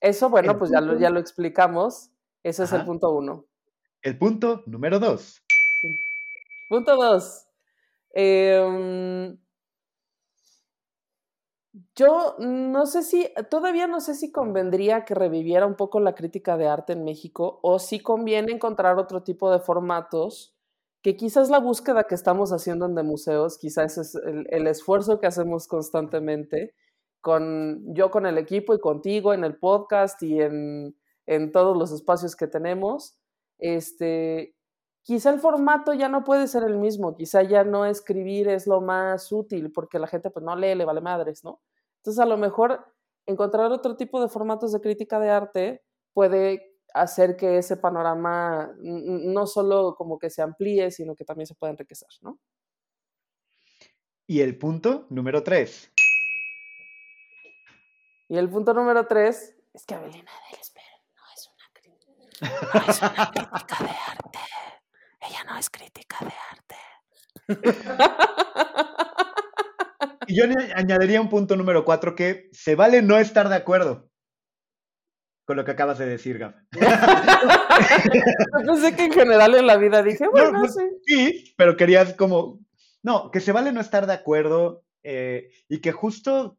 eso, 0.00 0.28
bueno, 0.28 0.52
El 0.52 0.58
pues 0.58 0.70
ya 0.70 0.80
lo, 0.80 0.98
ya 0.98 1.10
lo 1.10 1.20
explicamos. 1.20 2.10
Ese 2.42 2.64
es 2.64 2.72
el 2.72 2.84
punto 2.84 3.10
uno. 3.10 3.46
El 4.02 4.16
punto 4.18 4.62
número 4.66 4.98
dos. 4.98 5.42
Punto 6.68 6.96
dos. 6.96 7.46
Em, 8.10 9.38
yo 11.94 12.36
no 12.38 12.86
sé 12.86 13.02
si, 13.02 13.28
todavía 13.50 13.86
no 13.86 14.00
sé 14.00 14.14
si 14.14 14.32
convendría 14.32 15.04
que 15.04 15.14
reviviera 15.14 15.66
un 15.66 15.74
poco 15.74 16.00
la 16.00 16.14
crítica 16.14 16.56
de 16.56 16.68
arte 16.68 16.92
en 16.92 17.04
México 17.04 17.58
o 17.62 17.78
si 17.78 18.00
conviene 18.00 18.52
encontrar 18.52 18.98
otro 18.98 19.22
tipo 19.22 19.50
de 19.50 19.60
formatos 19.60 20.57
que 21.02 21.16
quizás 21.16 21.50
la 21.50 21.60
búsqueda 21.60 22.04
que 22.04 22.14
estamos 22.14 22.52
haciendo 22.52 22.86
en 22.86 22.94
de 22.94 23.02
museos, 23.02 23.58
quizás 23.58 23.98
es 23.98 24.14
el, 24.14 24.46
el 24.50 24.66
esfuerzo 24.66 25.20
que 25.20 25.26
hacemos 25.26 25.68
constantemente, 25.68 26.74
con, 27.20 27.82
yo 27.94 28.10
con 28.10 28.26
el 28.26 28.38
equipo 28.38 28.74
y 28.74 28.80
contigo 28.80 29.34
en 29.34 29.44
el 29.44 29.56
podcast 29.58 30.22
y 30.22 30.40
en, 30.40 30.96
en 31.26 31.52
todos 31.52 31.76
los 31.76 31.92
espacios 31.92 32.34
que 32.34 32.46
tenemos, 32.46 33.16
este, 33.58 34.54
quizá 35.02 35.30
el 35.30 35.40
formato 35.40 35.92
ya 35.94 36.08
no 36.08 36.24
puede 36.24 36.48
ser 36.48 36.64
el 36.64 36.78
mismo, 36.78 37.14
quizá 37.14 37.42
ya 37.42 37.64
no 37.64 37.86
escribir 37.86 38.48
es 38.48 38.66
lo 38.66 38.80
más 38.80 39.30
útil 39.32 39.72
porque 39.72 39.98
la 39.98 40.06
gente 40.06 40.30
pues 40.30 40.44
no 40.44 40.56
lee, 40.56 40.74
le 40.74 40.84
vale 40.84 41.00
madres, 41.00 41.44
¿no? 41.44 41.60
Entonces 41.98 42.20
a 42.20 42.26
lo 42.26 42.36
mejor 42.36 42.84
encontrar 43.26 43.70
otro 43.72 43.96
tipo 43.96 44.20
de 44.20 44.28
formatos 44.28 44.72
de 44.72 44.80
crítica 44.80 45.20
de 45.20 45.30
arte 45.30 45.82
puede 46.12 46.67
hacer 46.94 47.36
que 47.36 47.58
ese 47.58 47.76
panorama 47.76 48.72
no 48.78 49.46
solo 49.46 49.94
como 49.96 50.18
que 50.18 50.30
se 50.30 50.42
amplíe, 50.42 50.90
sino 50.90 51.14
que 51.14 51.24
también 51.24 51.46
se 51.46 51.54
pueda 51.54 51.72
enriquecer, 51.72 52.08
¿no? 52.22 52.38
Y 54.26 54.40
el 54.40 54.58
punto 54.58 55.06
número 55.10 55.42
tres. 55.42 55.92
Y 58.28 58.36
el 58.36 58.48
punto 58.50 58.74
número 58.74 59.06
tres 59.06 59.56
es 59.72 59.86
que 59.86 59.94
Abelina 59.94 60.30
del 60.50 60.60
Esper 60.60 60.82
no 61.16 61.22
es 61.34 61.50
una 61.54 61.64
crítica, 61.72 62.12
no 62.74 62.80
es 62.92 63.02
una 63.02 63.30
crítica 63.30 63.84
de 63.84 63.90
arte. 63.90 64.38
Ella 65.20 65.44
no 65.44 65.56
es 65.56 65.70
crítica 65.70 66.18
de 66.20 66.32
arte. 66.50 66.76
Y 70.26 70.36
yo 70.36 70.44
añadiría 70.74 71.22
un 71.22 71.30
punto 71.30 71.56
número 71.56 71.86
cuatro 71.86 72.14
que 72.14 72.50
se 72.52 72.74
vale 72.74 73.00
no 73.00 73.16
estar 73.18 73.48
de 73.48 73.56
acuerdo 73.56 74.10
con 75.48 75.56
lo 75.56 75.64
que 75.64 75.70
acabas 75.70 75.96
de 75.96 76.04
decir, 76.04 76.36
Gab. 76.36 76.54
Pensé 78.66 78.94
que 78.94 79.04
en 79.06 79.12
general 79.12 79.54
en 79.54 79.66
la 79.66 79.78
vida 79.78 80.02
dije, 80.02 80.28
bueno, 80.28 80.58
pues, 80.60 80.74
sí. 80.74 80.82
Sí, 81.06 81.54
pero 81.56 81.74
querías 81.74 82.12
como, 82.12 82.60
no, 83.02 83.30
que 83.30 83.40
se 83.40 83.52
vale 83.52 83.72
no 83.72 83.80
estar 83.80 84.06
de 84.06 84.12
acuerdo 84.12 84.84
eh, 85.02 85.48
y 85.66 85.80
que 85.80 85.90
justo, 85.90 86.58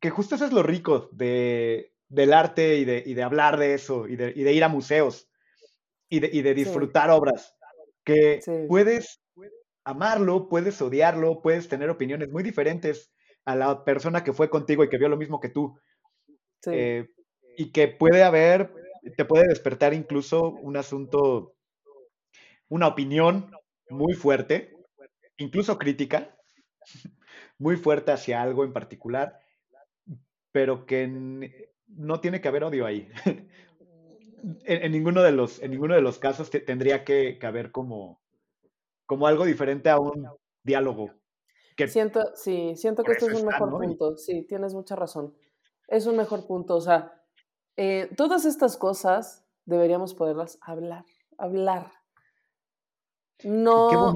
que 0.00 0.10
justo 0.10 0.34
eso 0.34 0.46
es 0.46 0.52
lo 0.52 0.64
rico 0.64 1.08
de, 1.12 1.92
del 2.08 2.32
arte 2.32 2.78
y 2.78 2.84
de, 2.84 3.04
y 3.06 3.14
de 3.14 3.22
hablar 3.22 3.58
de 3.60 3.74
eso 3.74 4.08
y 4.08 4.16
de, 4.16 4.32
y 4.34 4.42
de 4.42 4.52
ir 4.52 4.64
a 4.64 4.68
museos 4.68 5.28
y 6.08 6.18
de, 6.18 6.28
y 6.32 6.42
de 6.42 6.52
Sí. 6.52 6.64
disfrutar 6.64 7.10
obras, 7.10 7.54
que 8.02 8.40
Sí. 8.42 8.64
puedes 8.68 9.20
amarlo, 9.84 10.48
puedes 10.48 10.82
odiarlo, 10.82 11.42
puedes 11.42 11.68
tener 11.68 11.90
opiniones 11.90 12.28
muy 12.28 12.42
diferentes 12.42 13.12
a 13.44 13.54
la 13.54 13.84
persona 13.84 14.24
que 14.24 14.32
fue 14.32 14.50
contigo 14.50 14.82
y 14.82 14.88
que 14.88 14.98
vio 14.98 15.08
lo 15.08 15.16
mismo 15.16 15.38
que 15.38 15.50
tú. 15.50 15.78
sí. 16.60 16.70
Eh, 16.72 17.06
y 17.56 17.72
que 17.72 17.88
puede 17.88 18.22
haber, 18.22 18.72
te 19.16 19.24
puede 19.24 19.48
despertar 19.48 19.94
incluso 19.94 20.50
un 20.50 20.76
asunto, 20.76 21.54
una 22.68 22.88
opinión 22.88 23.50
muy 23.90 24.14
fuerte, 24.14 24.76
incluso 25.36 25.78
crítica, 25.78 26.36
muy 27.58 27.76
fuerte 27.76 28.12
hacia 28.12 28.42
algo 28.42 28.64
en 28.64 28.72
particular, 28.72 29.40
pero 30.52 30.86
que 30.86 31.06
no 31.88 32.20
tiene 32.20 32.40
que 32.40 32.48
haber 32.48 32.64
odio 32.64 32.86
ahí. 32.86 33.08
En, 34.64 34.84
en 34.84 34.92
ninguno 34.92 35.22
de 35.22 35.32
los, 35.32 35.60
en 35.60 35.72
ninguno 35.72 35.94
de 35.94 36.02
los 36.02 36.18
casos 36.18 36.50
te- 36.50 36.60
tendría 36.60 37.04
que, 37.04 37.38
que 37.38 37.46
haber 37.46 37.72
como, 37.72 38.20
como 39.06 39.26
algo 39.26 39.44
diferente 39.44 39.90
a 39.90 39.98
un 39.98 40.28
diálogo. 40.62 41.10
Que, 41.76 41.88
Siento, 41.88 42.32
sí, 42.34 42.74
siento 42.76 43.02
que 43.02 43.12
este 43.12 43.26
es 43.26 43.32
un 43.32 43.38
está, 43.38 43.50
mejor 43.52 43.82
punto. 43.82 44.16
Sí, 44.18 44.42
tienes 44.42 44.74
mucha 44.74 44.96
razón. 44.96 45.34
Es 45.88 46.06
un 46.06 46.16
mejor 46.16 46.46
punto. 46.46 46.76
O 46.76 46.80
sea, 46.80 47.15
eh, 47.76 48.10
todas 48.16 48.44
estas 48.44 48.76
cosas 48.76 49.44
deberíamos 49.64 50.14
poderlas 50.14 50.58
hablar, 50.60 51.04
hablar. 51.38 51.92
No 53.44 54.12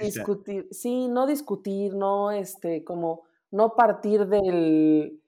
discutir, 0.00 0.66
sí, 0.72 1.06
no 1.06 1.26
discutir, 1.26 1.94
no 1.94 2.32
este, 2.32 2.82
como 2.82 3.22
no 3.52 3.76
partir 3.76 4.26
del, 4.26 5.22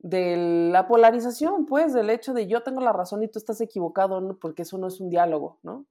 de 0.00 0.70
la 0.70 0.86
polarización, 0.86 1.64
pues, 1.64 1.94
del 1.94 2.10
hecho 2.10 2.34
de 2.34 2.46
yo 2.46 2.62
tengo 2.62 2.82
la 2.82 2.92
razón 2.92 3.22
y 3.22 3.28
tú 3.28 3.38
estás 3.38 3.60
equivocado, 3.62 4.38
porque 4.38 4.62
eso 4.62 4.76
no 4.76 4.88
es 4.88 5.00
un 5.00 5.08
diálogo, 5.08 5.58
¿no? 5.62 5.86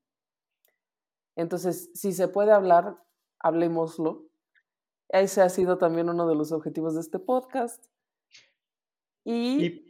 Entonces, 1.35 1.89
si 1.93 2.11
se 2.11 2.27
puede 2.27 2.51
hablar, 2.51 2.97
hablemoslo. 3.39 4.25
Ese 5.07 5.41
ha 5.41 5.49
sido 5.49 5.77
también 5.77 6.09
uno 6.09 6.27
de 6.27 6.35
los 6.35 6.51
objetivos 6.51 6.93
de 6.93 7.01
este 7.01 7.17
podcast. 7.17 7.85
Y, 9.25 9.88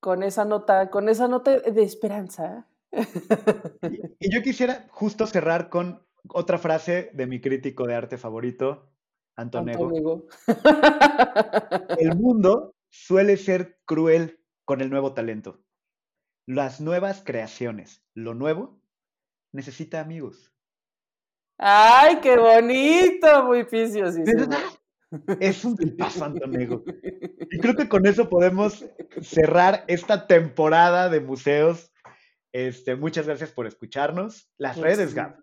con 0.00 0.22
esa 0.22 0.44
nota, 0.44 0.90
con 0.90 1.08
esa 1.08 1.28
nota 1.28 1.58
de 1.58 1.82
esperanza. 1.82 2.68
y 4.20 4.34
yo 4.34 4.42
quisiera 4.42 4.86
justo 4.90 5.26
cerrar 5.26 5.68
con 5.68 6.06
otra 6.28 6.58
frase 6.58 7.10
de 7.14 7.26
mi 7.26 7.40
crítico 7.40 7.86
de 7.86 7.94
arte 7.94 8.18
favorito, 8.18 8.90
Antonego. 9.36 10.26
El 11.98 12.16
mundo 12.16 12.74
suele 12.90 13.36
ser 13.36 13.78
cruel 13.84 14.40
con 14.64 14.80
el 14.80 14.90
nuevo 14.90 15.14
talento. 15.14 15.62
Las 16.46 16.80
nuevas 16.80 17.22
creaciones, 17.24 18.02
lo 18.14 18.34
nuevo, 18.34 18.80
necesita 19.52 20.00
amigos. 20.00 20.52
¡Ay, 21.58 22.20
qué 22.20 22.36
bonito! 22.36 23.44
Muy 23.44 23.64
Es 25.40 25.64
un 25.64 25.76
tipazo, 25.76 26.24
Antonego. 26.24 26.84
Y 27.50 27.60
creo 27.60 27.74
que 27.74 27.88
con 27.88 28.04
eso 28.04 28.28
podemos 28.28 28.84
cerrar 29.22 29.84
esta 29.88 30.26
temporada 30.26 31.08
de 31.08 31.20
museos. 31.20 31.90
Este, 32.52 32.94
muchas 32.94 33.26
gracias 33.26 33.52
por 33.52 33.66
escucharnos. 33.66 34.50
Las 34.58 34.76
redes, 34.76 35.14
Gab. 35.14 35.42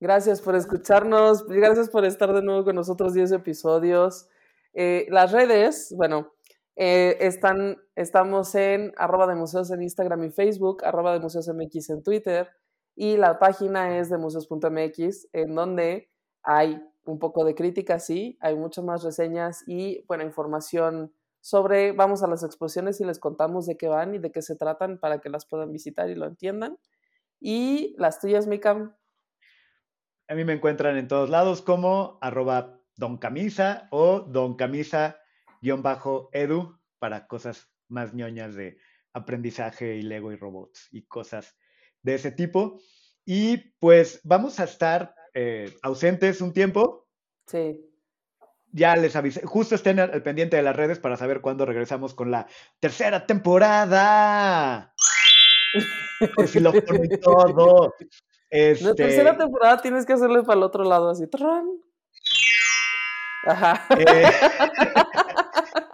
Gracias 0.00 0.40
por 0.40 0.56
escucharnos. 0.56 1.46
Gracias 1.46 1.88
por 1.88 2.04
estar 2.04 2.32
de 2.32 2.42
nuevo 2.42 2.64
con 2.64 2.74
nosotros 2.74 3.14
10 3.14 3.30
episodios. 3.30 4.28
Eh, 4.72 5.06
las 5.10 5.30
redes, 5.30 5.94
bueno, 5.96 6.32
eh, 6.74 7.16
están, 7.20 7.76
estamos 7.94 8.54
en 8.56 8.92
arroba 8.96 9.28
de 9.28 9.36
museos 9.36 9.70
en 9.70 9.82
Instagram 9.82 10.24
y 10.24 10.30
Facebook, 10.30 10.84
arroba 10.84 11.12
de 11.12 11.20
museos 11.20 11.48
MX 11.48 11.90
en 11.90 12.02
Twitter 12.02 12.48
y 12.96 13.16
la 13.16 13.38
página 13.38 13.98
es 13.98 14.10
de 14.10 14.18
museos.mx 14.18 15.28
en 15.32 15.54
donde 15.54 16.10
hay 16.42 16.82
un 17.10 17.18
poco 17.18 17.44
de 17.44 17.54
crítica, 17.54 17.98
sí, 17.98 18.38
hay 18.40 18.56
muchas 18.56 18.84
más 18.84 19.02
reseñas 19.02 19.64
y 19.66 20.04
buena 20.06 20.24
información 20.24 21.12
sobre, 21.40 21.92
vamos 21.92 22.22
a 22.22 22.26
las 22.26 22.42
exposiciones 22.44 23.00
y 23.00 23.04
les 23.04 23.18
contamos 23.18 23.66
de 23.66 23.76
qué 23.76 23.88
van 23.88 24.14
y 24.14 24.18
de 24.18 24.30
qué 24.30 24.42
se 24.42 24.56
tratan 24.56 24.98
para 24.98 25.20
que 25.20 25.28
las 25.30 25.46
puedan 25.46 25.72
visitar 25.72 26.08
y 26.10 26.14
lo 26.14 26.26
entiendan. 26.26 26.78
Y 27.40 27.94
las 27.98 28.20
tuyas, 28.20 28.46
Mikam. 28.46 28.94
A 30.28 30.34
mí 30.34 30.44
me 30.44 30.52
encuentran 30.52 30.96
en 30.96 31.08
todos 31.08 31.30
lados 31.30 31.62
como 31.62 32.18
arroba 32.20 32.80
don 32.96 33.18
camisa 33.18 33.88
o 33.90 34.20
don 34.20 34.56
camisa-edu 34.56 35.18
para 36.98 37.26
cosas 37.26 37.72
más 37.88 38.14
ñoñas 38.14 38.54
de 38.54 38.78
aprendizaje 39.12 39.96
y 39.96 40.02
Lego 40.02 40.30
y 40.32 40.36
robots 40.36 40.88
y 40.92 41.06
cosas 41.06 41.56
de 42.02 42.14
ese 42.14 42.30
tipo. 42.30 42.78
Y 43.24 43.56
pues 43.78 44.20
vamos 44.22 44.60
a 44.60 44.64
estar 44.64 45.14
eh, 45.34 45.76
ausentes 45.82 46.40
un 46.40 46.52
tiempo. 46.52 47.06
Sí. 47.46 47.80
Ya 48.72 48.94
les 48.94 49.16
avisé, 49.16 49.44
justo 49.44 49.74
estén 49.74 49.98
al, 49.98 50.22
pendiente 50.22 50.56
de 50.56 50.62
las 50.62 50.76
redes 50.76 51.00
para 51.00 51.16
saber 51.16 51.40
cuándo 51.40 51.66
regresamos 51.66 52.14
con 52.14 52.30
la 52.30 52.46
tercera 52.78 53.26
temporada. 53.26 54.94
Por 56.36 56.46
si 56.46 56.60
lo 56.60 56.72
ponen 56.72 57.20
todo. 57.22 57.94
Este... 58.48 58.84
La 58.84 58.94
tercera 58.94 59.36
temporada 59.36 59.80
tienes 59.80 60.06
que 60.06 60.12
hacerle 60.12 60.42
para 60.42 60.58
el 60.58 60.62
otro 60.62 60.84
lado 60.84 61.10
así. 61.10 61.24
Ajá. 63.46 63.86
Eh, 63.98 64.30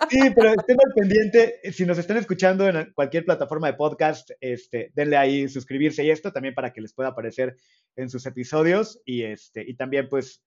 sí, 0.09 0.30
pero 0.34 0.50
estén 0.50 0.76
al 0.84 0.92
pendiente. 0.94 1.61
Si 1.72 1.84
nos 1.84 1.98
están 1.98 2.16
escuchando 2.16 2.68
en 2.68 2.92
cualquier 2.94 3.24
plataforma 3.24 3.68
de 3.68 3.74
podcast, 3.74 4.30
este, 4.40 4.92
denle 4.94 5.16
ahí 5.16 5.48
suscribirse 5.48 6.04
y 6.04 6.11
esto 6.11 6.32
también 6.32 6.54
para 6.54 6.72
que 6.72 6.80
les 6.80 6.92
pueda 6.92 7.11
aparecer 7.11 7.57
en 7.96 8.11
sus 8.11 8.26
episodios. 8.26 9.00
Y 9.04 9.22
este, 9.22 9.64
y 9.68 9.76
también, 9.76 10.09
pues, 10.09 10.42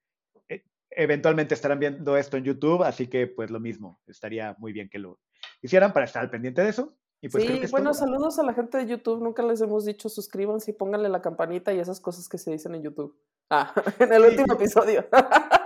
e, 0.47 0.63
eventualmente 0.91 1.53
estarán 1.53 1.79
viendo 1.79 2.17
esto 2.17 2.37
en 2.37 2.43
YouTube, 2.43 2.83
así 2.83 3.07
que 3.07 3.27
pues 3.27 3.51
lo 3.51 3.59
mismo. 3.59 3.99
Estaría 4.07 4.55
muy 4.59 4.73
bien 4.73 4.89
que 4.89 4.99
lo 4.99 5.19
hicieran 5.61 5.93
para 5.93 6.05
estar 6.05 6.23
al 6.23 6.29
pendiente 6.29 6.61
de 6.61 6.69
eso. 6.69 6.95
Pues, 7.21 7.43
sí, 7.43 7.61
bueno, 7.69 7.93
saludos 7.93 8.39
a 8.39 8.43
la 8.43 8.53
gente 8.53 8.77
de 8.77 8.85
YouTube. 8.85 9.21
Nunca 9.21 9.43
les 9.43 9.59
hemos 9.59 9.83
dicho 9.83 10.07
suscríbanse 10.07 10.71
y 10.71 10.73
pónganle 10.73 11.09
la 11.09 11.21
campanita 11.21 11.73
y 11.73 11.79
esas 11.79 11.99
cosas 11.99 12.29
que 12.29 12.37
se 12.37 12.51
dicen 12.51 12.75
en 12.75 12.83
YouTube. 12.83 13.13
Ah, 13.49 13.73
en 13.99 14.13
el 14.13 14.23
último 14.23 14.53
episodio. 14.53 15.05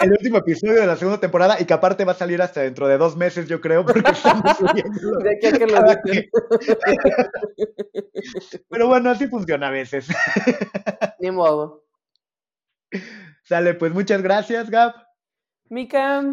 el 0.00 0.12
último 0.12 0.38
episodio 0.38 0.80
de 0.80 0.86
la 0.86 0.96
segunda 0.96 1.20
temporada 1.20 1.60
y 1.60 1.64
que 1.64 1.74
aparte 1.74 2.04
va 2.04 2.12
a 2.12 2.16
salir 2.16 2.40
hasta 2.40 2.62
dentro 2.62 2.88
de 2.88 2.98
dos 2.98 3.16
meses, 3.16 3.48
yo 3.48 3.60
creo, 3.60 3.84
porque 3.84 4.10
estamos 4.10 4.56
subiendo. 4.56 5.18
De 5.22 5.32
aquí 5.32 5.46
a 5.46 5.52
que 5.52 5.66
lo 5.66 5.78
Pero 8.68 8.88
bueno, 8.88 9.10
así 9.10 9.26
funciona 9.28 9.68
a 9.68 9.70
veces. 9.70 10.08
Ni 11.20 11.30
modo. 11.30 11.84
Sale, 13.42 13.74
pues 13.74 13.92
muchas 13.92 14.22
gracias, 14.22 14.70
Gab. 14.70 14.94
Mika, 15.68 16.24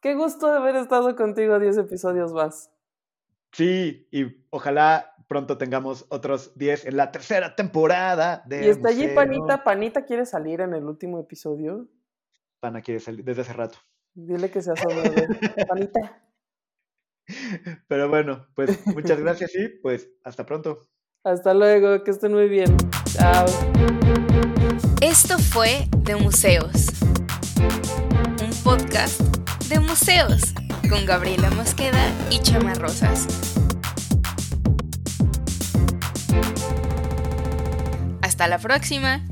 qué 0.00 0.14
gusto 0.14 0.50
de 0.50 0.58
haber 0.58 0.76
estado 0.76 1.14
contigo 1.14 1.58
10 1.58 1.78
episodios 1.78 2.32
más. 2.32 2.70
Sí, 3.52 4.08
y 4.10 4.44
ojalá 4.50 5.10
pronto 5.30 5.58
tengamos 5.58 6.06
otros 6.08 6.50
10 6.56 6.86
en 6.86 6.96
la 6.96 7.12
tercera 7.12 7.54
temporada 7.54 8.42
de. 8.46 8.66
Y 8.66 8.68
está 8.68 8.88
allí 8.88 9.06
Panita. 9.14 9.62
Panita 9.62 10.04
quiere 10.04 10.26
salir 10.26 10.60
en 10.60 10.74
el 10.74 10.84
último 10.84 11.20
episodio. 11.20 11.86
Pana 12.60 12.82
quiere 12.82 13.00
salir 13.00 13.24
desde 13.24 13.42
hace 13.42 13.54
rato. 13.54 13.78
Dile 14.14 14.50
que 14.50 14.60
se 14.60 14.72
asome, 14.72 15.02
Panita. 15.66 16.22
Pero 17.88 18.08
bueno, 18.08 18.46
pues 18.54 18.86
muchas 18.86 19.18
gracias 19.20 19.54
y 19.54 19.68
pues 19.80 20.10
hasta 20.24 20.44
pronto. 20.44 20.80
Hasta 21.24 21.54
luego, 21.54 22.02
que 22.04 22.10
estén 22.10 22.32
muy 22.32 22.48
bien. 22.48 22.76
Chao. 23.12 23.46
Esto 25.00 25.38
fue 25.38 25.86
De 25.98 26.16
Museos, 26.16 26.86
un 28.42 28.50
podcast 28.62 29.20
de 29.68 29.80
museos 29.80 30.54
con 30.88 31.06
Gabriela 31.06 31.50
Mosqueda 31.50 32.12
y 32.30 32.40
Chama 32.40 32.74
Rosas. 32.74 33.26
Hasta 38.22 38.48
la 38.48 38.58
próxima. 38.58 39.29